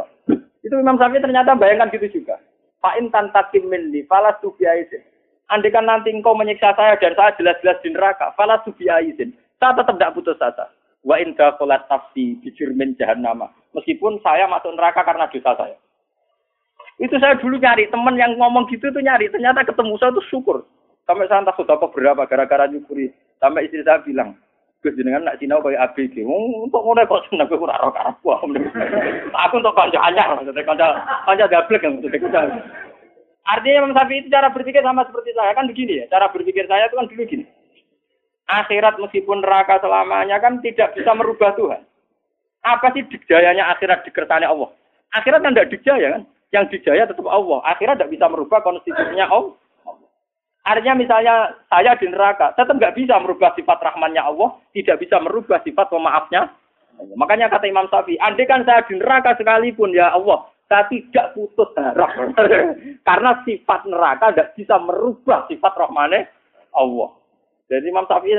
[0.64, 2.40] Itu Imam Syafi'i ternyata bayangkan gitu juga.
[2.82, 5.04] Fa'in tantakim minni, falas tubiaisin.
[5.52, 9.36] Andai kan nanti engkau menyiksa saya dan saya jelas-jelas di neraka, falas tubiaisin.
[9.60, 10.72] Saya tetap tidak putus asa.
[11.02, 13.50] Wa in kolat tafsi bijurmin jahannama.
[13.74, 15.78] Meskipun saya masuk neraka karena dosa saya.
[17.02, 20.58] Itu saya dulu nyari teman yang ngomong gitu tuh nyari, ternyata ketemu saya tuh syukur.
[21.10, 23.10] Sampai saya entah sudah berapa gara-gara nyukuri.
[23.42, 24.38] Sampai istri saya bilang,
[24.82, 26.26] Gus jenengan nak sinau kayak ABG.
[26.26, 28.34] Untuk ngono kok seneng kowe ora ora karepku.
[29.30, 30.88] Aku untuk kanca anyar, maksudnya kanca
[31.30, 32.42] kanca gablek yang maksudnya kanca.
[33.46, 36.06] Artinya Imam Syafi'i itu cara berpikir sama seperti saya kan begini ya.
[36.10, 37.46] Cara berpikir saya itu kan dulu gini.
[38.50, 41.82] Akhirat meskipun neraka selamanya kan tidak bisa merubah Tuhan.
[42.66, 44.70] Apa sih dijayanya akhirat dikersane Allah?
[45.14, 46.24] Akhirat kan tidak dijaya kan?
[46.54, 47.62] Yang dijaya tetap Allah.
[47.70, 49.61] Akhirat tidak bisa merubah konstitusinya Allah.
[50.62, 55.58] Artinya misalnya saya di neraka, tetap nggak bisa merubah sifat rahmannya Allah, tidak bisa merubah
[55.66, 56.54] sifat pemaafnya.
[57.18, 61.66] Makanya kata Imam Syafi'i, andai kan saya di neraka sekalipun ya Allah, saya tidak putus
[61.74, 62.14] darah.
[63.08, 66.30] Karena sifat neraka tidak bisa merubah sifat rahmane
[66.78, 67.10] Allah.
[67.66, 68.38] Jadi Imam Syafi'i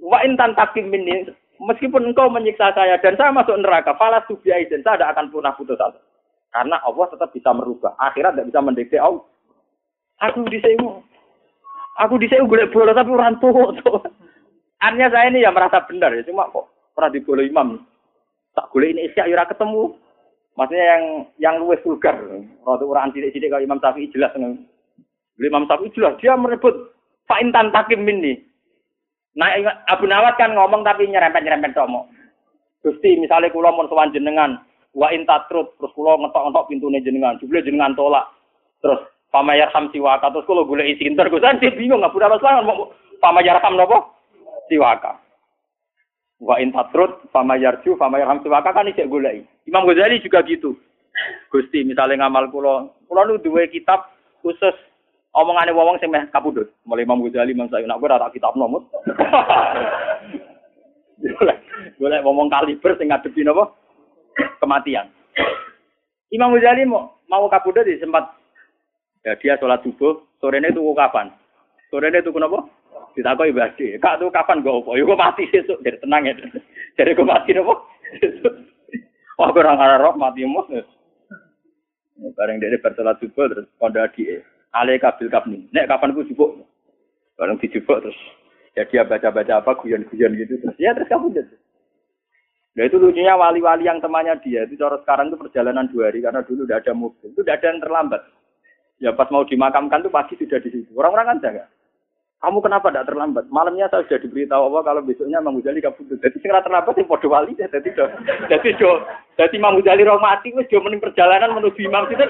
[0.00, 1.28] wa intan takim ini
[1.60, 5.80] meskipun engkau menyiksa saya dan saya masuk neraka, falas dan saya tidak akan pernah putus
[5.80, 6.00] asa.
[6.52, 7.92] Karena Allah tetap bisa merubah.
[8.00, 9.24] Akhirat tidak bisa mendekati Allah.
[10.24, 10.88] Aku di sini,
[12.00, 13.72] aku di sini gue bola tapi orang tua.
[14.76, 17.80] Artinya saya ini ya merasa benar ya, cuma kok pernah dibola imam.
[18.52, 19.96] Tak boleh ini isya ya ketemu.
[20.56, 21.02] Maksudnya yang
[21.36, 22.16] yang luwes vulgar.
[22.64, 24.32] Rada orang sidik-sidik kalau Imam Syafi'i jelas.
[25.36, 26.96] Beli Imam Syafi'i jelas dia merebut
[27.26, 28.38] Fa'intan takim ini.
[29.36, 29.52] Nah,
[29.90, 32.08] Abu Nawat kan ngomong tapi nyerempet-nyerempet tomo.
[32.80, 34.62] Gusti, misalnya kulo mau sowan jenengan,
[34.94, 38.30] wa intatrut, terus kulo ngetok-ngetok pintune jenengan, jubli jenengan tolak.
[38.78, 39.02] Terus
[39.36, 41.44] pamayar ham siwaka, terus kulo boleh isi inter, gue
[41.76, 42.88] bingung, Abu Nawat mau
[43.20, 44.16] pamayar ham nopo?
[44.72, 45.20] Siwaka.
[46.36, 49.48] Wa in tatrut fama yarju fama yarham siwaka kan isek goleki.
[49.64, 50.76] Imam Ghazali juga gitu.
[51.48, 54.12] Gusti misalnya ngamal kula, kula nu duwe kitab
[54.44, 54.76] khusus
[55.32, 56.68] omongane wong sing meh kapundhut.
[56.84, 58.84] Mulai Imam Ghazali Imam Sa'id nak ora tak kitab nomut.
[61.96, 63.72] Golek ngomong kaliber sing ngadepi napa?
[64.60, 65.08] Kematian.
[66.28, 68.35] Imam Ghazali mau mau kapundhut sempat
[69.26, 71.34] ya dia sholat subuh, sorenya itu kapan?
[71.90, 72.62] Sorenya itu kenapa?
[73.18, 76.36] Ditakoki Mbah Ade, "Kak tuh kapan gue opo?" Yo mati sesuk, jadi tenang ya.
[76.94, 77.74] Jadi gue mati nopo?
[79.40, 80.68] Wah, kurang arah roh mati mus.
[82.36, 84.40] Bareng dia bersolat subuh terus kondo adi.
[84.72, 85.64] Ale kabil kapni.
[85.72, 86.64] Nek kapan gue jubuk?
[87.40, 88.18] Bareng dijubuk terus.
[88.76, 90.76] Ya dia baca-baca apa guyon-guyon gitu terus.
[90.76, 91.44] Ya terus kamu deh.
[92.76, 96.44] Nah itu lucunya wali-wali yang temannya dia itu cara sekarang itu perjalanan dua hari karena
[96.44, 98.20] dulu udah ada mobil, itu udah ada yang terlambat.
[98.96, 100.88] Ya pas mau dimakamkan tuh pagi sudah di situ.
[100.96, 101.64] Orang-orang kan jaga.
[102.36, 103.48] Kamu kenapa tidak terlambat?
[103.48, 106.20] Malamnya saya sudah diberitahu Allah kalau besoknya Imam Ghazali kabudut.
[106.20, 107.64] Jadi sing terlambat yang podo wali ya.
[107.72, 108.04] Jadi do,
[108.52, 108.90] jadi do,
[109.40, 112.24] jadi Imam Ghazali roh mati wis do mening perjalanan menuju Imam itu.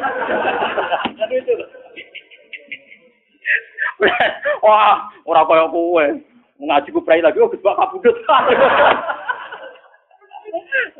[1.36, 1.54] itu.
[4.62, 6.06] Wah, ora kaya kowe.
[6.56, 8.16] Ngaji ku prai lagi oh Gus kabudut.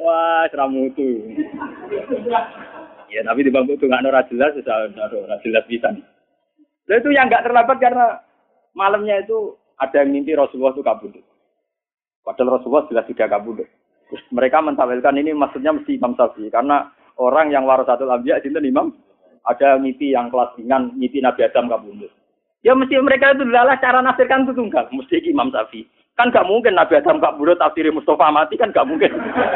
[0.02, 1.32] Wah, seramutu.
[3.16, 5.88] Ya, tapi di bangku itu nggak ora jelas, ora jelas bisa.
[5.88, 8.20] Nah, itu yang nggak terlambat karena
[8.76, 11.24] malamnya itu ada yang mimpi Rasulullah itu kabudut.
[12.20, 13.64] Padahal Rasulullah jelas tidak kabudut.
[14.12, 18.92] Terus mereka mentawilkan ini maksudnya mesti Imam Syafi'i karena orang yang warasatul anbiya itu imam
[19.48, 22.12] ada mimpi yang kelas ringan, mimpi Nabi Adam kabudut.
[22.60, 25.88] Ya mesti mereka itu adalah cara nasirkan itu tunggal, mesti Imam Syafi'i.
[26.20, 29.08] Kan gak mungkin Nabi Adam kabudut tafsir Mustafa mati kan gak mungkin.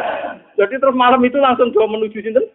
[0.59, 2.49] Jadi terus malam itu langsung coba menuju sinten?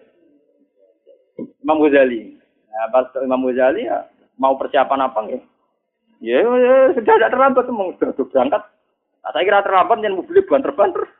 [1.65, 2.37] Imam Ghazali.
[2.69, 4.05] Nah, pas Imam Ghazali ya
[4.37, 5.43] mau persiapan apa enggak?
[6.21, 8.61] Ya, ya sudah tidak terlambat mau sudah berangkat.
[9.25, 11.11] Nah, saya kira terlambat yang mobilnya bukan terbang terus.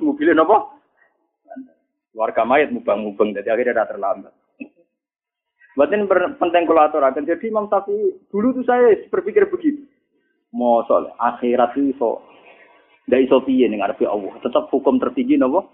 [0.00, 0.80] Mobilnya nopo.
[2.16, 4.32] Warga mayat mubang-mubang jadi akhirnya tidak terlambat.
[5.78, 9.86] Berarti ini penting akan Jadi Imam Syafi'i dulu tuh saya berpikir begitu.
[10.50, 12.26] Mau soal akhirat itu so
[13.06, 14.34] tidak iso piye ning ngarepe Allah.
[14.42, 15.70] Tetap hukum tertinggi nopo.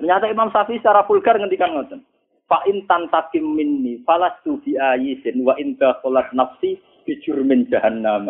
[0.00, 2.00] Ternyata Imam Syafi'i secara vulgar ngendikan ngoten.
[2.50, 8.26] Fa in tantakim minni falastu bi ayisin wa in dakhalat nafsi bi jurmin jahannam.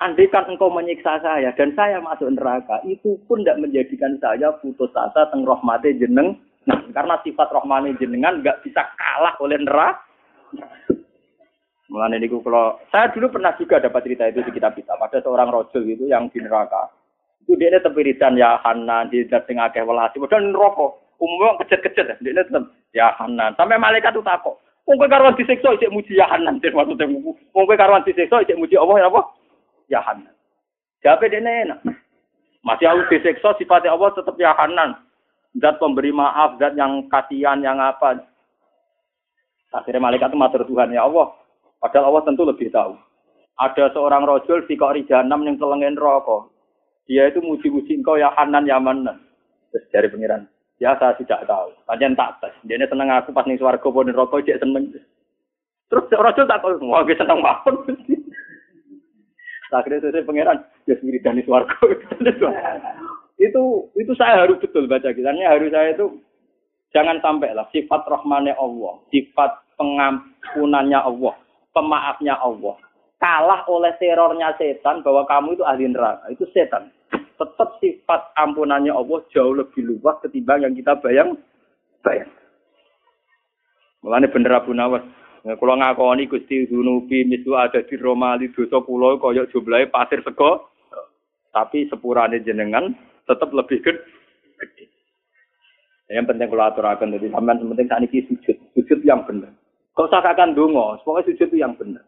[0.00, 4.88] Andai kan engkau menyiksa saya dan saya masuk neraka, itu pun tidak menjadikan saya putus
[4.96, 6.40] asa teng rahmate jeneng.
[6.64, 10.00] Nah, karena sifat rahmane jenengan nggak bisa kalah oleh neraka.
[11.92, 14.96] Mulane niku kalau saya dulu pernah juga dapat cerita itu di kitab kita.
[14.96, 16.88] Ada seorang rojul itu yang di neraka.
[17.46, 22.64] Itu dia tepiridan ya Hanan di sing akeh welasi, padahal neraka umumnya kecet-kecet dia tetap
[22.92, 24.56] ya Hanan sampai malaikat tuh takut.
[24.86, 27.10] Mungkin karuan disiksa cek muji ya Hanan dia maksudnya
[27.50, 29.20] mungkin karuan disiksa muji Allah ya apa?
[29.90, 30.34] Ya Hanan
[31.00, 31.80] siapa dia enak.
[32.66, 34.98] Masih harus disiksa sifatnya Allah tetap ya Hanan
[35.62, 38.26] zat pemberi maaf zat yang kasihan yang apa.
[39.70, 41.30] Akhirnya malaikat itu matur Tuhan ya Allah.
[41.78, 42.96] Padahal Allah tentu lebih tahu.
[43.60, 46.48] Ada seorang rojul di kok rijanam yang telengin rokok.
[47.06, 49.20] Dia itu muji-muji engkau ya Hanan ya Manan.
[49.70, 51.72] Terus dari pengiran Ya saya tidak tahu.
[51.88, 52.52] Panjang tak tes.
[52.68, 54.92] Dia seneng aku pas nih suarga pun rokok cek seneng.
[55.88, 56.76] Terus orang tak tahu.
[56.88, 57.96] Wah gue seneng banget.
[59.72, 60.58] Akhirnya saya pangeran.
[60.84, 61.76] Ya sendiri dari suarga.
[63.36, 63.62] itu
[63.92, 66.08] itu saya harus betul baca kisahnya harus saya itu
[66.96, 71.36] Jangan sampai lah sifat rahmane Allah, sifat pengampunannya Allah,
[71.76, 72.80] pemaafnya Allah
[73.16, 76.28] kalah oleh terornya setan bahwa kamu itu ahli neraka.
[76.32, 76.92] Itu setan.
[77.36, 81.36] Tetap sifat ampunannya Allah jauh lebih luas ketimbang yang kita bayang
[82.00, 82.32] bayang.
[84.00, 85.04] Mulane bener Abu Nawas.
[85.46, 90.72] Kula ngakoni Gusti Dunubi misu ada di Romali dosa kula kaya jumlahe pasir sego.
[91.54, 92.92] Tapi sepurane jenengan
[93.28, 94.86] tetap lebih gede.
[96.06, 99.50] Yang penting kalau aturakan jadi sampean penting saat ini sujud, sujud yang benar.
[99.96, 102.04] Kau usah kakak dungo, pokoknya sujud itu yang benar.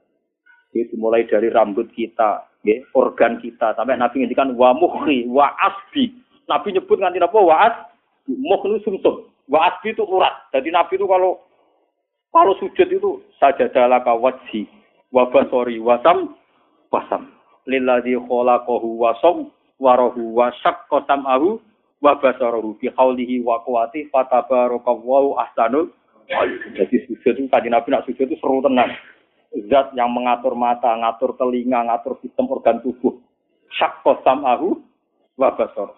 [0.71, 6.15] Itu mulai dari rambut kita, ya, organ kita, sampai Nabi ngendikan wa muhri, wa asbi.
[6.49, 7.39] Nabi nyebut nganti apa?
[7.39, 8.33] Wa asbi.
[8.39, 9.29] Muh itu sumsum.
[9.49, 10.53] Wa asbi itu urat.
[10.53, 11.41] Jadi Nabi itu kalau
[12.29, 14.69] kalau sujud itu saja dalaka wajhi
[15.15, 16.37] wa basori wasam
[16.93, 17.33] wasam.
[17.69, 19.49] Lilladzi khalaqahu wasam
[19.81, 21.63] warahu wa syaqqa sam'ahu
[22.03, 25.91] wa basarahu bi haulihi wa quwwati fatabarakallahu ahsanul
[26.77, 28.93] jadi sujud itu tadi Nabi nak sujud itu seru tenang
[29.69, 33.17] zat yang mengatur mata, ngatur telinga, ngatur sistem organ tubuh.
[33.73, 34.81] Syakko samahu
[35.37, 35.97] wa basor.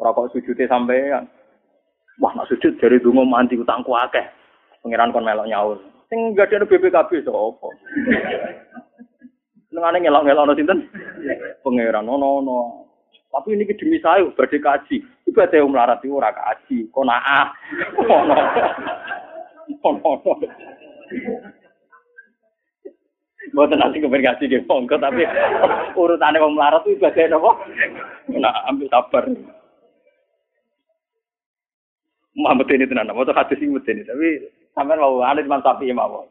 [0.00, 1.28] Ora kok sujude sampean.
[2.20, 4.24] Wah, nak sujud dari dungo mandi utangku akeh.
[4.84, 5.78] Pengiran kon melok nyaur.
[6.08, 7.68] Sing ada BPKB sapa?
[9.70, 10.78] Nengane ngelok-ngelok no sinten?
[11.64, 12.58] Pengiran no no.
[13.30, 15.00] Tapi ini demi saya badhe kaji.
[15.30, 17.54] Ate melarat iku ora kaji, konaah.
[18.02, 18.36] Ono.
[19.86, 20.12] Ono.
[23.50, 25.26] Mboten nanti komunikasi di monggo tapi
[25.98, 27.50] urutane wong melarat itu bagian apa?
[28.30, 29.26] Nah, ambil sabar.
[32.30, 34.28] Muhammad ini tenan, mau hadis ini ini, tapi
[34.72, 36.24] sampai mau ada cuma sapi mau.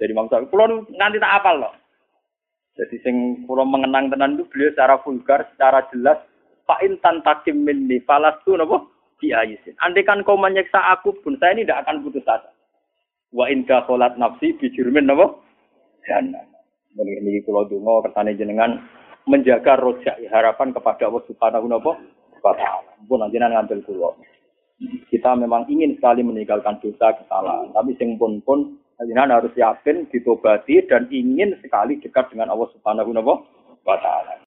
[0.00, 1.76] Jadi Imam Sapi, pulau nanti tak apal loh.
[2.72, 6.16] Jadi sing pulau mengenang tenan itu beliau secara vulgar, secara jelas,
[6.64, 7.68] Pak Intan takim
[8.08, 8.88] falas tuh nopo
[9.20, 9.76] diayisin.
[9.84, 12.48] Andai kan kau menyiksa aku pun saya ini tidak akan putus asa.
[13.36, 15.44] Wa inka kholat nafsi bijurmin nopo
[16.10, 16.42] jannah.
[16.98, 18.82] Ini kalau dungo kersane jenengan
[19.30, 22.90] menjaga rojak harapan kepada Allah Subhanahu wa taala.
[23.06, 24.18] Pun jenengan ngambil kulo.
[25.06, 30.82] Kita memang ingin sekali meninggalkan dosa kesalahan, tapi sing pun pun jenengan harus yakin ditobati
[30.90, 34.40] dan ingin sekali dekat dengan Allah Subhanahu wa taala.